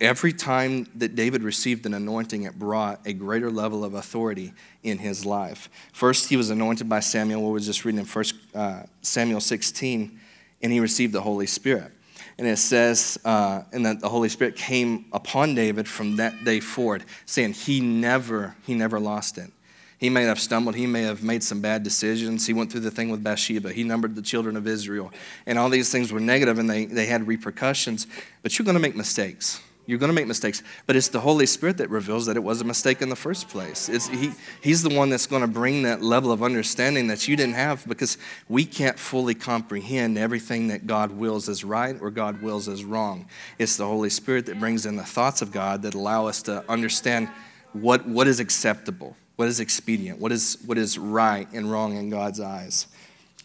Every 0.01 0.33
time 0.33 0.87
that 0.95 1.15
David 1.15 1.41
received 1.41 1.85
an 1.85 1.93
anointing, 1.93 2.43
it 2.43 2.59
brought 2.59 2.99
a 3.05 3.13
greater 3.13 3.49
level 3.49 3.85
of 3.85 3.93
authority 3.93 4.53
in 4.83 4.97
his 4.97 5.25
life. 5.25 5.69
First, 5.93 6.27
he 6.27 6.35
was 6.35 6.49
anointed 6.49 6.89
by 6.89 6.99
Samuel, 6.99 7.41
we 7.43 7.51
were 7.51 7.59
just 7.61 7.85
reading 7.85 7.99
in 8.01 8.05
1 8.05 8.25
uh, 8.53 8.83
Samuel 9.01 9.39
16, 9.39 10.19
and 10.61 10.71
he 10.73 10.81
received 10.81 11.13
the 11.13 11.21
Holy 11.21 11.47
Spirit. 11.47 11.93
And 12.37 12.47
it 12.47 12.57
says, 12.57 13.17
uh, 13.23 13.63
and 13.71 13.85
that 13.85 14.01
the 14.01 14.09
Holy 14.09 14.27
Spirit 14.27 14.57
came 14.57 15.05
upon 15.13 15.55
David 15.55 15.87
from 15.87 16.17
that 16.17 16.43
day 16.43 16.59
forward, 16.59 17.05
saying 17.25 17.53
he 17.53 17.79
never, 17.79 18.55
he 18.65 18.73
never 18.73 18.99
lost 18.99 19.37
it. 19.37 19.51
He 19.97 20.09
may 20.09 20.23
have 20.23 20.39
stumbled. 20.39 20.75
He 20.75 20.85
may 20.85 21.03
have 21.03 21.23
made 21.23 21.43
some 21.43 21.61
bad 21.61 21.83
decisions. 21.83 22.45
He 22.45 22.53
went 22.53 22.71
through 22.71 22.81
the 22.81 22.91
thing 22.91 23.09
with 23.09 23.23
Bathsheba. 23.23 23.71
He 23.71 23.83
numbered 23.83 24.15
the 24.15 24.21
children 24.21 24.57
of 24.57 24.67
Israel. 24.67 25.11
And 25.45 25.57
all 25.57 25.69
these 25.69 25.89
things 25.91 26.11
were 26.11 26.19
negative 26.19 26.59
and 26.59 26.69
they, 26.69 26.85
they 26.85 27.05
had 27.05 27.25
repercussions. 27.25 28.05
But 28.43 28.59
you're 28.59 28.65
going 28.65 28.75
to 28.75 28.81
make 28.81 28.95
mistakes. 28.95 29.61
You're 29.87 29.99
going 29.99 30.09
to 30.09 30.15
make 30.15 30.25
mistakes, 30.25 30.63
but 30.87 30.95
it's 30.95 31.09
the 31.09 31.19
Holy 31.19 31.45
Spirit 31.45 31.77
that 31.77 31.91
reveals 31.91 32.25
that 32.25 32.35
it 32.35 32.43
was 32.43 32.59
a 32.59 32.63
mistake 32.63 33.03
in 33.03 33.09
the 33.09 33.15
first 33.15 33.47
place. 33.49 33.87
It's, 33.87 34.07
he, 34.07 34.31
he's 34.61 34.81
the 34.81 34.89
one 34.89 35.09
that's 35.09 35.27
going 35.27 35.43
to 35.43 35.47
bring 35.47 35.83
that 35.83 36.01
level 36.01 36.31
of 36.31 36.41
understanding 36.41 37.07
that 37.07 37.27
you 37.27 37.35
didn't 37.35 37.53
have 37.53 37.87
because 37.87 38.17
we 38.49 38.65
can't 38.65 38.97
fully 38.97 39.35
comprehend 39.35 40.17
everything 40.17 40.69
that 40.69 40.87
God 40.87 41.11
wills 41.11 41.47
as 41.49 41.63
right 41.63 41.95
or 42.01 42.09
God 42.09 42.41
wills 42.41 42.67
as 42.67 42.83
wrong. 42.83 43.27
It's 43.59 43.77
the 43.77 43.85
Holy 43.85 44.09
Spirit 44.09 44.47
that 44.47 44.59
brings 44.59 44.87
in 44.87 44.95
the 44.95 45.03
thoughts 45.03 45.43
of 45.43 45.51
God 45.51 45.83
that 45.83 45.93
allow 45.93 46.25
us 46.25 46.41
to 46.43 46.63
understand 46.67 47.29
what, 47.73 48.07
what 48.07 48.25
is 48.25 48.39
acceptable, 48.39 49.15
what 49.35 49.47
is 49.47 49.59
expedient, 49.59 50.19
what 50.19 50.31
is, 50.31 50.57
what 50.65 50.79
is 50.79 50.97
right 50.97 51.47
and 51.53 51.71
wrong 51.71 51.95
in 51.95 52.09
God's 52.09 52.39
eyes. 52.39 52.87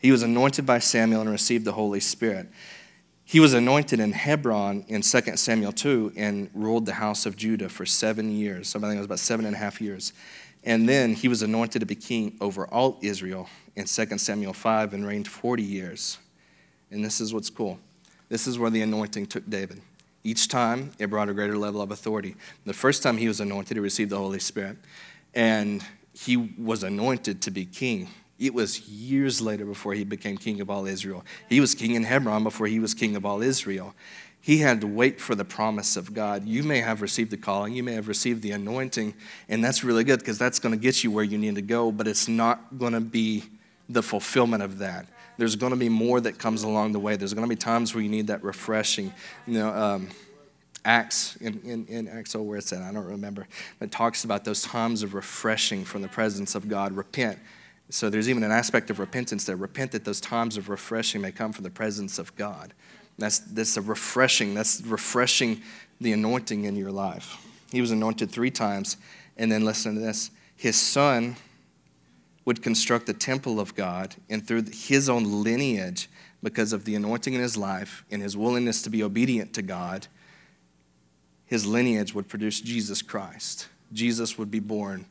He 0.01 0.11
was 0.11 0.23
anointed 0.23 0.65
by 0.65 0.79
Samuel 0.79 1.21
and 1.21 1.31
received 1.31 1.67
the 1.67 1.73
Holy 1.73 2.01
Spirit 2.01 2.49
He 3.31 3.39
was 3.39 3.55
anointed 3.55 4.01
in 4.01 4.11
Hebron 4.11 4.85
in 4.89 5.03
2 5.03 5.37
Samuel 5.37 5.71
2 5.71 6.15
and 6.17 6.51
ruled 6.53 6.85
the 6.85 6.95
house 6.95 7.27
of 7.27 7.37
Judah 7.37 7.69
for 7.69 7.87
seven 7.87 8.33
years. 8.37 8.71
So 8.71 8.81
I 8.81 8.83
think 8.83 8.95
it 8.95 8.97
was 8.97 9.07
about 9.07 9.21
seven 9.21 9.47
and 9.47 9.55
a 9.55 9.59
half 9.59 9.81
years. 9.81 10.13
And 10.65 10.89
then 10.89 11.15
he 11.15 11.29
was 11.29 11.41
anointed 11.41 11.79
to 11.79 11.87
be 11.87 11.95
king 11.95 12.37
over 12.41 12.67
all 12.67 12.99
Israel 13.03 13.49
in 13.77 13.85
2 13.85 14.19
Samuel 14.19 14.53
5 14.53 14.95
and 14.95 15.07
reigned 15.07 15.29
40 15.29 15.63
years. 15.63 16.19
And 16.91 17.05
this 17.05 17.21
is 17.21 17.33
what's 17.33 17.51
cool. 17.51 17.79
This 18.31 18.49
is 18.49 18.59
where 18.59 18.69
the 18.69 18.83
anointing 18.83 19.27
took 19.27 19.49
David. 19.49 19.81
Each 20.25 20.49
time, 20.49 20.91
it 20.99 21.09
brought 21.09 21.29
a 21.29 21.33
greater 21.33 21.57
level 21.57 21.81
of 21.81 21.93
authority. 21.93 22.35
The 22.67 22.75
first 22.75 23.01
time 23.01 23.17
he 23.17 23.29
was 23.29 23.39
anointed, 23.39 23.77
he 23.77 23.81
received 23.81 24.11
the 24.11 24.19
Holy 24.19 24.41
Spirit. 24.41 24.77
And 25.37 25.85
he 26.13 26.37
was 26.37 26.83
anointed 26.83 27.43
to 27.43 27.53
be 27.53 27.65
king. 27.65 28.09
It 28.41 28.55
was 28.55 28.89
years 28.89 29.43
later 29.43 29.67
before 29.67 29.93
he 29.93 30.03
became 30.03 30.39
king 30.39 30.63
of 30.63 30.71
all 30.71 30.87
Israel. 30.87 31.25
He 31.49 31.61
was 31.61 31.75
king 31.75 31.95
in 31.95 32.05
Hebron 32.05 32.43
before 32.43 32.67
he 32.67 32.81
was 32.81 32.95
king 32.95 33.15
of 33.15 33.27
all 33.27 33.43
Israel. 33.43 33.95
He 34.41 34.59
had 34.59 34.81
to 34.81 34.87
wait 34.87 35.21
for 35.21 35.35
the 35.35 35.45
promise 35.45 35.99
of 35.99 36.15
God. 36.15 36.47
You 36.47 36.63
may 36.63 36.81
have 36.81 37.03
received 37.03 37.31
the 37.31 37.37
calling, 37.37 37.75
you 37.75 37.83
may 37.83 37.93
have 37.93 38.09
received 38.09 38.43
the 38.43 38.53
anointing, 38.53 39.13
and 39.51 39.63
that's 39.63 39.85
really 39.85 40.03
good 40.03 40.21
because 40.21 40.39
that's 40.39 40.59
going 40.59 40.75
to 40.75 40.81
get 40.81 41.05
you 41.05 41.11
where 41.11 41.23
you 41.23 41.37
need 41.37 41.57
to 41.57 41.63
go, 41.63 41.93
but 41.93 42.09
it's 42.09 42.27
not 42.27 42.79
going 42.79 42.95
to 42.95 43.01
be 43.01 43.45
the 43.91 44.03
fulfillment 44.03 44.63
of 44.63 44.79
that. 44.79 45.07
There's 45.37 45.57
going 45.57 45.73
to 45.73 45.79
be 45.79 45.91
more 45.91 46.21
that 46.23 46.39
comes 46.39 46.63
along 46.63 46.93
the 46.93 46.99
way. 46.99 47.17
There's 47.17 47.35
going 47.35 47.47
to 47.47 47.49
be 47.49 47.57
times 47.57 47.95
where 47.95 48.03
you 48.03 48.09
need 48.09 48.29
that 48.29 48.43
refreshing. 48.43 49.13
You 49.47 49.55
know, 49.55 49.69
um, 49.69 50.09
Acts, 50.87 51.37
in, 51.37 51.61
in, 51.65 51.87
in 51.87 52.09
Acts, 52.09 52.35
oh, 52.35 52.41
where 52.41 52.57
it's 52.57 52.73
at, 52.73 52.81
I 52.81 52.93
don't 52.93 53.05
remember, 53.05 53.47
but 53.79 53.87
it 53.87 53.93
talks 53.93 54.25
about 54.25 54.47
those 54.47 54.63
times 54.63 55.03
of 55.03 55.13
refreshing 55.13 55.85
from 55.85 56.01
the 56.01 56.09
presence 56.09 56.55
of 56.55 56.69
God. 56.69 56.93
Repent 56.93 57.39
so 57.91 58.09
there's 58.09 58.29
even 58.29 58.45
an 58.45 58.53
aspect 58.53 58.89
of 58.89 58.99
repentance 58.99 59.45
there. 59.45 59.57
Repent 59.57 59.93
that 59.93 60.05
those 60.05 60.21
times 60.21 60.57
of 60.57 60.69
refreshing 60.69 61.21
may 61.21 61.33
come 61.33 61.53
from 61.53 61.65
the 61.65 61.71
presence 61.71 62.19
of 62.19 62.35
God. 62.37 62.73
That's, 63.19 63.41
that's 63.41 63.77
a 63.77 63.83
refreshing. 63.83 64.55
That's 64.55 64.81
refreshing 64.83 65.61
the 66.01 66.13
anointing 66.13 66.65
in 66.65 66.77
your 66.77 66.93
life. 66.93 67.37
He 67.73 67.81
was 67.81 67.91
anointed 67.91 68.31
three 68.31 68.51
times. 68.51 68.97
And 69.37 69.51
then 69.51 69.65
listen 69.65 69.95
to 69.95 70.01
this 70.01 70.31
his 70.57 70.77
son 70.77 71.37
would 72.45 72.63
construct 72.63 73.07
the 73.07 73.15
temple 73.15 73.61
of 73.61 73.75
God, 73.75 74.17
and 74.29 74.47
through 74.47 74.65
his 74.73 75.09
own 75.09 75.43
lineage, 75.43 76.09
because 76.43 76.73
of 76.73 76.85
the 76.85 76.95
anointing 76.95 77.35
in 77.35 77.41
his 77.41 77.57
life 77.57 78.05
and 78.11 78.23
his 78.23 78.37
willingness 78.37 78.83
to 78.83 78.91
be 78.91 79.03
obedient 79.03 79.53
to 79.55 79.63
God, 79.63 80.07
his 81.47 81.67
lineage 81.67 82.15
would 82.15 82.29
produce 82.29 82.61
Jesus 82.61 83.03
Christ. 83.03 83.69
Jesus 83.93 84.39
would 84.39 84.51
be 84.51 84.61
born 84.61 85.07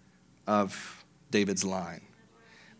of 0.47 1.03
David's 1.29 1.63
line 1.63 2.01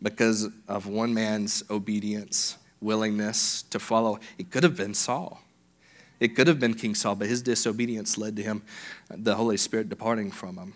because 0.02 0.50
of 0.68 0.88
one 0.88 1.14
man's 1.14 1.64
obedience, 1.70 2.58
willingness 2.82 3.64
to 3.64 3.80
follow. 3.80 4.20
It 4.38 4.52
could 4.52 4.64
have 4.64 4.78
been 4.78 4.94
Saul. 4.94 5.42
It 6.20 6.36
could 6.36 6.48
have 6.48 6.60
been 6.60 6.74
King 6.74 6.96
Saul, 6.96 7.16
but 7.16 7.28
his 7.28 7.42
disobedience 7.42 8.18
led 8.18 8.36
to 8.36 8.44
him, 8.44 8.64
the 9.10 9.36
Holy 9.36 9.58
Spirit 9.58 9.90
departing 9.90 10.32
from 10.32 10.58
him. 10.58 10.74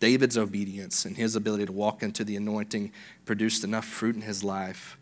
David's 0.00 0.38
obedience 0.38 1.04
and 1.04 1.16
his 1.16 1.34
ability 1.34 1.66
to 1.66 1.72
walk 1.72 2.02
into 2.02 2.22
the 2.22 2.36
anointing 2.36 2.92
produced 3.24 3.64
enough 3.64 3.84
fruit 3.84 4.14
in 4.14 4.22
his 4.22 4.44
life, 4.44 4.96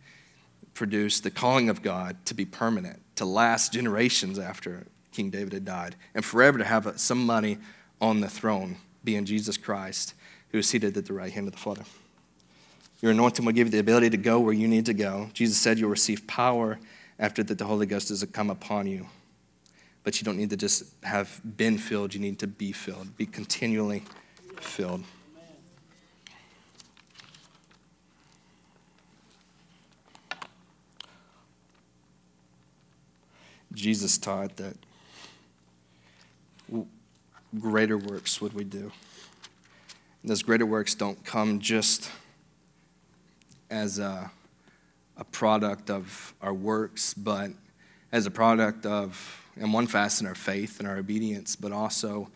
produced 0.73 1.23
the 1.23 1.31
calling 1.31 1.69
of 1.69 1.83
God 1.83 2.17
to 2.25 2.35
be 2.35 2.47
permanent, 2.47 3.03
to 3.17 3.27
last 3.27 3.73
generations 3.73 4.39
after 4.39 4.87
King 5.13 5.31
David 5.31 5.53
had 5.53 5.65
died, 5.65 5.97
and 6.15 6.25
forever 6.25 6.59
to 6.59 6.65
have 6.65 6.99
some 6.99 7.25
money 7.25 7.59
on 8.01 8.21
the 8.21 8.29
throne, 8.29 8.77
being 9.05 9.25
Jesus 9.27 9.57
Christ, 9.57 10.15
who 10.51 10.59
is 10.59 10.69
seated 10.69 10.97
at 10.97 11.07
the 11.07 11.13
right 11.13 11.33
hand 11.33 11.49
of 11.49 11.53
the 11.53 11.59
Father. 11.59 11.85
Your 13.01 13.13
anointing 13.13 13.45
will 13.45 13.53
give 13.53 13.67
you 13.69 13.73
the 13.73 13.79
ability 13.79 14.11
to 14.11 14.17
go 14.17 14.41
where 14.41 14.55
you 14.55 14.67
need 14.67 14.87
to 14.87 14.95
go. 14.95 15.29
Jesus 15.33 15.59
said 15.59 15.79
you'll 15.79 15.91
receive 15.91 16.27
power 16.27 16.79
after 17.19 17.43
that 17.43 17.59
the 17.59 17.65
Holy 17.65 17.87
Ghost 17.87 18.09
has 18.09 18.25
come 18.33 18.51
upon 18.51 18.87
you. 18.87 19.07
But 20.03 20.21
you 20.21 20.25
don't 20.25 20.37
need 20.37 20.51
to 20.51 20.57
just 20.57 20.85
have 21.03 21.41
been 21.57 21.79
filled, 21.79 22.15
you 22.15 22.21
need 22.21 22.39
to 22.39 22.47
be 22.47 22.73
filled. 22.73 23.17
Be 23.17 23.27
continually 23.27 24.05
filled. 24.61 25.05
Jesus 33.73 34.17
taught 34.17 34.57
that 34.57 34.75
greater 37.61 37.99
works 37.99 38.41
would 38.41 38.55
we 38.55 38.65
do. 38.65 38.91
And 40.23 40.31
those 40.31 40.43
greater 40.43 40.65
works 40.65 40.95
don't 40.95 41.23
come 41.25 41.61
just 41.61 42.11
as 43.71 43.99
a, 43.99 44.31
a 45.17 45.25
product 45.25 45.91
of 45.91 46.35
our 46.41 46.55
works, 46.55 47.15
but 47.15 47.51
as 48.13 48.27
a 48.27 48.31
product 48.31 48.87
of, 48.87 49.43
in 49.57 49.73
one 49.73 49.87
facet, 49.87 50.27
our 50.27 50.35
faith 50.35 50.79
and 50.79 50.89
our 50.89 50.97
obedience, 50.97 51.57
but 51.57 51.73
also 51.73 52.31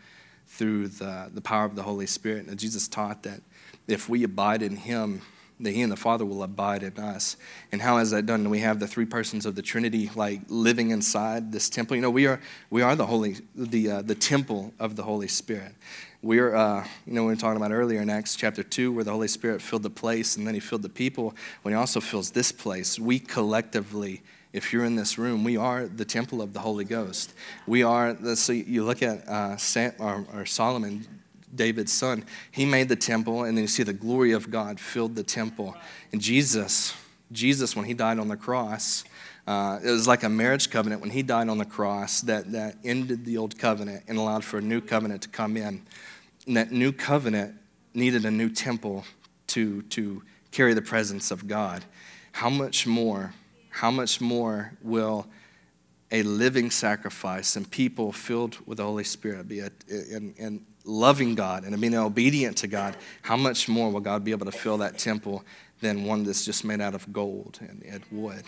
through 0.46 0.88
the, 0.88 1.30
the 1.32 1.40
power 1.40 1.64
of 1.64 1.76
the 1.76 1.82
Holy 1.82 2.06
Spirit. 2.06 2.46
And 2.46 2.58
Jesus 2.58 2.88
taught 2.88 3.22
that 3.22 3.40
if 3.86 4.08
we 4.08 4.24
abide 4.24 4.62
in 4.62 4.76
Him, 4.76 5.22
that 5.60 5.72
He 5.72 5.82
and 5.82 5.92
the 5.92 5.96
Father 5.96 6.24
will 6.24 6.42
abide 6.42 6.82
in 6.82 6.96
us. 6.98 7.36
And 7.70 7.82
how 7.82 7.98
is 7.98 8.10
that 8.10 8.26
done? 8.26 8.48
We 8.50 8.60
have 8.60 8.80
the 8.80 8.88
three 8.88 9.04
persons 9.04 9.46
of 9.46 9.54
the 9.54 9.62
Trinity 9.62 10.10
like 10.14 10.40
living 10.48 10.90
inside 10.90 11.52
this 11.52 11.68
temple. 11.68 11.96
You 11.96 12.02
know, 12.02 12.10
we 12.10 12.26
are 12.26 12.40
we 12.70 12.82
are 12.82 12.96
the 12.96 13.06
holy 13.06 13.36
the 13.54 13.90
uh, 13.90 14.02
the 14.02 14.14
temple 14.14 14.72
of 14.78 14.96
the 14.96 15.02
Holy 15.02 15.28
Spirit. 15.28 15.74
We're, 16.22 16.54
uh, 16.54 16.86
you 17.06 17.14
know, 17.14 17.22
we 17.22 17.28
were 17.28 17.36
talking 17.36 17.56
about 17.56 17.72
earlier 17.72 18.02
in 18.02 18.10
Acts 18.10 18.36
chapter 18.36 18.62
2, 18.62 18.92
where 18.92 19.04
the 19.04 19.10
Holy 19.10 19.28
Spirit 19.28 19.62
filled 19.62 19.84
the 19.84 19.90
place 19.90 20.36
and 20.36 20.46
then 20.46 20.52
he 20.52 20.60
filled 20.60 20.82
the 20.82 20.90
people. 20.90 21.34
When 21.62 21.72
he 21.72 21.78
also 21.78 21.98
fills 21.98 22.32
this 22.32 22.52
place, 22.52 22.98
we 22.98 23.18
collectively, 23.18 24.20
if 24.52 24.70
you're 24.70 24.84
in 24.84 24.96
this 24.96 25.16
room, 25.16 25.44
we 25.44 25.56
are 25.56 25.86
the 25.86 26.04
temple 26.04 26.42
of 26.42 26.52
the 26.52 26.60
Holy 26.60 26.84
Ghost. 26.84 27.32
We 27.66 27.82
are, 27.82 28.12
the, 28.12 28.36
so 28.36 28.52
you 28.52 28.84
look 28.84 29.02
at 29.02 29.26
uh, 29.26 29.56
Sam, 29.56 29.94
or, 29.98 30.26
or 30.34 30.44
Solomon, 30.44 31.06
David's 31.54 31.92
son, 31.92 32.24
he 32.50 32.64
made 32.64 32.88
the 32.88 32.96
temple, 32.96 33.44
and 33.44 33.56
then 33.56 33.64
you 33.64 33.68
see 33.68 33.82
the 33.82 33.92
glory 33.92 34.32
of 34.32 34.50
God 34.50 34.78
filled 34.78 35.16
the 35.16 35.22
temple. 35.22 35.76
And 36.12 36.20
Jesus, 36.20 36.94
Jesus, 37.32 37.74
when 37.74 37.84
he 37.84 37.94
died 37.94 38.18
on 38.18 38.28
the 38.28 38.36
cross, 38.36 39.04
uh, 39.46 39.80
it 39.82 39.90
was 39.90 40.06
like 40.06 40.22
a 40.22 40.28
marriage 40.28 40.70
covenant 40.70 41.00
when 41.00 41.10
he 41.10 41.22
died 41.22 41.48
on 41.48 41.58
the 41.58 41.64
cross 41.64 42.20
that, 42.22 42.52
that 42.52 42.76
ended 42.84 43.24
the 43.24 43.36
old 43.36 43.58
covenant 43.58 44.04
and 44.06 44.18
allowed 44.18 44.44
for 44.44 44.58
a 44.58 44.62
new 44.62 44.80
covenant 44.80 45.22
to 45.22 45.28
come 45.28 45.56
in. 45.56 45.82
And 46.46 46.56
that 46.56 46.70
new 46.70 46.92
covenant 46.92 47.54
needed 47.94 48.24
a 48.24 48.30
new 48.30 48.48
temple 48.48 49.04
to, 49.48 49.82
to 49.82 50.22
carry 50.52 50.74
the 50.74 50.82
presence 50.82 51.30
of 51.30 51.48
God. 51.48 51.84
How 52.32 52.50
much 52.50 52.86
more, 52.86 53.34
how 53.70 53.90
much 53.90 54.20
more 54.20 54.72
will 54.82 55.26
a 56.12 56.22
living 56.22 56.70
sacrifice 56.70 57.56
and 57.56 57.70
people 57.70 58.12
filled 58.12 58.58
with 58.66 58.78
the 58.78 58.84
Holy 58.84 59.04
Spirit 59.04 59.48
be 59.48 59.60
a, 59.60 59.70
and 59.88 60.64
loving 60.84 61.34
God 61.34 61.64
and 61.64 61.78
being 61.80 61.94
obedient 61.94 62.56
to 62.58 62.66
God, 62.66 62.96
how 63.22 63.36
much 63.36 63.68
more 63.68 63.90
will 63.90 64.00
God 64.00 64.24
be 64.24 64.30
able 64.30 64.46
to 64.46 64.52
fill 64.52 64.78
that 64.78 64.98
temple 64.98 65.44
than 65.80 66.04
one 66.04 66.24
that's 66.24 66.44
just 66.44 66.64
made 66.64 66.80
out 66.80 66.94
of 66.94 67.12
gold 67.12 67.58
and, 67.60 67.82
and 67.82 68.04
wood? 68.10 68.44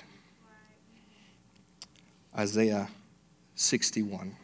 Isaiah 2.37 2.89
61. 3.55 4.37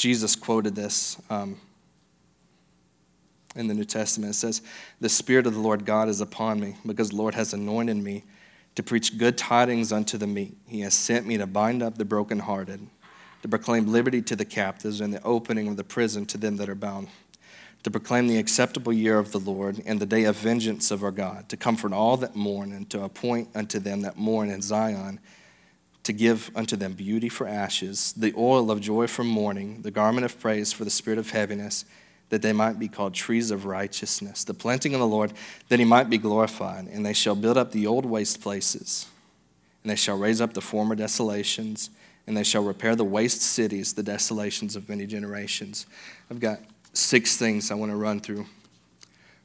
Jesus 0.00 0.34
quoted 0.34 0.74
this 0.74 1.20
um, 1.28 1.60
in 3.54 3.66
the 3.66 3.74
New 3.74 3.84
Testament. 3.84 4.30
It 4.30 4.38
says, 4.38 4.62
The 5.00 5.10
Spirit 5.10 5.46
of 5.46 5.52
the 5.52 5.60
Lord 5.60 5.84
God 5.84 6.08
is 6.08 6.22
upon 6.22 6.58
me, 6.58 6.76
because 6.86 7.10
the 7.10 7.16
Lord 7.16 7.34
has 7.34 7.52
anointed 7.52 7.98
me 7.98 8.24
to 8.74 8.82
preach 8.82 9.18
good 9.18 9.36
tidings 9.36 9.92
unto 9.92 10.16
the 10.16 10.26
meek. 10.26 10.52
He 10.66 10.80
has 10.80 10.94
sent 10.94 11.26
me 11.26 11.36
to 11.38 11.46
bind 11.46 11.82
up 11.82 11.98
the 11.98 12.04
brokenhearted, 12.04 12.86
to 13.42 13.48
proclaim 13.48 13.86
liberty 13.86 14.22
to 14.22 14.36
the 14.36 14.44
captives, 14.44 15.00
and 15.00 15.12
the 15.12 15.22
opening 15.22 15.68
of 15.68 15.76
the 15.76 15.84
prison 15.84 16.26
to 16.26 16.38
them 16.38 16.56
that 16.56 16.68
are 16.68 16.74
bound 16.74 17.08
to 17.82 17.90
proclaim 17.90 18.28
the 18.28 18.38
acceptable 18.38 18.92
year 18.92 19.18
of 19.18 19.32
the 19.32 19.40
Lord 19.40 19.82
and 19.86 20.00
the 20.00 20.06
day 20.06 20.24
of 20.24 20.36
vengeance 20.36 20.90
of 20.90 21.02
our 21.02 21.10
God, 21.10 21.48
to 21.48 21.56
comfort 21.56 21.92
all 21.92 22.16
that 22.18 22.36
mourn, 22.36 22.72
and 22.72 22.88
to 22.90 23.02
appoint 23.02 23.48
unto 23.54 23.78
them 23.78 24.02
that 24.02 24.18
mourn 24.18 24.50
in 24.50 24.60
Zion, 24.60 25.18
to 26.02 26.12
give 26.12 26.50
unto 26.54 26.76
them 26.76 26.92
beauty 26.92 27.28
for 27.28 27.46
ashes, 27.46 28.12
the 28.12 28.34
oil 28.36 28.70
of 28.70 28.80
joy 28.80 29.06
for 29.06 29.24
mourning, 29.24 29.82
the 29.82 29.90
garment 29.90 30.24
of 30.24 30.38
praise 30.38 30.72
for 30.72 30.84
the 30.84 30.90
spirit 30.90 31.18
of 31.18 31.30
heaviness, 31.30 31.84
that 32.30 32.42
they 32.42 32.52
might 32.52 32.78
be 32.78 32.88
called 32.88 33.14
trees 33.14 33.50
of 33.50 33.66
righteousness, 33.66 34.44
the 34.44 34.54
planting 34.54 34.94
of 34.94 35.00
the 35.00 35.06
Lord, 35.06 35.32
that 35.68 35.78
he 35.78 35.84
might 35.84 36.08
be 36.08 36.18
glorified. 36.18 36.86
And 36.86 37.04
they 37.04 37.12
shall 37.12 37.34
build 37.34 37.58
up 37.58 37.72
the 37.72 37.86
old 37.86 38.06
waste 38.06 38.40
places, 38.40 39.06
and 39.82 39.90
they 39.90 39.96
shall 39.96 40.16
raise 40.16 40.40
up 40.40 40.54
the 40.54 40.60
former 40.60 40.94
desolations, 40.94 41.90
and 42.26 42.36
they 42.36 42.44
shall 42.44 42.62
repair 42.62 42.96
the 42.96 43.04
waste 43.04 43.42
cities, 43.42 43.92
the 43.92 44.02
desolations 44.02 44.76
of 44.76 44.88
many 44.88 45.06
generations. 45.06 45.86
I've 46.30 46.40
got 46.40 46.60
six 46.92 47.36
things 47.36 47.70
I 47.70 47.74
want 47.74 47.92
to 47.92 47.96
run 47.96 48.20
through 48.20 48.46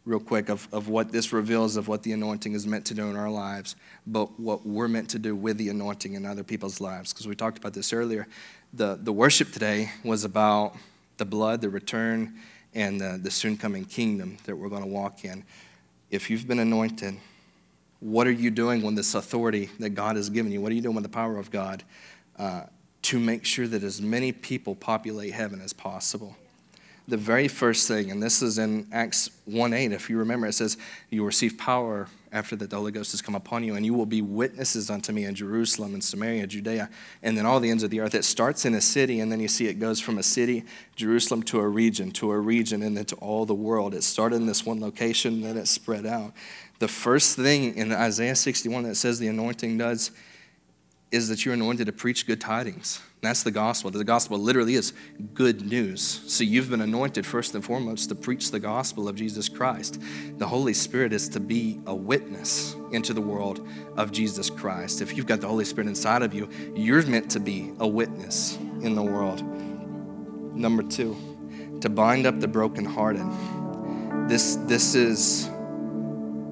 real 0.06 0.20
quick 0.20 0.50
of, 0.50 0.68
of 0.72 0.88
what 0.88 1.12
this 1.12 1.34
reveals 1.34 1.78
of 1.78 1.88
what 1.88 2.04
the 2.04 2.12
anointing 2.12 2.54
is 2.54 2.68
meant 2.68 2.86
to 2.86 2.94
do 2.94 3.10
in 3.10 3.16
our 3.16 3.30
lives, 3.30 3.76
but 4.06 4.40
what 4.40 4.66
we're 4.66 4.88
meant 4.88 5.10
to 5.10 5.20
do 5.20 5.36
with 5.36 5.58
the 5.58 5.70
anointing 5.70 6.14
in 6.14 6.26
other 6.26 6.44
people's 6.44 6.80
lives. 6.80 7.12
Because 7.12 7.28
we 7.28 7.36
talked 7.36 7.58
about 7.58 7.74
this 7.74 7.92
earlier. 7.92 8.28
The, 8.72 9.00
the 9.02 9.12
worship 9.12 9.52
today 9.52 9.90
was 10.04 10.24
about 10.24 10.76
the 11.18 11.26
blood, 11.26 11.62
the 11.62 11.70
return, 11.70 12.36
and 12.76 13.00
the, 13.00 13.18
the 13.22 13.32
soon 13.32 13.58
coming 13.58 13.86
kingdom 13.86 14.38
that 14.44 14.56
we're 14.56 14.70
going 14.70 14.84
to 14.84 14.88
walk 14.88 15.24
in. 15.24 15.44
If 16.12 16.30
you've 16.30 16.48
been 16.48 16.60
anointed, 16.60 17.16
what 18.02 18.28
are 18.28 18.32
you 18.32 18.52
doing 18.52 18.82
when 18.84 18.94
this 18.94 19.16
authority 19.16 19.70
that 19.80 19.92
God 19.92 20.18
has 20.18 20.30
given 20.30 20.52
you? 20.52 20.62
What 20.62 20.72
are 20.72 20.76
you 20.76 20.82
doing 20.82 20.96
with 20.96 21.06
the 21.06 21.10
power 21.10 21.38
of 21.38 21.50
God 21.50 21.84
uh, 22.38 22.64
to 23.04 23.20
make 23.20 23.46
sure 23.46 23.66
that 23.66 23.82
as 23.82 24.02
many 24.02 24.32
people 24.32 24.76
populate 24.76 25.34
heaven 25.34 25.62
as 25.62 25.74
possible? 25.74 26.36
The 27.08 27.18
very 27.18 27.48
first 27.48 27.88
thing, 27.88 28.12
and 28.12 28.22
this 28.22 28.42
is 28.42 28.58
in 28.58 28.88
Acts 28.92 29.30
1 29.46 29.74
8, 29.74 29.92
if 29.92 30.10
you 30.10 30.18
remember, 30.18 30.48
it 30.48 30.54
says, 30.54 30.78
You 31.10 31.24
receive 31.24 31.58
power 31.58 32.10
after 32.36 32.56
that 32.58 32.70
the 32.70 32.76
Holy 32.76 32.92
Ghost 32.92 33.14
has 33.14 33.22
come 33.22 33.34
upon 33.34 33.64
you, 33.64 33.76
and 33.76 33.86
you 33.86 33.94
will 33.94 34.06
be 34.06 34.22
witnesses 34.22 34.90
unto 34.90 35.14
me 35.14 35.24
in 35.24 35.34
Jerusalem 35.34 35.94
and 35.94 36.04
Samaria, 36.04 36.46
Judea, 36.48 36.90
and 37.24 37.38
then 37.38 37.46
all 37.46 37.62
the 37.62 37.70
ends 37.70 37.82
of 37.82 37.90
the 37.90 38.02
earth. 38.02 38.14
It 38.14 38.26
starts 38.26 38.66
in 38.66 38.74
a 38.76 38.82
city, 38.82 39.22
and 39.22 39.32
then 39.32 39.40
you 39.40 39.48
see 39.48 39.68
it 39.68 39.80
goes 39.80 40.02
from 40.02 40.18
a 40.18 40.24
city, 40.24 40.66
Jerusalem, 40.98 41.44
to 41.44 41.60
a 41.62 41.68
region, 41.68 42.12
to 42.12 42.32
a 42.32 42.40
region, 42.40 42.84
and 42.84 42.96
then 42.98 43.06
to 43.06 43.16
all 43.16 43.46
the 43.46 43.56
world. 43.56 43.96
It 43.96 44.04
started 44.04 44.36
in 44.36 44.46
this 44.48 44.66
one 44.66 44.82
location, 44.82 45.42
then 45.42 45.56
it 45.56 45.68
spread 45.68 46.06
out. 46.06 46.34
The 46.80 46.90
first 46.90 47.38
thing 47.38 47.76
in 47.76 47.94
Isaiah 47.94 48.36
61 48.36 48.84
that 48.84 48.96
says 48.96 49.18
the 49.18 49.30
anointing 49.30 49.78
does 49.78 50.12
is 51.12 51.30
that 51.30 51.46
you're 51.46 51.54
anointed 51.54 51.86
to 51.86 51.94
preach 51.94 52.28
good 52.28 52.42
tidings. 52.42 53.00
That's 53.26 53.44
the 53.44 53.52
gospel. 53.52 53.90
The 53.90 54.04
gospel 54.04 54.38
literally 54.38 54.76
is 54.76 54.94
good 55.34 55.66
news. 55.66 56.22
So 56.28 56.44
you've 56.44 56.70
been 56.70 56.82
anointed 56.82 57.26
first 57.26 57.56
and 57.56 57.66
foremost 57.66 58.10
to 58.10 58.16
preach 58.16 58.52
the 58.52 58.60
gospel 58.60 59.08
of 59.08 59.16
Jesus 59.16 59.50
Christ. 59.50 60.00
The 60.38 60.48
Holy 60.48 60.74
Spirit 60.74 61.12
is 61.12 61.28
to 61.30 61.40
be 61.40 61.82
a 61.88 61.96
witness 61.96 62.76
into 62.92 63.14
the 63.14 63.22
world 63.22 63.68
of 63.98 64.12
Jesus 64.12 64.50
Christ. 64.50 65.02
If 65.02 65.18
you've 65.18 65.26
got 65.26 65.42
the 65.42 65.48
Holy 65.48 65.66
Spirit 65.66 65.88
inside 65.88 66.22
of 66.22 66.34
you, 66.34 66.48
you're 66.76 67.06
meant 67.08 67.32
to 67.32 67.40
be 67.40 67.72
a 67.80 67.88
witness 67.88 68.58
in 68.82 68.94
the 68.94 69.04
world. 69.04 69.42
Number 70.56 70.84
two, 70.84 71.18
to 71.82 71.90
bind 71.90 72.28
up 72.28 72.40
the 72.40 72.48
brokenhearted. 72.48 73.26
This, 74.30 74.56
this 74.68 74.94
is 74.94 75.50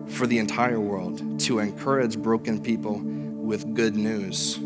for 0.08 0.28
the 0.28 0.40
entire 0.40 0.80
world 0.80 1.40
to 1.42 1.60
encourage 1.60 2.18
broken 2.18 2.62
people 2.62 3.00
with 3.00 3.74
good 3.76 3.96
news. 3.96 4.60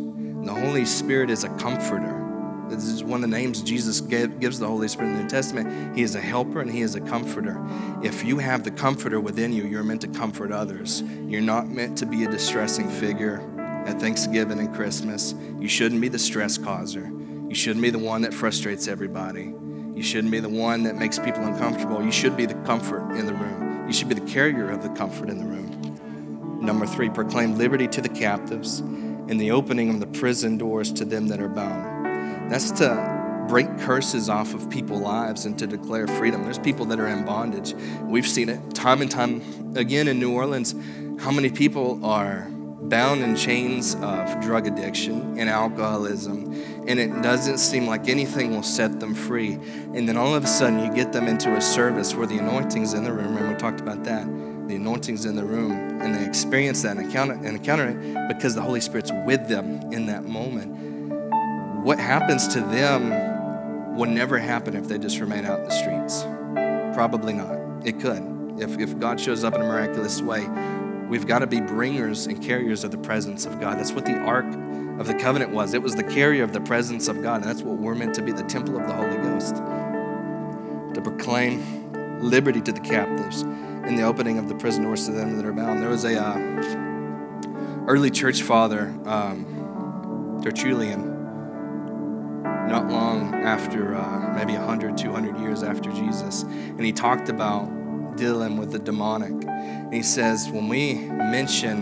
The 0.44 0.54
Holy 0.54 0.86
Spirit 0.86 1.30
is 1.30 1.44
a 1.44 1.50
comforter. 1.58 2.24
This 2.70 2.86
is 2.86 3.04
one 3.04 3.24
of 3.24 3.30
the 3.30 3.36
names 3.36 3.62
Jesus 3.62 4.02
gave, 4.02 4.40
gives 4.40 4.60
the 4.60 4.68
Holy 4.68 4.88
Spirit 4.88 5.10
in 5.10 5.18
the 5.18 5.24
New 5.24 5.30
Testament. 5.30 5.96
He 5.96 6.04
is 6.04 6.16
a 6.16 6.22
helper 6.22 6.62
and 6.62 6.70
He 6.70 6.82
is 6.82 6.96
a 6.96 7.02
comforter. 7.02 7.62
If 8.04 8.24
you 8.24 8.38
have 8.38 8.64
the 8.64 8.72
comforter 8.72 9.20
within 9.20 9.54
you, 9.54 9.66
you're 9.66 9.84
meant 9.84 10.02
to 10.02 10.08
comfort 10.08 10.52
others. 10.52 11.02
You're 11.02 11.42
not 11.42 11.70
meant 11.70 11.98
to 12.00 12.06
be 12.06 12.24
a 12.26 12.32
distressing 12.32 12.90
figure 12.90 13.42
at 13.88 14.00
Thanksgiving 14.00 14.60
and 14.60 14.74
Christmas. 14.74 15.34
You 15.60 15.68
shouldn't 15.68 16.02
be 16.02 16.10
the 16.10 16.20
stress 16.20 16.58
causer. 16.58 17.12
You 17.48 17.56
shouldn't 17.56 17.82
be 17.82 17.90
the 17.90 18.00
one 18.00 18.22
that 18.24 18.34
frustrates 18.34 18.88
everybody. 18.88 19.54
You 19.96 20.04
shouldn't 20.04 20.32
be 20.32 20.42
the 20.42 20.50
one 20.50 20.84
that 20.84 20.96
makes 20.96 21.18
people 21.18 21.44
uncomfortable. 21.44 22.04
You 22.04 22.12
should 22.12 22.36
be 22.36 22.46
the 22.46 22.56
comfort 22.66 23.16
in 23.16 23.26
the 23.26 23.34
room. 23.34 23.88
You 23.88 23.94
should 23.94 24.10
be 24.10 24.16
the 24.16 24.30
carrier 24.30 24.70
of 24.70 24.84
the 24.84 24.90
comfort 24.90 25.30
in 25.30 25.40
the 25.40 25.46
room. 25.46 26.60
Number 26.62 26.86
three, 26.86 27.10
proclaim 27.10 27.58
liberty 27.58 27.88
to 27.88 28.02
the 28.02 28.10
captives 28.10 28.84
and 29.30 29.40
the 29.40 29.52
opening 29.52 29.90
of 29.90 30.00
the 30.00 30.08
prison 30.08 30.58
doors 30.58 30.92
to 30.94 31.06
them 31.06 31.28
that 31.28 31.40
are 31.40 31.50
bound. 31.50 32.52
That's 32.52 32.72
to 32.72 33.46
break 33.48 33.78
curses 33.80 34.30
off 34.30 34.54
of 34.54 34.70
people's 34.70 35.02
lives 35.02 35.46
and 35.46 35.58
to 35.60 35.68
declare 35.68 36.08
freedom. 36.08 36.44
There's 36.44 36.60
people 36.60 36.86
that 36.88 37.00
are 37.00 37.08
in 37.08 37.26
bondage. 37.26 37.74
We've 38.02 38.28
seen 38.28 38.50
it 38.50 38.74
time 38.74 39.02
and 39.02 39.10
time 39.10 39.74
again 39.76 40.08
in 40.08 40.20
New 40.20 40.34
Orleans. 40.34 40.76
How 41.20 41.32
many 41.32 41.50
people 41.50 42.04
are 42.06 42.50
bound 42.82 43.22
in 43.22 43.36
chains 43.36 43.96
of 43.96 44.40
drug 44.40 44.68
addiction 44.68 45.38
and 45.38 45.50
alcoholism, 45.50 46.54
and 46.88 47.00
it 47.00 47.22
doesn't 47.22 47.58
seem 47.58 47.86
like 47.86 48.08
anything 48.08 48.52
will 48.52 48.64
set 48.64 49.00
them 49.00 49.14
free. 49.14 49.54
And 49.94 50.08
then 50.08 50.16
all 50.16 50.36
of 50.36 50.44
a 50.44 50.48
sudden, 50.48 50.80
you 50.80 50.94
get 50.94 51.12
them 51.12 51.28
into 51.28 51.54
a 51.56 51.62
service 51.62 52.16
where 52.16 52.28
the 52.28 52.38
anointing's 52.38 52.94
in 52.94 53.04
the 53.04 53.12
room, 53.12 53.36
and 53.36 53.50
we 53.50 53.56
talked 53.56 53.82
about 53.82 54.04
that 54.06 54.26
the 54.68 54.76
anointing's 54.76 55.26
in 55.26 55.36
the 55.36 55.46
room 55.46 56.02
and 56.02 56.14
they 56.14 56.26
experience 56.26 56.82
that 56.84 56.98
and 56.98 57.06
encounter, 57.06 57.34
and 57.34 57.48
encounter 57.48 57.88
it 57.88 58.28
because 58.28 58.56
the 58.56 58.62
Holy 58.62 58.82
Spirit's 58.82 59.12
with 59.26 59.48
them 59.48 59.92
in 59.94 60.06
that 60.08 60.26
moment. 60.26 61.84
What 61.84 62.00
happens 62.00 62.48
to 62.50 62.60
them 62.60 63.96
would 63.96 64.10
never 64.10 64.38
happen 64.38 64.76
if 64.76 64.88
they 64.88 64.98
just 64.98 65.20
remain 65.20 65.46
out 65.46 65.60
in 65.60 65.66
the 65.66 65.72
streets. 65.72 66.24
Probably 66.96 67.34
not. 67.34 67.58
It 67.86 68.00
could. 68.00 68.60
If, 68.60 68.78
if 68.80 69.00
God 69.00 69.20
shows 69.20 69.44
up 69.44 69.56
in 69.56 69.62
a 69.62 69.66
miraculous 69.66 70.22
way, 70.22 70.46
we've 71.08 71.26
got 71.26 71.40
to 71.40 71.48
be 71.48 71.62
bringers 71.62 72.28
and 72.28 72.44
carriers 72.44 72.84
of 72.84 72.92
the 72.92 72.98
presence 72.98 73.46
of 73.46 73.60
God. 73.60 73.80
That's 73.80 73.92
what 73.92 74.06
the 74.06 74.18
Ark 74.18 74.46
of 75.00 75.08
the 75.08 75.14
Covenant 75.14 75.52
was. 75.52 75.74
It 75.74 75.82
was 75.82 75.96
the 75.96 76.04
carrier 76.04 76.44
of 76.44 76.54
the 76.54 76.62
presence 76.62 77.08
of 77.08 77.22
God. 77.22 77.42
And 77.42 77.46
that's 77.46 77.62
what 77.62 77.78
we're 77.78 77.96
meant 77.96 78.16
to 78.16 78.22
be 78.22 78.32
the 78.32 78.44
temple 78.44 78.78
of 78.80 78.88
the 78.88 78.94
Holy 78.94 79.18
Ghost. 79.18 79.56
To 80.96 81.02
proclaim 81.02 82.22
liberty 82.22 82.62
to 82.62 82.72
the 82.72 82.80
captives 82.80 83.46
in 83.88 83.96
the 83.96 84.04
opening 84.04 84.38
of 84.38 84.50
the 84.50 84.56
prison 84.56 84.84
doors 84.84 85.06
to 85.06 85.12
them 85.12 85.38
that 85.38 85.46
are 85.46 85.54
bound. 85.54 85.82
There 85.82 85.90
was 85.90 86.04
a 86.04 86.22
uh, 86.22 86.38
early 87.88 88.12
church 88.12 88.42
father, 88.42 88.94
um, 89.06 90.42
Tertullian, 90.44 91.14
not 92.68 92.90
long 92.90 93.34
after, 93.34 93.96
uh, 93.96 94.34
maybe 94.36 94.54
100, 94.54 94.98
200 94.98 95.40
years 95.40 95.64
after 95.64 95.90
Jesus, 95.92 96.44
and 96.44 96.84
he 96.84 96.92
talked 96.92 97.30
about 97.30 98.18
dealing 98.18 98.58
with 98.58 98.72
the 98.72 98.80
demonic. 98.80 99.32
And 99.48 99.94
he 99.94 100.04
says, 100.04 100.50
when 100.50 100.68
we 100.68 100.96
mention 100.96 101.82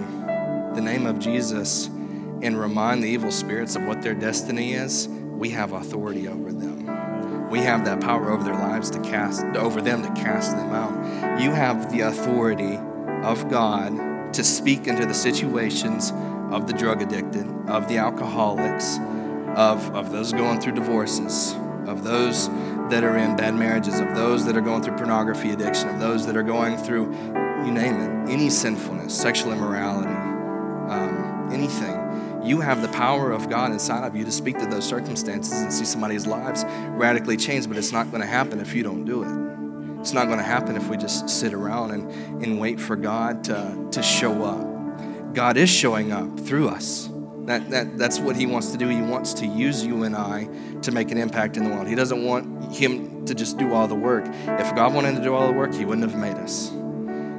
the 0.76 0.82
name 0.82 1.08
of 1.08 1.18
Jesus 1.18 1.88
and 1.88 2.60
remind 2.60 3.04
the 3.04 3.08
evil 3.08 3.32
spirits 3.32 3.76
of 3.76 3.84
what 3.86 4.04
their 4.04 4.14
destiny 4.14 4.74
is, 4.74 5.08
we 5.08 5.50
have 5.50 5.72
authority 5.72 6.28
over 6.28 6.52
them 6.52 6.95
we 7.50 7.60
have 7.60 7.86
that 7.86 8.02
power 8.02 8.32
over 8.32 8.44
their 8.44 8.56
lives 8.56 8.90
to 8.92 9.00
cast 9.02 9.44
over 9.56 9.82
them 9.82 10.02
to 10.04 10.22
cast 10.22 10.56
them 10.56 10.74
out. 10.74 11.42
You 11.42 11.52
have 11.52 11.92
the 11.92 12.02
authority 12.02 12.78
of 13.24 13.50
God 13.50 14.34
to 14.34 14.44
speak 14.44 14.88
into 14.88 15.06
the 15.06 15.14
situations 15.14 16.12
of 16.52 16.68
the 16.68 16.74
drug 16.74 17.02
addicted, 17.02 17.48
of 17.68 17.88
the 17.88 17.98
alcoholics, 17.98 18.98
of, 19.56 19.96
of 19.96 20.12
those 20.12 20.32
going 20.32 20.60
through 20.60 20.74
divorces, 20.74 21.56
of 21.88 22.04
those 22.04 22.50
that 22.90 23.04
are 23.04 23.18
in 23.18 23.36
bad 23.36 23.56
marriages, 23.56 24.00
of 24.00 24.14
those 24.16 24.46
that 24.46 24.58
are 24.58 24.62
going 24.62 24.84
through 24.84 24.98
pornography 24.98 25.52
addiction, 25.52 25.90
of 25.90 26.00
those 26.00 26.26
that 26.26 26.36
are 26.36 26.44
going 26.44 26.78
through, 26.78 27.06
you 27.66 27.72
name 27.72 27.96
it, 27.96 28.30
any 28.30 28.50
sinfulness, 28.50 29.18
sexual 29.18 29.54
immorality, 29.54 30.10
um, 30.92 31.50
anything 31.52 32.05
you 32.46 32.62
have 32.62 32.82
the 32.82 32.88
power 32.90 33.32
of 33.32 33.50
God 33.50 33.72
inside 33.72 34.06
of 34.06 34.16
you 34.16 34.24
to 34.24 34.32
speak 34.32 34.60
to 34.60 34.66
those 34.66 34.86
circumstances 34.86 35.54
and 35.54 35.74
see 35.74 35.86
somebody's 35.86 36.28
lives 36.28 36.64
radically 36.90 37.38
change, 37.38 37.68
but 37.68 37.78
it's 37.78 37.92
not 37.92 38.12
going 38.12 38.22
to 38.22 38.28
happen 38.28 38.60
if 38.60 38.74
you 38.74 38.84
don't 38.84 39.04
do 39.04 39.24
it. 39.24 40.00
It's 40.00 40.14
not 40.14 40.28
going 40.28 40.38
to 40.38 40.44
happen 40.44 40.76
if 40.76 40.88
we 40.88 40.98
just 40.98 41.28
sit 41.28 41.54
around 41.54 41.92
and, 41.92 42.44
and 42.44 42.60
wait 42.60 42.80
for 42.80 42.96
God 42.96 43.44
to, 43.46 43.88
to 43.92 44.04
show 44.04 44.44
up. 44.44 45.34
God 45.34 45.58
is 45.58 45.70
showing 45.70 46.12
up 46.12 46.40
through 46.40 46.70
us. 46.70 47.10
That, 47.46 47.70
that, 47.72 47.98
that's 47.98 48.20
what 48.20 48.36
He 48.36 48.46
wants 48.46 48.72
to 48.72 48.78
do. 48.78 48.88
He 48.88 49.02
wants 49.02 49.34
to 49.36 49.48
use 49.48 49.84
you 49.84 50.04
and 50.04 50.16
I 50.16 50.48
to 50.82 50.92
make 50.92 51.12
an 51.12 51.18
impact 51.18 51.58
in 51.58 51.64
the 51.64 51.72
world. 51.72 51.88
He 51.88 51.96
doesn't 51.96 52.24
want 52.24 52.74
Him 52.74 53.26
to 53.26 53.34
just 53.34 53.58
do 53.58 53.74
all 53.74 53.88
the 53.88 53.96
work. 53.96 54.26
If 54.28 54.76
God 54.76 54.94
wanted 54.94 55.16
to 55.16 55.24
do 55.24 55.34
all 55.34 55.48
the 55.48 55.54
work, 55.54 55.74
He 55.74 55.86
wouldn't 55.86 56.10
have 56.10 56.20
made 56.20 56.36
us. 56.36 56.72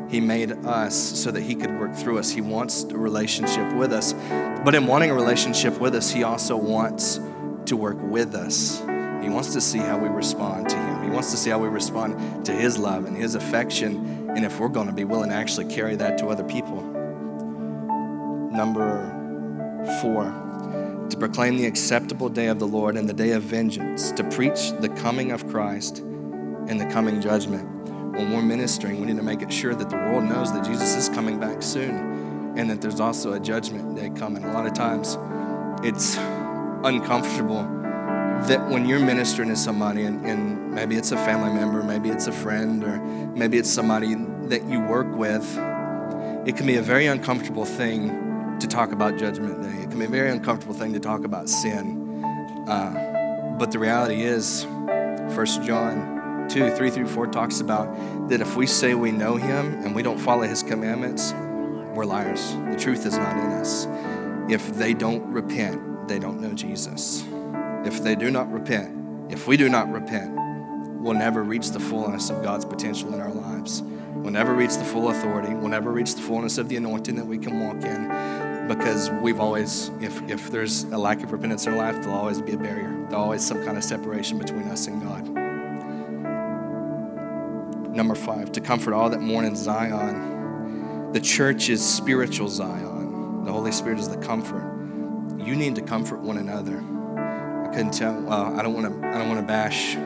He 0.09 0.21
made 0.21 0.53
us 0.53 0.95
so 0.95 1.31
that 1.31 1.43
He 1.43 1.55
could 1.55 1.79
work 1.79 1.95
through 1.95 2.19
us. 2.19 2.31
He 2.31 2.41
wants 2.41 2.85
a 2.85 2.97
relationship 2.97 3.73
with 3.75 3.93
us. 3.93 4.13
But 4.65 4.75
in 4.75 4.87
wanting 4.87 5.11
a 5.11 5.15
relationship 5.15 5.81
with 5.81 5.95
us, 5.95 6.11
He 6.11 6.23
also 6.23 6.57
wants 6.57 7.21
to 7.67 7.77
work 7.77 7.99
with 8.01 8.35
us. 8.35 8.81
He 9.23 9.29
wants 9.29 9.53
to 9.55 9.61
see 9.61 9.79
how 9.79 9.99
we 9.99 10.09
respond 10.09 10.69
to 10.69 10.77
Him. 10.77 11.03
He 11.03 11.11
wants 11.11 11.33
to 11.33 11.37
see 11.37 11.51
how 11.51 11.59
we 11.59 11.69
respond 11.69 12.45
to 12.47 12.53
His 12.53 12.79
love 12.79 13.07
and 13.07 13.17
His 13.17 13.35
affection, 13.35 14.31
and 14.31 14.45
if 14.45 14.61
we're 14.61 14.69
going 14.69 14.87
to 14.87 14.93
be 14.93 15.05
willing 15.05 15.31
to 15.31 15.35
actually 15.35 15.67
carry 15.67 15.97
that 15.97 16.19
to 16.19 16.29
other 16.29 16.45
people. 16.45 16.83
Number 18.53 19.13
four, 20.01 20.25
to 21.11 21.17
proclaim 21.17 21.57
the 21.57 21.67
acceptable 21.67 22.29
day 22.29 22.47
of 22.47 22.59
the 22.59 22.67
Lord 22.67 22.97
and 22.97 23.09
the 23.09 23.15
day 23.15 23.33
of 23.33 23.43
vengeance, 23.43 24.13
to 24.13 24.25
preach 24.25 24.71
the 24.81 24.89
coming 24.89 25.33
of 25.33 25.49
Christ 25.49 25.99
and 25.99 26.81
the 26.81 26.87
coming 26.87 27.21
judgment 27.21 27.76
when 28.17 28.33
we're 28.33 28.43
ministering, 28.43 28.99
we 28.99 29.07
need 29.07 29.17
to 29.17 29.23
make 29.23 29.43
it 29.43 29.53
sure 29.53 29.75
that 29.75 29.91
the 29.91 29.97
world 29.97 30.25
knows 30.25 30.51
that 30.53 30.65
Jesus 30.65 30.97
is 30.97 31.09
coming 31.11 31.39
back 31.39 31.63
soon 31.63 32.55
and 32.57 32.71
that 32.71 32.81
there's 32.81 32.99
also 32.99 33.35
a 33.35 33.41
judgment 33.41 33.95
day 33.95 34.09
coming. 34.11 34.43
A 34.45 34.53
lot 34.53 34.67
of 34.67 34.73
times 34.73 35.19
it's 35.85 36.17
uncomfortable 36.83 37.63
that 38.49 38.67
when 38.71 38.87
you're 38.87 39.01
ministering 39.01 39.51
to 39.51 39.57
somebody, 39.57 40.05
and, 40.05 40.25
and 40.25 40.73
maybe 40.73 40.97
it's 40.97 41.13
a 41.13 41.17
family 41.17 41.53
member, 41.53 41.83
maybe 41.83 42.09
it's 42.09 42.27
a 42.27 42.33
friend, 42.33 42.85
or 42.85 42.99
maybe 42.99 43.59
it's 43.59 43.71
somebody 43.71 44.15
that 44.49 44.65
you 44.65 44.81
work 44.81 45.15
with, 45.15 45.47
it 46.47 46.57
can 46.57 46.67
be 46.67 46.77
a 46.77 46.83
very 46.83 47.07
uncomfortable 47.07 47.65
thing 47.65 48.59
to 48.61 48.67
talk 48.67 48.93
about 48.93 49.19
Judgment 49.19 49.63
Day. 49.63 49.83
It 49.83 49.91
can 49.91 49.99
be 49.99 50.07
a 50.07 50.09
very 50.09 50.31
uncomfortable 50.31 50.75
thing 50.75 50.95
to 50.95 51.01
talk 51.01 51.25
about 51.25 51.49
sin. 51.49 52.25
Uh, 52.67 53.57
but 53.59 53.73
the 53.73 53.79
reality 53.79 54.23
is, 54.23 54.65
First 55.35 55.63
John 55.63 56.16
2, 56.49 56.71
3 56.71 56.91
through 56.91 57.09
4 57.09 57.27
talks 57.29 57.61
about 57.61 58.29
that 58.29 58.41
if 58.41 58.57
we 58.57 58.67
say 58.67 58.95
we 58.95 59.13
know 59.13 59.37
him 59.37 59.75
and 59.85 59.95
we 59.95 60.03
don't 60.03 60.19
follow 60.19 60.43
his 60.43 60.63
commandments, 60.63 61.33
we're 61.95 62.05
liars. 62.05 62.53
The 62.71 62.77
truth 62.79 63.07
is 63.07 63.17
not 63.17 63.37
in 63.37 63.53
us. 63.53 63.87
If 64.49 64.75
they 64.77 64.95
don't 64.95 65.25
repent, 65.33 66.09
they 66.09 66.19
don't 66.19 66.41
know 66.41 66.53
Jesus. 66.53 67.25
If 67.85 68.03
they 68.03 68.15
do 68.15 68.31
not 68.31 68.51
repent, 68.53 69.33
if 69.33 69.47
we 69.47 69.57
do 69.57 69.69
not 69.69 69.91
repent, 69.91 70.33
we'll 71.01 71.15
never 71.15 71.43
reach 71.43 71.71
the 71.71 71.81
fullness 71.81 72.31
of 72.31 72.43
God's 72.43 72.65
potential 72.65 73.15
in 73.15 73.21
our 73.21 73.33
lives. 73.33 73.83
We'll 73.83 74.33
never 74.33 74.55
reach 74.55 74.77
the 74.77 74.85
full 74.85 75.11
authority. 75.11 75.55
We'll 75.55 75.69
never 75.69 75.91
reach 75.91 76.15
the 76.15 76.23
fullness 76.23 76.59
of 76.59 76.69
the 76.69 76.77
anointing 76.77 77.17
that 77.17 77.27
we 77.27 77.39
can 77.39 77.61
walk 77.61 77.83
in 77.85 78.67
because 78.69 79.11
we've 79.11 79.39
always, 79.39 79.91
if, 80.01 80.21
if 80.29 80.51
there's 80.51 80.85
a 80.85 80.99
lack 80.99 81.23
of 81.23 81.33
repentance 81.33 81.67
in 81.67 81.75
our 81.75 81.79
life, 81.79 82.03
there'll 82.03 82.19
always 82.19 82.41
be 82.41 82.53
a 82.53 82.59
barrier. 82.59 83.07
There'll 83.09 83.25
always 83.25 83.47
some 83.47 83.65
kind 83.65 83.77
of 83.77 83.85
separation 83.85 84.39
between 84.39 84.69
us 84.69 84.87
and 84.87 85.03
God. 85.03 85.46
Number 87.97 88.15
five, 88.15 88.53
to 88.53 88.61
comfort 88.61 88.93
all 88.93 89.09
that 89.09 89.23
mourn 89.23 89.47
in 89.47 89.57
Zion. 89.57 91.13
The 91.13 91.21
church 91.21 91.71
is 91.71 91.83
spiritual 91.83 92.51
Zion. 92.51 93.47
The 93.47 93.51
Holy 93.51 93.73
Spirit 93.73 93.99
is 93.99 94.11
the 94.11 94.19
comfort. 94.19 94.71
You 95.39 95.57
need 95.57 95.77
to 95.77 95.81
comfort 95.81 96.21
one 96.21 96.37
another. 96.37 96.77
I 96.77 97.69
couldn't 97.75 97.93
tell. 97.93 98.21
Well, 98.21 98.55
I 98.55 98.63
don't 98.63 98.75
want 98.75 99.01
to. 99.01 99.09
I 99.09 99.17
don't 99.17 99.29
want 99.29 99.41
to 99.41 99.47
bash 99.47 99.97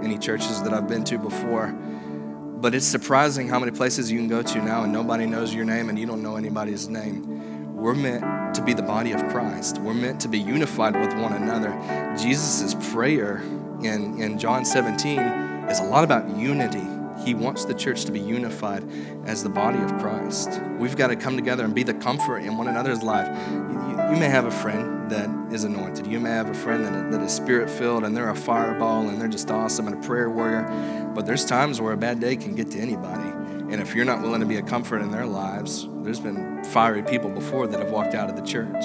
any 0.00 0.16
churches 0.16 0.62
that 0.62 0.72
I've 0.72 0.86
been 0.86 1.02
to 1.06 1.18
before, 1.18 1.72
but 1.72 2.72
it's 2.72 2.86
surprising 2.86 3.48
how 3.48 3.58
many 3.58 3.72
places 3.72 4.12
you 4.12 4.20
can 4.20 4.28
go 4.28 4.42
to 4.42 4.62
now 4.62 4.84
and 4.84 4.92
nobody 4.92 5.26
knows 5.26 5.52
your 5.52 5.64
name 5.64 5.88
and 5.88 5.98
you 5.98 6.06
don't 6.06 6.22
know 6.22 6.36
anybody's 6.36 6.88
name. 6.88 7.74
We're 7.74 7.94
meant 7.94 8.54
to 8.54 8.62
be 8.62 8.74
the 8.74 8.82
body 8.82 9.10
of 9.10 9.26
Christ. 9.30 9.78
We're 9.78 9.92
meant 9.92 10.20
to 10.20 10.28
be 10.28 10.38
unified 10.38 10.94
with 10.94 11.12
one 11.18 11.32
another. 11.32 11.72
Jesus' 12.16 12.76
prayer 12.92 13.38
in, 13.82 14.22
in 14.22 14.38
John 14.38 14.64
17 14.64 15.18
is 15.18 15.80
a 15.80 15.84
lot 15.84 16.04
about 16.04 16.36
unity. 16.36 16.99
He 17.24 17.34
wants 17.34 17.64
the 17.64 17.74
church 17.74 18.04
to 18.06 18.12
be 18.12 18.20
unified 18.20 18.84
as 19.26 19.42
the 19.42 19.48
body 19.48 19.78
of 19.78 19.90
Christ. 19.98 20.60
We've 20.78 20.96
got 20.96 21.08
to 21.08 21.16
come 21.16 21.36
together 21.36 21.64
and 21.64 21.74
be 21.74 21.82
the 21.82 21.94
comfort 21.94 22.38
in 22.38 22.56
one 22.56 22.68
another's 22.68 23.02
life. 23.02 23.28
You, 23.50 24.14
you 24.14 24.20
may 24.20 24.28
have 24.28 24.46
a 24.46 24.50
friend 24.50 25.10
that 25.10 25.28
is 25.52 25.64
anointed. 25.64 26.06
You 26.06 26.20
may 26.20 26.30
have 26.30 26.48
a 26.48 26.54
friend 26.54 26.84
that, 26.84 27.10
that 27.10 27.20
is 27.20 27.32
spirit 27.32 27.68
filled 27.68 28.04
and 28.04 28.16
they're 28.16 28.30
a 28.30 28.36
fireball 28.36 29.08
and 29.08 29.20
they're 29.20 29.28
just 29.28 29.50
awesome 29.50 29.86
and 29.86 30.02
a 30.02 30.06
prayer 30.06 30.30
warrior. 30.30 31.10
But 31.14 31.26
there's 31.26 31.44
times 31.44 31.80
where 31.80 31.92
a 31.92 31.96
bad 31.96 32.20
day 32.20 32.36
can 32.36 32.54
get 32.54 32.70
to 32.72 32.78
anybody. 32.78 33.28
And 33.72 33.80
if 33.80 33.94
you're 33.94 34.04
not 34.04 34.20
willing 34.20 34.40
to 34.40 34.46
be 34.46 34.56
a 34.56 34.62
comfort 34.62 35.00
in 35.00 35.10
their 35.10 35.26
lives, 35.26 35.88
there's 36.02 36.20
been 36.20 36.64
fiery 36.64 37.02
people 37.02 37.30
before 37.30 37.66
that 37.66 37.78
have 37.78 37.90
walked 37.90 38.14
out 38.14 38.30
of 38.30 38.36
the 38.36 38.42
church 38.42 38.84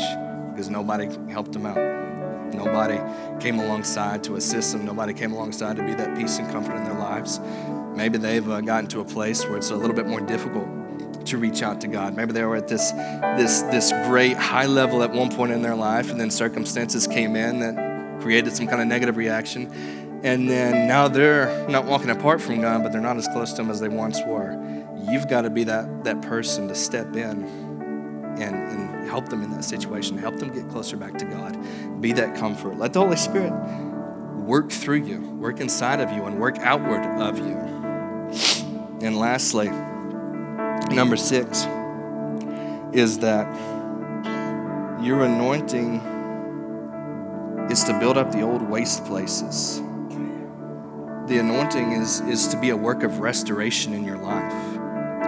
because 0.52 0.70
nobody 0.70 1.08
helped 1.30 1.54
them 1.54 1.66
out. 1.66 1.96
Nobody 2.54 3.00
came 3.40 3.60
alongside 3.60 4.24
to 4.26 4.36
assist 4.36 4.72
them. 4.72 4.86
Nobody 4.86 5.14
came 5.14 5.34
alongside 5.34 5.76
to 5.78 5.84
be 5.84 5.94
that 5.96 6.18
peace 6.18 6.38
and 6.38 6.50
comfort 6.52 6.76
in 6.76 6.84
their 6.84 6.94
lives. 6.94 7.40
Maybe 7.96 8.18
they've 8.18 8.48
uh, 8.50 8.62
gotten 8.62 8.88
to 8.90 9.00
a 9.00 9.06
place 9.06 9.46
where 9.46 9.58
it's 9.58 9.72
a 9.72 9.76
little 9.76 9.96
bit 9.96 10.08
more 10.08 10.22
difficult 10.22 10.68
to 11.28 11.38
reach 11.38 11.62
out 11.62 11.82
to 11.82 11.88
God. 11.88 12.16
Maybe 12.16 12.34
they 12.34 12.44
were 12.44 12.56
at 12.56 12.68
this, 12.68 12.92
this, 12.92 13.62
this 13.64 13.92
great 14.08 14.38
high 14.38 14.68
level 14.68 15.02
at 15.02 15.12
one 15.12 15.32
point 15.32 15.52
in 15.52 15.62
their 15.62 15.76
life, 15.76 16.12
and 16.12 16.20
then 16.20 16.30
circumstances 16.30 17.08
came 17.08 17.36
in 17.36 17.60
that 17.60 18.22
created 18.22 18.56
some 18.56 18.68
kind 18.68 18.82
of 18.82 18.88
negative 18.88 19.18
reaction. 19.18 19.72
And 20.24 20.50
then 20.50 20.88
now 20.88 21.08
they're 21.08 21.68
not 21.70 21.86
walking 21.86 22.10
apart 22.10 22.42
from 22.42 22.62
God, 22.62 22.84
but 22.84 22.92
they're 22.92 23.02
not 23.02 23.18
as 23.18 23.28
close 23.28 23.54
to 23.54 23.62
Him 23.62 23.70
as 23.70 23.80
they 23.80 23.90
once 23.90 24.20
were. 24.26 24.52
You've 25.10 25.28
got 25.28 25.42
to 25.42 25.50
be 25.50 25.64
that, 25.66 26.04
that 26.04 26.22
person 26.22 26.68
to 26.68 26.76
step 26.76 27.16
in 27.16 27.44
and, 28.38 28.56
and 28.56 29.08
help 29.08 29.30
them 29.30 29.44
in 29.44 29.52
that 29.52 29.64
situation, 29.64 30.18
help 30.18 30.38
them 30.38 30.52
get 30.54 30.68
closer 30.70 30.98
back 30.98 31.18
to 31.20 31.26
God. 31.26 32.02
Be 32.02 32.12
that 32.14 32.36
comfort. 32.36 32.78
Let 32.78 32.94
the 32.94 33.02
Holy 33.02 33.18
Spirit 33.18 33.54
work 34.34 34.72
through 34.72 35.04
you, 35.06 35.22
work 35.22 35.60
inside 35.60 36.00
of 36.00 36.12
you, 36.12 36.26
and 36.26 36.40
work 36.40 36.58
outward 36.60 37.04
of 37.20 37.38
you. 37.38 37.75
And 39.06 39.20
lastly, 39.20 39.70
number 40.96 41.16
six 41.16 41.68
is 42.92 43.20
that 43.20 43.46
your 45.00 45.26
anointing 45.26 45.98
is 47.70 47.84
to 47.84 48.00
build 48.00 48.18
up 48.18 48.32
the 48.32 48.42
old 48.42 48.64
waste 48.64 49.06
places. 49.06 49.78
The 51.28 51.38
anointing 51.38 51.92
is, 51.92 52.22
is 52.22 52.48
to 52.48 52.60
be 52.60 52.72
a 52.72 52.76
work 52.76 53.04
of 53.04 53.20
restoration 53.20 53.94
in 53.94 54.06
your 54.06 54.18
life. 54.18 54.80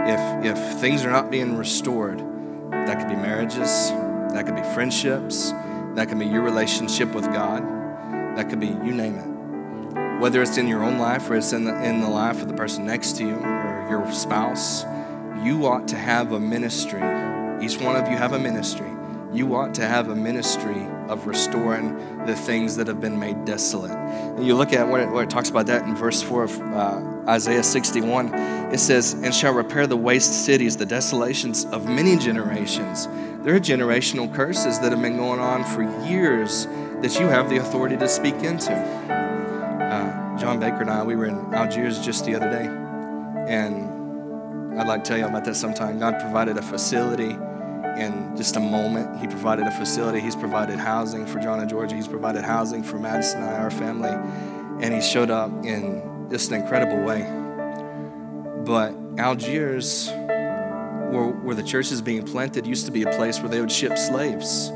If, 0.07 0.57
if 0.57 0.80
things 0.80 1.05
are 1.05 1.11
not 1.11 1.30
being 1.30 1.55
restored, 1.55 2.17
that 2.71 2.97
could 2.97 3.09
be 3.09 3.15
marriages, 3.15 3.91
that 4.34 4.47
could 4.47 4.55
be 4.55 4.63
friendships, 4.73 5.51
that 5.93 6.09
could 6.09 6.17
be 6.17 6.25
your 6.25 6.41
relationship 6.41 7.13
with 7.13 7.25
God, 7.25 7.61
that 8.36 8.49
could 8.49 8.59
be 8.59 8.69
you 8.69 8.91
name 8.91 9.17
it. 9.19 10.19
Whether 10.19 10.41
it's 10.41 10.57
in 10.57 10.67
your 10.67 10.84
own 10.84 10.97
life 10.97 11.30
or 11.30 11.36
it's 11.36 11.53
in 11.53 11.65
the, 11.65 11.84
in 11.84 12.01
the 12.01 12.09
life 12.09 12.41
of 12.41 12.47
the 12.47 12.55
person 12.55 12.88
next 12.88 13.17
to 13.17 13.23
you 13.23 13.57
your 13.89 14.11
spouse, 14.11 14.83
you 15.43 15.65
ought 15.65 15.88
to 15.89 15.95
have 15.95 16.31
a 16.31 16.39
ministry. 16.39 17.01
Each 17.61 17.79
one 17.79 17.95
of 17.95 18.09
you 18.09 18.17
have 18.17 18.33
a 18.33 18.39
ministry. 18.39 18.89
You 19.33 19.55
ought 19.55 19.73
to 19.75 19.85
have 19.85 20.09
a 20.09 20.15
ministry 20.15 20.88
of 21.09 21.27
restoring 21.27 22.25
the 22.25 22.35
things 22.35 22.75
that 22.77 22.88
have 22.88 23.01
been 23.01 23.19
made 23.19 23.45
desolate. 23.45 23.91
And 23.91 24.45
you 24.45 24.55
look 24.55 24.73
at 24.73 24.88
where 24.88 25.01
it, 25.01 25.23
it 25.23 25.29
talks 25.29 25.49
about 25.49 25.65
that 25.67 25.83
in 25.83 25.95
verse 25.95 26.21
4 26.21 26.43
of 26.43 26.61
uh, 26.61 27.01
Isaiah 27.27 27.63
61. 27.63 28.33
It 28.73 28.79
says, 28.79 29.13
And 29.13 29.33
shall 29.33 29.53
repair 29.53 29.85
the 29.85 29.97
waste 29.97 30.45
cities, 30.45 30.77
the 30.77 30.85
desolations 30.85 31.65
of 31.65 31.85
many 31.85 32.17
generations. 32.17 33.07
There 33.43 33.55
are 33.55 33.59
generational 33.59 34.33
curses 34.33 34.79
that 34.79 34.91
have 34.91 35.01
been 35.01 35.17
going 35.17 35.39
on 35.39 35.63
for 35.63 35.83
years 36.05 36.67
that 37.01 37.19
you 37.19 37.27
have 37.27 37.49
the 37.49 37.57
authority 37.57 37.97
to 37.97 38.07
speak 38.07 38.35
into. 38.35 38.73
Uh, 38.73 40.38
John 40.38 40.59
Baker 40.59 40.81
and 40.81 40.89
I, 40.89 41.03
we 41.03 41.15
were 41.15 41.25
in 41.25 41.53
Algiers 41.53 41.99
just 41.99 42.25
the 42.25 42.35
other 42.35 42.49
day, 42.49 42.65
and 43.47 44.79
I'd 44.79 44.87
like 44.87 45.03
to 45.03 45.07
tell 45.07 45.17
you 45.17 45.25
about 45.25 45.45
that 45.45 45.55
sometime. 45.55 45.99
God 45.99 46.19
provided 46.19 46.57
a 46.57 46.61
facility 46.61 47.31
in 47.31 48.33
just 48.37 48.55
a 48.55 48.59
moment. 48.59 49.19
He 49.19 49.27
provided 49.27 49.65
a 49.65 49.71
facility. 49.71 50.19
He's 50.19 50.35
provided 50.35 50.77
housing 50.77 51.25
for 51.25 51.39
John 51.39 51.59
and 51.59 51.69
Georgia. 51.69 51.95
He's 51.95 52.07
provided 52.07 52.43
housing 52.43 52.83
for 52.83 52.99
Madison 52.99 53.41
and 53.41 53.49
I, 53.49 53.57
our 53.57 53.71
family. 53.71 54.11
And 54.83 54.93
he 54.93 55.01
showed 55.01 55.31
up 55.31 55.49
in 55.65 56.27
just 56.29 56.51
an 56.51 56.61
incredible 56.61 57.03
way. 57.03 57.23
But 58.65 58.93
Algiers, 59.17 60.09
where, 60.09 61.27
where 61.27 61.55
the 61.55 61.63
church 61.63 61.91
is 61.91 62.01
being 62.01 62.23
planted, 62.23 62.67
used 62.67 62.85
to 62.85 62.91
be 62.91 63.01
a 63.01 63.11
place 63.11 63.39
where 63.39 63.49
they 63.49 63.61
would 63.61 63.71
ship 63.71 63.97
slaves 63.97 64.71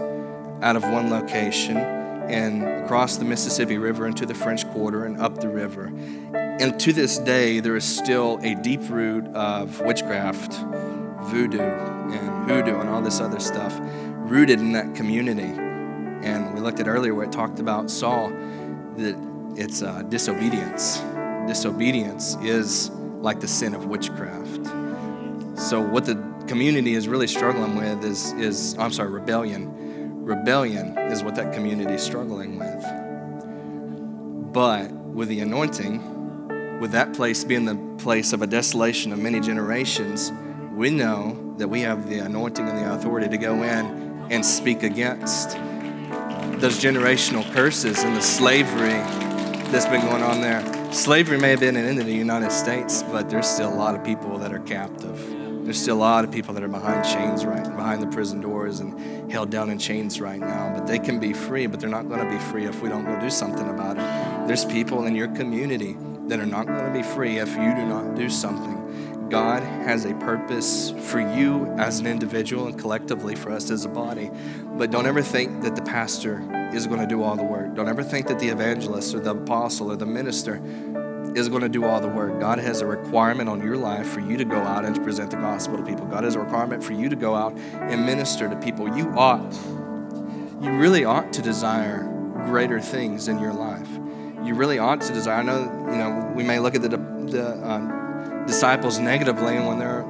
out 0.62 0.76
of 0.76 0.84
one 0.84 1.12
location 1.12 2.01
and 2.32 2.64
across 2.64 3.18
the 3.18 3.26
Mississippi 3.26 3.78
River 3.78 4.08
into 4.08 4.26
the 4.26 4.34
French 4.34 4.66
Quarter 4.70 5.06
and 5.06 5.20
up 5.20 5.40
the 5.40 5.50
river. 5.50 5.92
And 6.34 6.80
to 6.80 6.94
this 6.94 7.18
day, 7.18 7.60
there 7.60 7.76
is 7.76 7.84
still 7.84 8.40
a 8.42 8.56
deep 8.56 8.82
root 8.90 9.26
of 9.36 9.82
witchcraft, 9.82 10.54
voodoo, 11.30 11.60
and 11.60 12.50
hoodoo, 12.50 12.80
and 12.80 12.90
all 12.90 13.02
this 13.02 13.20
other 13.20 13.40
stuff 13.40 13.78
rooted 13.82 14.60
in 14.60 14.72
that 14.72 14.96
community. 14.96 15.52
And 16.26 16.54
we 16.54 16.62
looked 16.62 16.80
at 16.80 16.88
earlier 16.88 17.14
where 17.14 17.26
it 17.26 17.34
talked 17.34 17.60
about 17.60 17.92
Saul, 17.92 18.30
that 18.30 19.16
it's 19.58 19.82
uh, 19.82 20.04
disobedience. 20.04 21.00
Disobedience 21.48 22.36
is 22.42 22.92
like 23.20 23.42
the 23.42 23.48
sin 23.48 23.74
of 23.74 23.86
witchcraft. 23.86 24.68
So, 25.60 25.82
what 25.82 26.06
the 26.06 26.16
community 26.48 26.94
is 26.94 27.08
really 27.08 27.28
struggling 27.28 27.76
with 27.76 28.06
is, 28.06 28.32
is 28.34 28.78
I'm 28.78 28.92
sorry, 28.92 29.10
rebellion 29.10 29.91
Rebellion 30.32 30.98
is 30.98 31.26
what 31.26 31.36
that 31.36 31.54
community 31.54 31.96
is 31.96 32.02
struggling 32.02 32.58
with. 32.58 34.54
But 34.54 34.90
with 34.90 35.28
the 35.28 35.42
anointing, 35.42 36.80
with 36.80 36.94
that 36.94 37.14
place 37.14 37.44
being 37.44 37.66
the 37.66 37.76
place 38.02 38.32
of 38.32 38.42
a 38.42 38.48
desolation 38.48 39.12
of 39.12 39.20
many 39.20 39.42
generations, 39.42 40.32
we 40.74 40.90
know 40.90 41.54
that 41.58 41.68
we 41.68 41.82
have 41.82 42.08
the 42.08 42.20
anointing 42.20 42.66
and 42.66 42.78
the 42.78 42.94
authority 42.94 43.28
to 43.28 43.38
go 43.38 43.62
in 43.62 44.26
and 44.32 44.46
speak 44.46 44.84
against 44.84 45.58
those 46.62 46.80
generational 46.82 47.44
curses 47.52 48.02
and 48.04 48.16
the 48.16 48.22
slavery 48.22 49.02
that's 49.70 49.86
been 49.86 50.00
going 50.00 50.24
on 50.24 50.40
there. 50.40 50.64
Slavery 50.94 51.40
may 51.40 51.50
have 51.50 51.60
been 51.60 51.76
an 51.76 51.86
end 51.86 52.00
in 52.00 52.06
the 52.06 52.16
United 52.16 52.54
States, 52.54 53.04
but 53.04 53.30
there's 53.30 53.48
still 53.48 53.74
a 53.74 53.76
lot 53.76 53.96
of 53.96 54.04
people 54.06 54.38
that 54.38 54.54
are 54.54 54.60
captive. 54.60 55.41
There's 55.64 55.80
still 55.80 55.98
a 55.98 56.00
lot 56.00 56.24
of 56.26 56.32
people 56.32 56.54
that 56.56 56.64
are 56.64 56.68
behind 56.68 57.06
chains 57.06 57.46
right 57.46 57.64
behind 57.82 58.02
the 58.02 58.08
prison 58.08 58.42
doors 58.42 58.80
and 58.80 59.32
held 59.32 59.50
down 59.50 59.70
in 59.70 59.80
chains 59.80 60.22
right 60.22 60.40
now. 60.40 60.72
But 60.74 60.88
they 60.88 61.00
can 61.00 61.20
be 61.20 61.34
free, 61.34 61.68
but 61.68 61.80
they're 61.80 61.90
not 61.90 62.08
going 62.08 62.24
to 62.24 62.30
be 62.30 62.38
free 62.38 62.66
if 62.66 62.82
we 62.82 62.90
don't 62.90 63.06
go 63.06 63.20
do 63.20 63.30
something 63.30 63.68
about 63.70 63.98
it. 63.98 64.48
There's 64.48 64.66
people 64.66 65.06
in 65.06 65.16
your 65.16 65.28
community 65.30 65.98
that 66.28 66.40
are 66.40 66.46
not 66.46 66.68
going 66.68 66.86
to 66.86 66.92
be 66.92 67.04
free 67.04 67.40
if 67.40 67.50
you 67.50 67.76
do 67.76 67.86
not 67.86 68.16
do 68.16 68.30
something. 68.30 69.30
God 69.30 69.64
has 69.64 70.06
a 70.06 70.14
purpose 70.16 70.92
for 70.92 71.20
you 71.20 71.66
as 71.78 72.00
an 72.00 72.06
individual 72.06 72.68
and 72.68 72.78
collectively 72.78 73.34
for 73.34 73.52
us 73.52 73.72
as 73.72 73.86
a 73.86 73.90
body. 73.90 74.30
But 74.64 74.92
don't 74.92 75.06
ever 75.06 75.22
think 75.22 75.64
that 75.64 75.76
the 75.76 75.82
pastor 75.82 76.70
is 76.74 76.86
going 76.86 77.00
to 77.00 77.08
do 77.08 77.24
all 77.24 77.36
the 77.36 77.44
work. 77.44 77.74
Don't 77.76 77.88
ever 77.88 78.04
think 78.04 78.28
that 78.28 78.40
the 78.40 78.50
evangelist 78.50 79.16
or 79.16 79.20
the 79.20 79.32
apostle 79.32 79.92
or 79.92 79.96
the 79.96 80.06
minister 80.06 80.62
is 81.36 81.50
going 81.50 81.62
to 81.62 81.70
do 81.70 81.86
all 81.86 82.00
the 82.00 82.08
work. 82.08 82.40
God 82.40 82.60
has 82.60 82.82
a 82.82 82.86
requirement 82.86 83.50
on 83.50 83.62
your 83.62 83.78
life 83.78 84.08
for 84.08 84.20
you 84.20 84.38
to 84.38 84.46
go 84.46 84.60
out 84.62 84.86
and 84.86 84.96
to 84.96 85.02
present 85.02 85.32
the 85.32 85.38
gospel 85.38 85.78
to 85.78 85.84
people. 85.84 86.06
God 86.06 86.24
has 86.24 86.36
a 86.36 86.40
requirement 86.40 86.84
for 86.84 86.94
you 86.94 87.10
to 87.10 87.16
go 87.16 87.36
out 87.36 87.58
and 87.58 88.06
minister 88.06 88.50
to 88.50 88.56
people. 88.58 88.96
You 88.98 89.10
ought, 89.12 89.54
you 90.62 90.72
really 90.72 91.06
ought 91.06 91.32
to 91.34 91.42
desire 91.42 92.04
greater 92.46 92.80
things 92.82 93.28
in 93.28 93.40
your 93.40 93.54
life. 93.54 93.88
You 94.44 94.56
really 94.56 94.80
ought 94.80 95.02
to 95.02 95.14
desire. 95.14 95.40
I 95.40 95.44
know, 95.44 95.62
you 95.92 95.98
know, 95.98 96.32
we 96.36 96.44
may 96.44 96.60
look 96.60 96.76
at 96.76 96.82
the, 96.82 96.90
the 96.90 97.56
uh, 97.64 98.46
disciples 98.46 99.00
negatively 99.00 99.60
when 99.60 99.80
they're 99.80 100.06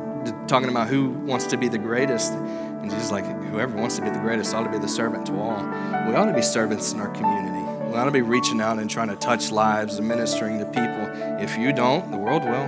talking 0.47 0.69
about 0.69 0.87
who 0.87 1.09
wants 1.09 1.45
to 1.47 1.57
be 1.57 1.67
the 1.67 1.77
greatest. 1.77 2.31
And 2.33 2.89
Jesus 2.89 3.11
like, 3.11 3.25
whoever 3.25 3.75
wants 3.77 3.97
to 3.97 4.01
be 4.01 4.09
the 4.09 4.19
greatest 4.19 4.53
ought 4.55 4.63
to 4.63 4.71
be 4.71 4.79
the 4.79 4.87
servant 4.87 5.25
to 5.27 5.33
all. 5.39 5.61
We 6.07 6.15
ought 6.15 6.25
to 6.25 6.33
be 6.33 6.41
servants 6.41 6.93
in 6.93 6.99
our 6.99 7.09
community. 7.09 7.70
We 7.91 7.97
ought 7.97 8.05
to 8.05 8.11
be 8.11 8.21
reaching 8.21 8.61
out 8.61 8.79
and 8.79 8.89
trying 8.89 9.09
to 9.09 9.17
touch 9.17 9.51
lives 9.51 9.97
and 9.97 10.07
ministering 10.07 10.59
to 10.59 10.65
people. 10.65 11.09
If 11.43 11.57
you 11.57 11.73
don't, 11.73 12.09
the 12.09 12.17
world 12.17 12.45
will. 12.45 12.67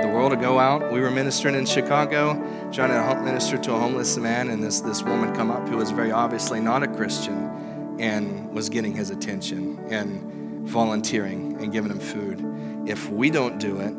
The 0.00 0.08
world 0.08 0.32
will 0.32 0.40
go 0.40 0.58
out. 0.58 0.90
We 0.90 1.02
were 1.02 1.10
ministering 1.10 1.54
in 1.54 1.66
Chicago, 1.66 2.32
trying 2.72 2.88
to 2.88 3.02
help 3.02 3.18
minister 3.18 3.58
to 3.58 3.74
a 3.74 3.78
homeless 3.78 4.16
man, 4.16 4.48
and 4.48 4.62
this, 4.62 4.80
this 4.80 5.02
woman 5.02 5.34
come 5.34 5.50
up 5.50 5.68
who 5.68 5.76
was 5.76 5.90
very 5.90 6.12
obviously 6.12 6.60
not 6.60 6.82
a 6.82 6.88
Christian 6.88 7.98
and 8.00 8.50
was 8.50 8.70
getting 8.70 8.94
his 8.94 9.10
attention 9.10 9.84
and 9.90 10.66
volunteering 10.66 11.60
and 11.60 11.70
giving 11.70 11.90
him 11.90 12.00
food. 12.00 12.42
If 12.88 13.10
we 13.10 13.28
don't 13.28 13.58
do 13.58 13.80
it, 13.80 13.94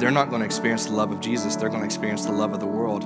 they're 0.00 0.10
not 0.10 0.30
going 0.30 0.40
to 0.40 0.46
experience 0.46 0.86
the 0.86 0.92
love 0.92 1.12
of 1.12 1.20
Jesus. 1.20 1.54
They're 1.54 1.68
going 1.68 1.82
to 1.82 1.86
experience 1.86 2.24
the 2.24 2.32
love 2.32 2.54
of 2.54 2.60
the 2.60 2.66
world. 2.66 3.04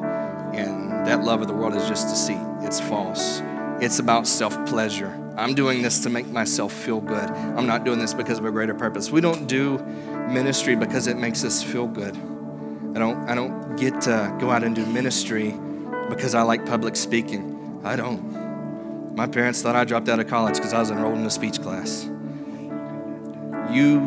And 0.54 1.04
that 1.04 1.24
love 1.24 1.42
of 1.42 1.48
the 1.48 1.54
world 1.54 1.74
is 1.74 1.88
just 1.88 2.06
deceit, 2.06 2.38
it's 2.60 2.78
false. 2.78 3.42
It's 3.80 3.98
about 3.98 4.28
self 4.28 4.64
pleasure. 4.66 5.20
I'm 5.36 5.54
doing 5.54 5.82
this 5.82 6.00
to 6.00 6.10
make 6.10 6.26
myself 6.28 6.72
feel 6.72 7.00
good. 7.00 7.30
I'm 7.30 7.66
not 7.66 7.84
doing 7.84 7.98
this 7.98 8.14
because 8.14 8.38
of 8.38 8.46
a 8.46 8.50
greater 8.50 8.74
purpose. 8.74 9.10
We 9.10 9.20
don't 9.20 9.46
do 9.46 9.78
ministry 10.28 10.76
because 10.76 11.06
it 11.06 11.18
makes 11.18 11.44
us 11.44 11.62
feel 11.62 11.86
good. 11.86 12.16
I 12.96 12.98
don't, 12.98 13.28
I 13.28 13.34
don't 13.34 13.76
get 13.76 14.00
to 14.02 14.34
go 14.40 14.50
out 14.50 14.64
and 14.64 14.74
do 14.74 14.86
ministry 14.86 15.54
because 16.08 16.34
I 16.34 16.40
like 16.40 16.64
public 16.64 16.96
speaking. 16.96 17.82
I 17.84 17.96
don't. 17.96 19.14
My 19.14 19.26
parents 19.26 19.60
thought 19.60 19.76
I 19.76 19.84
dropped 19.84 20.08
out 20.08 20.20
of 20.20 20.26
college 20.26 20.54
because 20.54 20.72
I 20.72 20.78
was 20.78 20.90
enrolled 20.90 21.18
in 21.18 21.26
a 21.26 21.30
speech 21.30 21.60
class. 21.60 22.04
You 23.70 24.00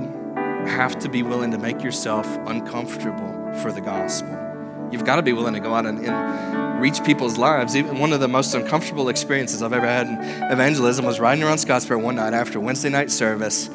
have 0.65 0.97
to 0.99 1.09
be 1.09 1.21
willing 1.21 1.51
to 1.51 1.59
make 1.59 1.83
yourself 1.83 2.25
uncomfortable 2.47 3.53
for 3.61 3.71
the 3.71 3.81
gospel. 3.81 4.48
You've 4.91 5.05
got 5.05 5.17
to 5.17 5.21
be 5.21 5.33
willing 5.33 5.53
to 5.53 5.59
go 5.59 5.73
out 5.73 5.85
and, 5.85 6.05
and 6.05 6.81
reach 6.81 7.03
people's 7.03 7.37
lives. 7.37 7.75
Even 7.75 7.99
one 7.99 8.13
of 8.13 8.19
the 8.19 8.27
most 8.27 8.53
uncomfortable 8.53 9.09
experiences 9.09 9.61
I've 9.61 9.73
ever 9.73 9.87
had 9.87 10.07
in 10.07 10.51
evangelism 10.51 11.05
was 11.05 11.19
riding 11.19 11.43
around 11.43 11.57
Scottsboro 11.57 12.01
one 12.01 12.15
night 12.15 12.33
after 12.33 12.59
Wednesday 12.59 12.89
night 12.89 13.11
service, 13.11 13.69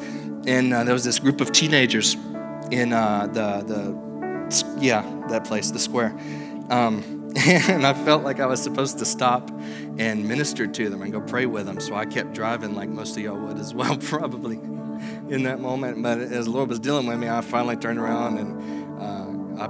and 0.47 0.73
uh, 0.73 0.83
there 0.83 0.93
was 0.93 1.03
this 1.03 1.19
group 1.19 1.41
of 1.41 1.51
teenagers 1.51 2.15
in 2.71 2.93
uh, 2.93 3.27
the 3.27 3.63
the 3.63 4.75
yeah 4.79 5.01
that 5.29 5.45
place, 5.45 5.71
the 5.71 5.79
square. 5.79 6.15
Um, 6.69 7.25
and 7.47 7.85
I 7.85 7.93
felt 7.93 8.23
like 8.23 8.39
I 8.39 8.45
was 8.45 8.61
supposed 8.61 8.97
to 8.99 9.05
stop 9.05 9.49
and 9.97 10.25
minister 10.25 10.67
to 10.67 10.89
them 10.89 11.01
and 11.01 11.11
go 11.11 11.19
pray 11.19 11.45
with 11.45 11.65
them. 11.65 11.81
So 11.81 11.93
I 11.93 12.05
kept 12.05 12.33
driving 12.33 12.75
like 12.75 12.87
most 12.87 13.17
of 13.17 13.23
y'all 13.23 13.37
would 13.37 13.59
as 13.59 13.73
well, 13.73 13.97
probably 14.01 14.55
in 14.55 15.43
that 15.43 15.59
moment. 15.59 16.01
But 16.01 16.19
as 16.19 16.45
the 16.45 16.51
Lord 16.51 16.69
was 16.69 16.79
dealing 16.79 17.07
with 17.07 17.19
me, 17.19 17.27
I 17.27 17.41
finally 17.41 17.75
turned 17.75 17.99
around 17.99 18.37
and 18.37 18.84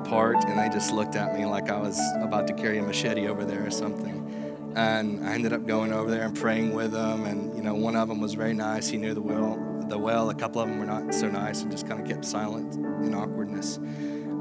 parked 0.06 0.46
and 0.46 0.60
they 0.60 0.70
just 0.70 0.92
looked 0.92 1.16
at 1.16 1.36
me 1.38 1.46
like 1.46 1.70
I 1.70 1.80
was 1.80 2.00
about 2.20 2.48
to 2.48 2.54
carry 2.54 2.78
a 2.78 2.84
machete 2.84 3.28
over 3.28 3.46
there 3.46 3.66
or 3.66 3.72
something. 3.72 4.74
And 4.76 5.26
I 5.26 5.34
ended 5.34 5.54
up 5.54 5.66
going 5.66 5.94
over 5.94 6.12
there 6.12 6.24
and 6.24 6.36
praying 6.36 6.74
with 6.74 6.92
them. 6.92 7.26
And, 7.26 7.56
you 7.56 7.64
know, 7.64 7.76
one 7.76 7.96
of 7.96 8.10
them 8.10 8.20
was 8.20 8.34
very 8.34 8.54
nice. 8.54 8.90
He 8.90 8.98
knew 8.98 9.14
the 9.14 9.22
well. 9.22 9.58
The 9.88 9.98
well. 9.98 10.30
A 10.30 10.36
couple 10.36 10.62
of 10.62 10.68
them 10.68 10.80
were 10.80 10.86
not 10.86 11.14
so 11.14 11.30
nice 11.30 11.62
and 11.62 11.72
just 11.72 11.88
kind 11.88 12.02
of 12.02 12.08
kept 12.08 12.26
silent 12.26 12.76
in 12.76 13.14
awkwardness. 13.16 13.80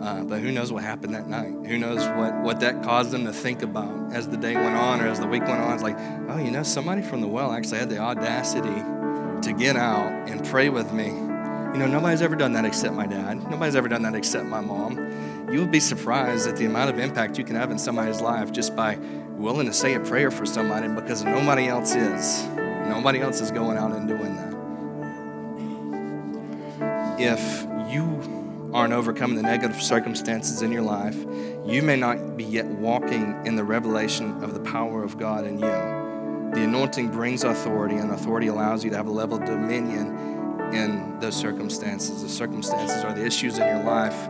Uh, 0.03 0.25
but 0.25 0.41
who 0.41 0.51
knows 0.51 0.73
what 0.73 0.83
happened 0.83 1.15
that 1.15 1.29
night? 1.29 1.55
Who 1.67 1.79
knows 1.79 2.07
what, 2.17 2.35
what 2.43 2.61
that 2.61 2.83
caused 2.83 3.13
them 3.13 3.25
to 3.27 3.33
think 3.33 3.63
about 3.63 4.13
as 4.13 4.29
the 4.29 4.37
day 4.37 4.55
went 4.55 4.77
on 4.77 5.01
or 5.01 5.07
as 5.07 5.21
the 5.21 5.27
week 5.27 5.47
went 5.47 5.61
on? 5.61 5.73
It's 5.73 5.83
like, 5.83 5.97
oh, 6.29 6.39
you 6.39 6.51
know, 6.51 6.63
somebody 6.63 7.01
from 7.01 7.21
the 7.21 7.29
well 7.29 7.53
actually 7.53 7.79
had 7.79 7.89
the 7.89 7.99
audacity 7.99 8.83
to 9.43 9.55
get 9.57 9.77
out 9.77 10.29
and 10.29 10.45
pray 10.45 10.69
with 10.69 10.93
me. 10.93 11.07
You 11.07 11.81
know, 11.81 11.87
nobody's 11.87 12.23
ever 12.23 12.37
done 12.37 12.53
that 12.55 12.65
except 12.65 12.95
my 12.95 13.07
dad. 13.07 13.49
Nobody's 13.51 13.77
ever 13.77 13.89
done 13.89 14.03
that 14.03 14.15
except 14.15 14.47
my 14.47 14.61
mom 14.61 14.97
you 15.55 15.61
will 15.61 15.69
be 15.69 15.79
surprised 15.79 16.49
at 16.49 16.57
the 16.57 16.65
amount 16.65 16.91
of 16.91 16.99
impact 16.99 17.39
you 17.39 17.45
can 17.45 17.55
have 17.55 17.71
in 17.71 17.79
somebody's 17.79 18.21
life 18.21 18.51
just 18.51 18.75
by 18.75 18.97
willing 19.37 19.69
to 19.69 19.73
say 19.73 19.95
a 19.95 20.01
prayer 20.01 20.29
for 20.29 20.45
somebody 20.45 20.89
because 20.89 21.23
nobody 21.23 21.69
else 21.69 21.95
is. 21.95 22.45
Nobody 22.89 23.21
else 23.21 23.41
is 23.41 23.53
going 23.53 23.79
out 23.79 23.93
and 23.93 24.09
doing 24.09 24.35
that. 24.35 24.53
If 27.21 27.63
you 27.89 28.73
aren't 28.75 28.93
overcoming 28.93 29.37
the 29.37 29.45
negative 29.45 29.81
circumstances 29.81 30.61
in 30.63 30.73
your 30.73 30.83
life, 30.83 31.25
you 31.65 31.83
may 31.83 31.95
not 31.95 32.37
be 32.37 32.43
yet 32.43 32.67
walking 32.67 33.41
in 33.47 33.55
the 33.55 33.63
revelation 33.63 34.43
of 34.43 34.55
the 34.55 34.61
power 34.69 35.05
of 35.05 35.17
God 35.19 35.47
in 35.47 35.61
you. 35.61 36.51
The 36.53 36.65
anointing 36.65 37.11
brings 37.13 37.45
authority, 37.45 37.95
and 37.95 38.11
authority 38.11 38.49
allows 38.49 38.83
you 38.83 38.91
to 38.91 38.97
have 38.97 39.07
a 39.07 39.13
level 39.13 39.37
of 39.41 39.45
dominion 39.45 40.73
in 40.75 41.21
those 41.21 41.37
circumstances. 41.37 42.25
The 42.25 42.29
circumstances 42.29 43.05
are 43.05 43.13
the 43.13 43.25
issues 43.25 43.59
in 43.59 43.69
your 43.69 43.85
life 43.85 44.29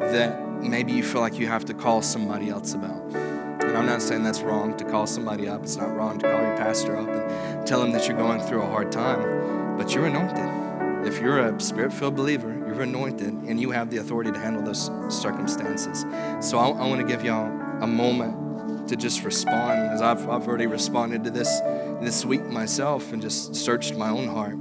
that 0.00 0.53
maybe 0.64 0.92
you 0.92 1.02
feel 1.02 1.20
like 1.20 1.38
you 1.38 1.46
have 1.46 1.64
to 1.66 1.74
call 1.74 2.02
somebody 2.02 2.48
else 2.48 2.74
about. 2.74 3.14
And 3.14 3.76
I'm 3.76 3.86
not 3.86 4.02
saying 4.02 4.22
that's 4.22 4.40
wrong 4.40 4.76
to 4.76 4.84
call 4.84 5.06
somebody 5.06 5.48
up. 5.48 5.62
It's 5.62 5.76
not 5.76 5.94
wrong 5.94 6.18
to 6.20 6.30
call 6.30 6.40
your 6.40 6.56
pastor 6.56 6.96
up 6.96 7.08
and 7.08 7.66
tell 7.66 7.82
him 7.82 7.92
that 7.92 8.06
you're 8.06 8.16
going 8.16 8.40
through 8.40 8.62
a 8.62 8.66
hard 8.66 8.92
time, 8.92 9.76
but 9.76 9.94
you're 9.94 10.06
anointed. 10.06 11.06
If 11.06 11.20
you're 11.20 11.38
a 11.38 11.60
spirit 11.60 11.92
filled 11.92 12.16
believer, 12.16 12.48
you're 12.48 12.82
anointed 12.82 13.32
and 13.32 13.60
you 13.60 13.72
have 13.72 13.90
the 13.90 13.98
authority 13.98 14.32
to 14.32 14.38
handle 14.38 14.62
those 14.62 14.90
circumstances. 15.08 16.04
So 16.40 16.58
I, 16.58 16.68
I 16.68 16.88
want 16.88 17.00
to 17.00 17.06
give 17.06 17.24
y'all 17.24 17.46
a 17.82 17.86
moment 17.86 18.88
to 18.88 18.96
just 18.96 19.24
respond 19.24 19.90
as 19.90 20.02
I've, 20.02 20.28
I've 20.28 20.46
already 20.46 20.66
responded 20.66 21.24
to 21.24 21.30
this 21.30 21.60
this 22.00 22.24
week 22.24 22.44
myself 22.44 23.12
and 23.12 23.22
just 23.22 23.54
searched 23.54 23.96
my 23.96 24.10
own 24.10 24.28
heart. 24.28 24.56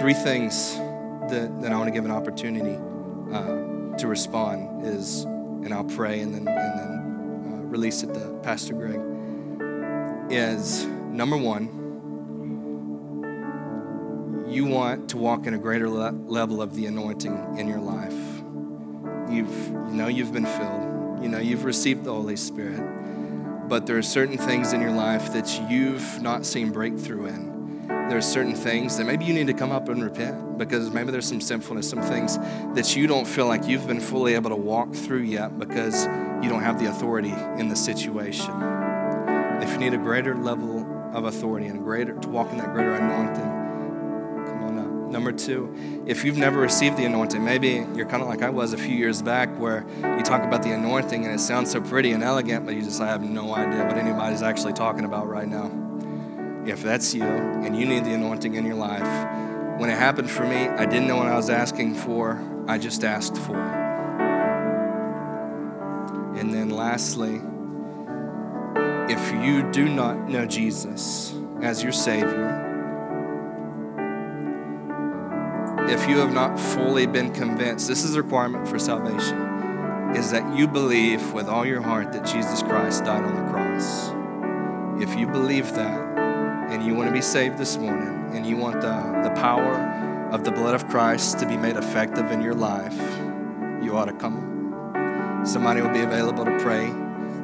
Three 0.00 0.14
things 0.14 0.76
that, 1.30 1.60
that 1.60 1.72
I 1.72 1.76
want 1.76 1.88
to 1.88 1.92
give 1.92 2.04
an 2.04 2.10
opportunity. 2.10 2.76
Uh, 3.32 3.73
to 3.98 4.08
respond 4.08 4.86
is, 4.86 5.24
and 5.24 5.72
I'll 5.72 5.84
pray 5.84 6.20
and 6.20 6.34
then, 6.34 6.46
and 6.48 6.78
then 6.78 7.52
uh, 7.52 7.56
release 7.66 8.02
it 8.02 8.12
to 8.14 8.40
Pastor 8.42 8.74
Greg, 8.74 9.00
is 10.30 10.84
number 10.86 11.36
one, 11.36 11.68
you 14.48 14.64
want 14.64 15.10
to 15.10 15.16
walk 15.16 15.46
in 15.46 15.54
a 15.54 15.58
greater 15.58 15.88
le- 15.88 16.12
level 16.26 16.62
of 16.62 16.74
the 16.74 16.86
anointing 16.86 17.56
in 17.58 17.68
your 17.68 17.80
life. 17.80 18.12
You've, 19.30 19.68
you 19.68 19.94
know 19.94 20.08
you've 20.08 20.32
been 20.32 20.46
filled, 20.46 21.22
you 21.22 21.28
know 21.28 21.38
you've 21.38 21.64
received 21.64 22.04
the 22.04 22.12
Holy 22.12 22.36
Spirit, 22.36 22.82
but 23.68 23.86
there 23.86 23.96
are 23.96 24.02
certain 24.02 24.38
things 24.38 24.72
in 24.72 24.80
your 24.80 24.92
life 24.92 25.32
that 25.32 25.60
you've 25.70 26.20
not 26.22 26.44
seen 26.44 26.70
breakthrough 26.70 27.26
in 27.26 27.53
there's 28.08 28.26
certain 28.26 28.54
things 28.54 28.96
that 28.98 29.04
maybe 29.04 29.24
you 29.24 29.32
need 29.32 29.46
to 29.46 29.54
come 29.54 29.72
up 29.72 29.88
and 29.88 30.02
repent 30.02 30.58
because 30.58 30.90
maybe 30.90 31.10
there's 31.10 31.26
some 31.26 31.40
sinfulness, 31.40 31.88
some 31.88 32.02
things 32.02 32.38
that 32.74 32.94
you 32.94 33.06
don't 33.06 33.26
feel 33.26 33.46
like 33.46 33.66
you've 33.66 33.86
been 33.86 34.00
fully 34.00 34.34
able 34.34 34.50
to 34.50 34.56
walk 34.56 34.92
through 34.94 35.22
yet 35.22 35.58
because 35.58 36.04
you 36.42 36.50
don't 36.50 36.62
have 36.62 36.78
the 36.78 36.88
authority 36.88 37.32
in 37.58 37.68
the 37.68 37.76
situation. 37.76 38.52
If 39.62 39.72
you 39.72 39.78
need 39.78 39.94
a 39.94 39.98
greater 39.98 40.34
level 40.34 40.86
of 41.14 41.24
authority 41.24 41.66
and 41.66 41.82
greater 41.82 42.14
to 42.14 42.28
walk 42.28 42.50
in 42.50 42.58
that 42.58 42.72
greater 42.72 42.94
anointing, 42.94 44.46
come 44.46 44.62
on 44.62 44.78
up. 44.78 45.10
Number 45.10 45.32
two, 45.32 46.04
if 46.06 46.24
you've 46.24 46.36
never 46.36 46.60
received 46.60 46.98
the 46.98 47.06
anointing, 47.06 47.42
maybe 47.42 47.86
you're 47.94 48.06
kind 48.06 48.22
of 48.22 48.28
like 48.28 48.42
I 48.42 48.50
was 48.50 48.74
a 48.74 48.78
few 48.78 48.94
years 48.94 49.22
back 49.22 49.48
where 49.58 49.86
you 50.02 50.22
talk 50.22 50.42
about 50.42 50.62
the 50.62 50.72
anointing 50.72 51.24
and 51.24 51.34
it 51.34 51.40
sounds 51.40 51.70
so 51.70 51.80
pretty 51.80 52.12
and 52.12 52.22
elegant, 52.22 52.66
but 52.66 52.74
you 52.74 52.82
just 52.82 53.00
I 53.00 53.06
have 53.06 53.22
no 53.22 53.54
idea 53.54 53.86
what 53.86 53.96
anybody's 53.96 54.42
actually 54.42 54.74
talking 54.74 55.06
about 55.06 55.26
right 55.26 55.48
now 55.48 55.83
if 56.66 56.82
that's 56.82 57.14
you 57.14 57.24
and 57.24 57.78
you 57.78 57.86
need 57.86 58.04
the 58.04 58.14
anointing 58.14 58.54
in 58.54 58.64
your 58.64 58.76
life, 58.76 59.78
when 59.78 59.90
it 59.90 59.96
happened 59.96 60.30
for 60.30 60.44
me, 60.44 60.68
I 60.68 60.86
didn't 60.86 61.08
know 61.08 61.16
what 61.16 61.26
I 61.26 61.36
was 61.36 61.50
asking 61.50 61.94
for, 61.94 62.40
I 62.68 62.78
just 62.78 63.04
asked 63.04 63.36
for 63.36 63.56
it. 63.56 63.84
And 66.38 66.52
then 66.52 66.70
lastly, 66.70 67.40
if 69.12 69.32
you 69.44 69.70
do 69.70 69.88
not 69.88 70.28
know 70.28 70.46
Jesus 70.46 71.34
as 71.60 71.82
your 71.82 71.92
Savior, 71.92 72.60
if 75.88 76.08
you 76.08 76.18
have 76.18 76.32
not 76.32 76.58
fully 76.58 77.06
been 77.06 77.32
convinced, 77.32 77.88
this 77.88 78.04
is 78.04 78.14
a 78.14 78.22
requirement 78.22 78.66
for 78.66 78.78
salvation, 78.78 79.38
is 80.16 80.30
that 80.30 80.56
you 80.56 80.66
believe 80.66 81.32
with 81.32 81.48
all 81.48 81.66
your 81.66 81.82
heart 81.82 82.12
that 82.12 82.24
Jesus 82.24 82.62
Christ 82.62 83.04
died 83.04 83.22
on 83.24 83.36
the 83.36 83.52
cross. 83.52 84.10
If 85.02 85.18
you 85.18 85.26
believe 85.26 85.74
that, 85.74 86.03
and 86.74 86.84
you 86.84 86.92
want 86.92 87.08
to 87.08 87.12
be 87.12 87.20
saved 87.20 87.56
this 87.56 87.76
morning 87.76 88.36
and 88.36 88.44
you 88.44 88.56
want 88.56 88.80
the, 88.80 89.20
the 89.22 89.30
power 89.36 89.76
of 90.32 90.42
the 90.42 90.50
blood 90.50 90.74
of 90.74 90.88
Christ 90.88 91.38
to 91.38 91.46
be 91.46 91.56
made 91.56 91.76
effective 91.76 92.32
in 92.32 92.42
your 92.42 92.54
life, 92.54 92.98
you 93.80 93.96
ought 93.96 94.06
to 94.06 94.12
come. 94.12 95.42
Somebody 95.46 95.82
will 95.82 95.92
be 95.92 96.00
available 96.00 96.44
to 96.44 96.58
pray. 96.58 96.92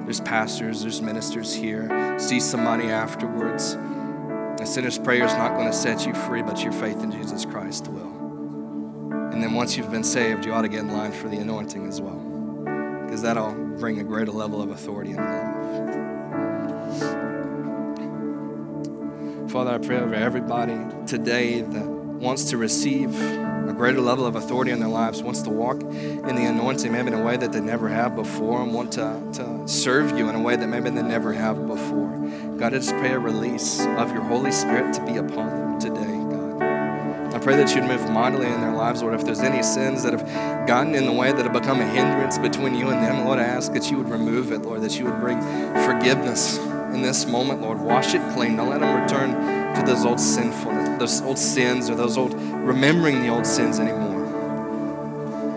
There's 0.04 0.20
pastors, 0.20 0.82
there's 0.82 1.00
ministers 1.00 1.54
here. 1.54 2.18
See 2.18 2.40
somebody 2.40 2.90
afterwards. 2.90 3.76
A 4.60 4.66
sinner's 4.66 4.98
prayer 4.98 5.24
is 5.24 5.32
not 5.34 5.54
going 5.54 5.68
to 5.68 5.72
set 5.72 6.06
you 6.06 6.12
free, 6.12 6.42
but 6.42 6.64
your 6.64 6.72
faith 6.72 7.00
in 7.04 7.12
Jesus 7.12 7.44
Christ 7.44 7.86
will. 7.86 8.10
And 9.32 9.40
then 9.40 9.54
once 9.54 9.76
you've 9.76 9.92
been 9.92 10.02
saved, 10.02 10.44
you 10.44 10.52
ought 10.52 10.62
to 10.62 10.68
get 10.68 10.80
in 10.80 10.92
line 10.92 11.12
for 11.12 11.28
the 11.28 11.36
anointing 11.36 11.86
as 11.86 12.00
well, 12.00 12.18
because 13.04 13.22
that'll 13.22 13.52
bring 13.78 14.00
a 14.00 14.04
greater 14.04 14.32
level 14.32 14.60
of 14.60 14.70
authority 14.70 15.10
in 15.10 15.16
your 15.18 15.24
life. 15.24 17.19
Father, 19.50 19.72
I 19.72 19.78
pray 19.78 19.98
over 19.98 20.14
everybody 20.14 20.78
today 21.08 21.60
that 21.60 21.84
wants 21.84 22.44
to 22.50 22.56
receive 22.56 23.20
a 23.20 23.74
greater 23.76 24.00
level 24.00 24.24
of 24.24 24.36
authority 24.36 24.70
in 24.70 24.78
their 24.78 24.88
lives, 24.88 25.24
wants 25.24 25.42
to 25.42 25.50
walk 25.50 25.80
in 25.80 26.36
the 26.36 26.44
anointing 26.44 26.92
maybe 26.92 27.08
in 27.08 27.14
a 27.14 27.24
way 27.24 27.36
that 27.36 27.50
they 27.50 27.60
never 27.60 27.88
have 27.88 28.14
before, 28.14 28.62
and 28.62 28.72
want 28.72 28.92
to, 28.92 29.20
to 29.32 29.66
serve 29.66 30.16
you 30.16 30.28
in 30.28 30.36
a 30.36 30.40
way 30.40 30.54
that 30.54 30.68
maybe 30.68 30.88
they 30.90 31.02
never 31.02 31.32
have 31.32 31.66
before. 31.66 32.16
God, 32.58 32.74
I 32.74 32.78
just 32.78 32.90
pray 32.90 33.10
a 33.10 33.18
release 33.18 33.80
of 33.80 34.12
your 34.12 34.22
Holy 34.22 34.52
Spirit 34.52 34.94
to 34.94 35.04
be 35.04 35.16
upon 35.16 35.48
them 35.48 35.80
today, 35.80 36.18
God. 36.30 37.34
I 37.34 37.38
pray 37.40 37.56
that 37.56 37.74
you'd 37.74 37.86
move 37.86 38.08
mightily 38.08 38.46
in 38.46 38.60
their 38.60 38.74
lives, 38.74 39.02
Lord. 39.02 39.14
If 39.14 39.24
there's 39.24 39.40
any 39.40 39.64
sins 39.64 40.04
that 40.04 40.12
have 40.12 40.68
gotten 40.68 40.94
in 40.94 41.06
the 41.06 41.12
way, 41.12 41.32
that 41.32 41.42
have 41.44 41.52
become 41.52 41.80
a 41.80 41.86
hindrance 41.86 42.38
between 42.38 42.76
you 42.76 42.90
and 42.90 43.04
them, 43.04 43.24
Lord, 43.24 43.40
I 43.40 43.44
ask 43.46 43.72
that 43.72 43.90
you 43.90 43.96
would 43.96 44.10
remove 44.10 44.52
it, 44.52 44.62
Lord, 44.62 44.82
that 44.82 44.96
you 44.96 45.06
would 45.06 45.18
bring 45.18 45.40
forgiveness 45.84 46.60
in 46.92 47.02
this 47.02 47.26
moment, 47.26 47.60
Lord. 47.60 47.78
Wash 47.78 48.14
it 48.14 48.22
clean. 48.34 48.56
Don't 48.56 48.70
let 48.70 48.80
them 48.80 49.02
return 49.02 49.30
to 49.76 49.82
those 49.86 50.04
old 50.04 50.20
sinfulness, 50.20 50.98
those 50.98 51.22
old 51.22 51.38
sins, 51.38 51.88
or 51.88 51.94
those 51.94 52.16
old 52.16 52.34
remembering 52.34 53.22
the 53.22 53.28
old 53.28 53.46
sins 53.46 53.78
anymore. 53.78 54.26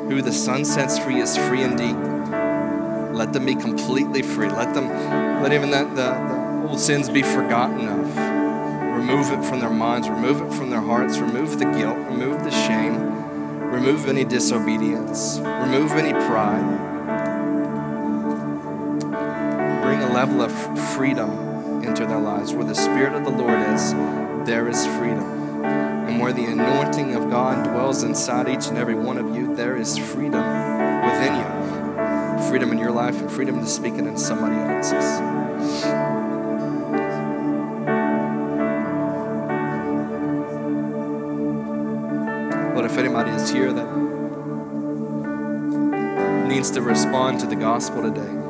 Who 0.10 0.22
the 0.22 0.32
Son 0.32 0.66
sets 0.66 1.00
free 1.00 1.20
is 1.20 1.36
free 1.36 1.64
indeed. 1.64 1.96
Let 3.16 3.34
them 3.34 3.46
be 3.46 3.56
completely 3.56 4.22
free. 4.22 4.50
Let 4.50 4.74
them, 4.74 4.90
let 5.42 5.54
even 5.54 5.72
that 5.72 5.96
the, 5.96 6.12
the 6.64 6.70
old 6.70 6.80
sins 6.80 7.10
be 7.10 7.24
forgotten 7.24 7.88
of. 7.88 8.18
Remove 8.98 9.32
it 9.32 9.44
from 9.44 9.60
their 9.60 9.70
minds, 9.70 10.08
remove 10.08 10.42
it 10.42 10.54
from 10.54 10.70
their 10.70 10.82
hearts, 10.82 11.18
remove 11.18 11.60
the 11.60 11.66
guilt, 11.66 11.98
remove 11.98 12.44
the 12.44 12.52
shame, 12.52 12.96
remove 13.70 14.08
any 14.08 14.24
disobedience, 14.24 15.40
remove 15.40 15.92
any 15.92 16.14
pride. 16.28 16.93
Bring 19.94 20.10
a 20.10 20.12
level 20.12 20.42
of 20.42 20.52
freedom 20.96 21.84
into 21.84 22.08
their 22.08 22.18
lives. 22.18 22.52
Where 22.52 22.66
the 22.66 22.74
Spirit 22.74 23.14
of 23.14 23.26
the 23.26 23.30
Lord 23.30 23.60
is, 23.76 23.94
there 24.44 24.68
is 24.68 24.88
freedom. 24.88 25.64
And 25.64 26.20
where 26.20 26.34
the 26.34 26.46
anointing 26.46 27.14
of 27.14 27.30
God 27.30 27.64
dwells 27.64 28.02
inside 28.02 28.50
each 28.50 28.70
and 28.70 28.78
every 28.80 28.96
one 28.96 29.20
of 29.20 29.36
you, 29.36 29.56
there 29.56 29.78
is 29.78 29.96
freedom 29.96 30.42
within 31.06 31.36
you. 31.36 32.50
Freedom 32.50 32.72
in 32.72 32.80
your 32.80 32.90
life 32.90 33.22
and 33.22 33.32
freedom 33.32 33.60
to 33.60 33.68
speak 33.68 33.94
it 33.94 34.08
in 34.08 34.18
somebody 34.18 34.56
else's. 34.56 35.20
But 42.74 42.86
if 42.86 42.98
anybody 42.98 43.30
is 43.30 43.52
here 43.52 43.72
that 43.72 43.88
needs 46.48 46.72
to 46.72 46.82
respond 46.82 47.42
to 47.42 47.46
the 47.46 47.56
gospel 47.56 48.02
today, 48.02 48.43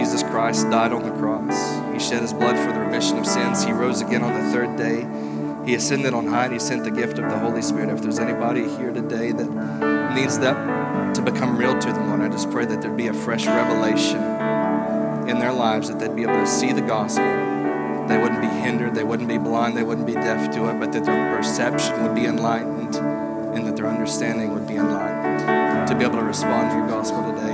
Jesus 0.00 0.22
Christ 0.22 0.70
died 0.70 0.94
on 0.94 1.02
the 1.02 1.10
cross. 1.10 1.92
He 1.92 1.98
shed 1.98 2.22
his 2.22 2.32
blood 2.32 2.56
for 2.56 2.72
the 2.72 2.80
remission 2.80 3.18
of 3.18 3.26
sins. 3.26 3.62
He 3.62 3.70
rose 3.70 4.00
again 4.00 4.22
on 4.22 4.32
the 4.32 4.50
third 4.50 4.78
day. 4.78 5.06
He 5.66 5.74
ascended 5.74 6.14
on 6.14 6.26
high 6.26 6.44
and 6.44 6.54
he 6.54 6.58
sent 6.58 6.84
the 6.84 6.90
gift 6.90 7.18
of 7.18 7.28
the 7.28 7.38
Holy 7.38 7.60
Spirit. 7.60 7.90
If 7.90 8.00
there's 8.00 8.18
anybody 8.18 8.66
here 8.78 8.94
today 8.94 9.32
that 9.32 10.14
needs 10.14 10.38
that 10.38 11.14
to 11.14 11.20
become 11.20 11.54
real 11.54 11.78
to 11.78 11.92
them, 11.92 12.08
Lord, 12.08 12.22
I 12.22 12.28
just 12.30 12.50
pray 12.50 12.64
that 12.64 12.80
there'd 12.80 12.96
be 12.96 13.08
a 13.08 13.12
fresh 13.12 13.44
revelation 13.44 14.16
in 15.28 15.38
their 15.38 15.52
lives, 15.52 15.88
that 15.88 15.98
they'd 15.98 16.16
be 16.16 16.22
able 16.22 16.40
to 16.40 16.46
see 16.46 16.72
the 16.72 16.80
gospel 16.80 17.26
they 18.08 18.16
wouldn't 18.16 18.40
be 18.40 18.48
hindered, 18.48 18.94
they 18.94 19.04
wouldn't 19.04 19.28
be 19.28 19.36
blind, 19.36 19.76
they 19.76 19.82
wouldn't 19.82 20.06
be 20.06 20.14
deaf 20.14 20.50
to 20.54 20.70
it, 20.70 20.80
but 20.80 20.92
that 20.92 21.04
their 21.04 21.36
perception 21.36 22.02
would 22.02 22.14
be 22.14 22.24
enlightened 22.24 22.96
and 22.96 23.66
that 23.66 23.76
their 23.76 23.86
understanding 23.86 24.54
would 24.54 24.66
be 24.66 24.76
enlightened. 24.76 25.86
To 25.88 25.94
be 25.94 26.04
able 26.04 26.16
to 26.16 26.24
respond 26.24 26.70
to 26.70 26.78
your 26.78 26.88
gospel 26.88 27.22
today 27.34 27.49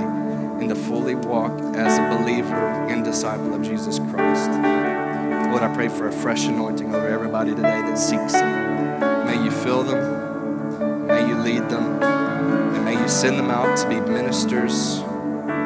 and 0.67 0.75
to 0.75 0.83
fully 0.83 1.15
walk 1.15 1.57
as 1.75 1.97
a 1.97 2.17
believer 2.17 2.55
and 2.89 3.05
disciple 3.05 3.53
of 3.53 3.61
Jesus 3.61 3.99
Christ. 3.99 4.49
Lord, 4.49 5.63
I 5.63 5.71
pray 5.73 5.87
for 5.87 6.09
a 6.09 6.11
fresh 6.11 6.45
anointing 6.45 6.93
over 6.93 7.07
everybody 7.07 7.51
today 7.51 7.81
that 7.83 7.97
seeks 7.97 8.33
Him. 8.33 8.99
May 9.25 9.41
you 9.41 9.49
fill 9.49 9.83
them, 9.83 11.07
may 11.07 11.25
you 11.25 11.35
lead 11.35 11.69
them, 11.69 12.03
and 12.03 12.83
may 12.83 12.99
you 12.99 13.07
send 13.07 13.39
them 13.39 13.49
out 13.49 13.77
to 13.77 13.87
be 13.87 14.01
ministers 14.01 14.99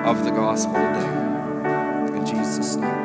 of 0.06 0.24
the 0.24 0.32
gospel 0.32 0.74
today. 0.76 2.18
In 2.18 2.24
Jesus' 2.24 2.76
name. 2.76 3.01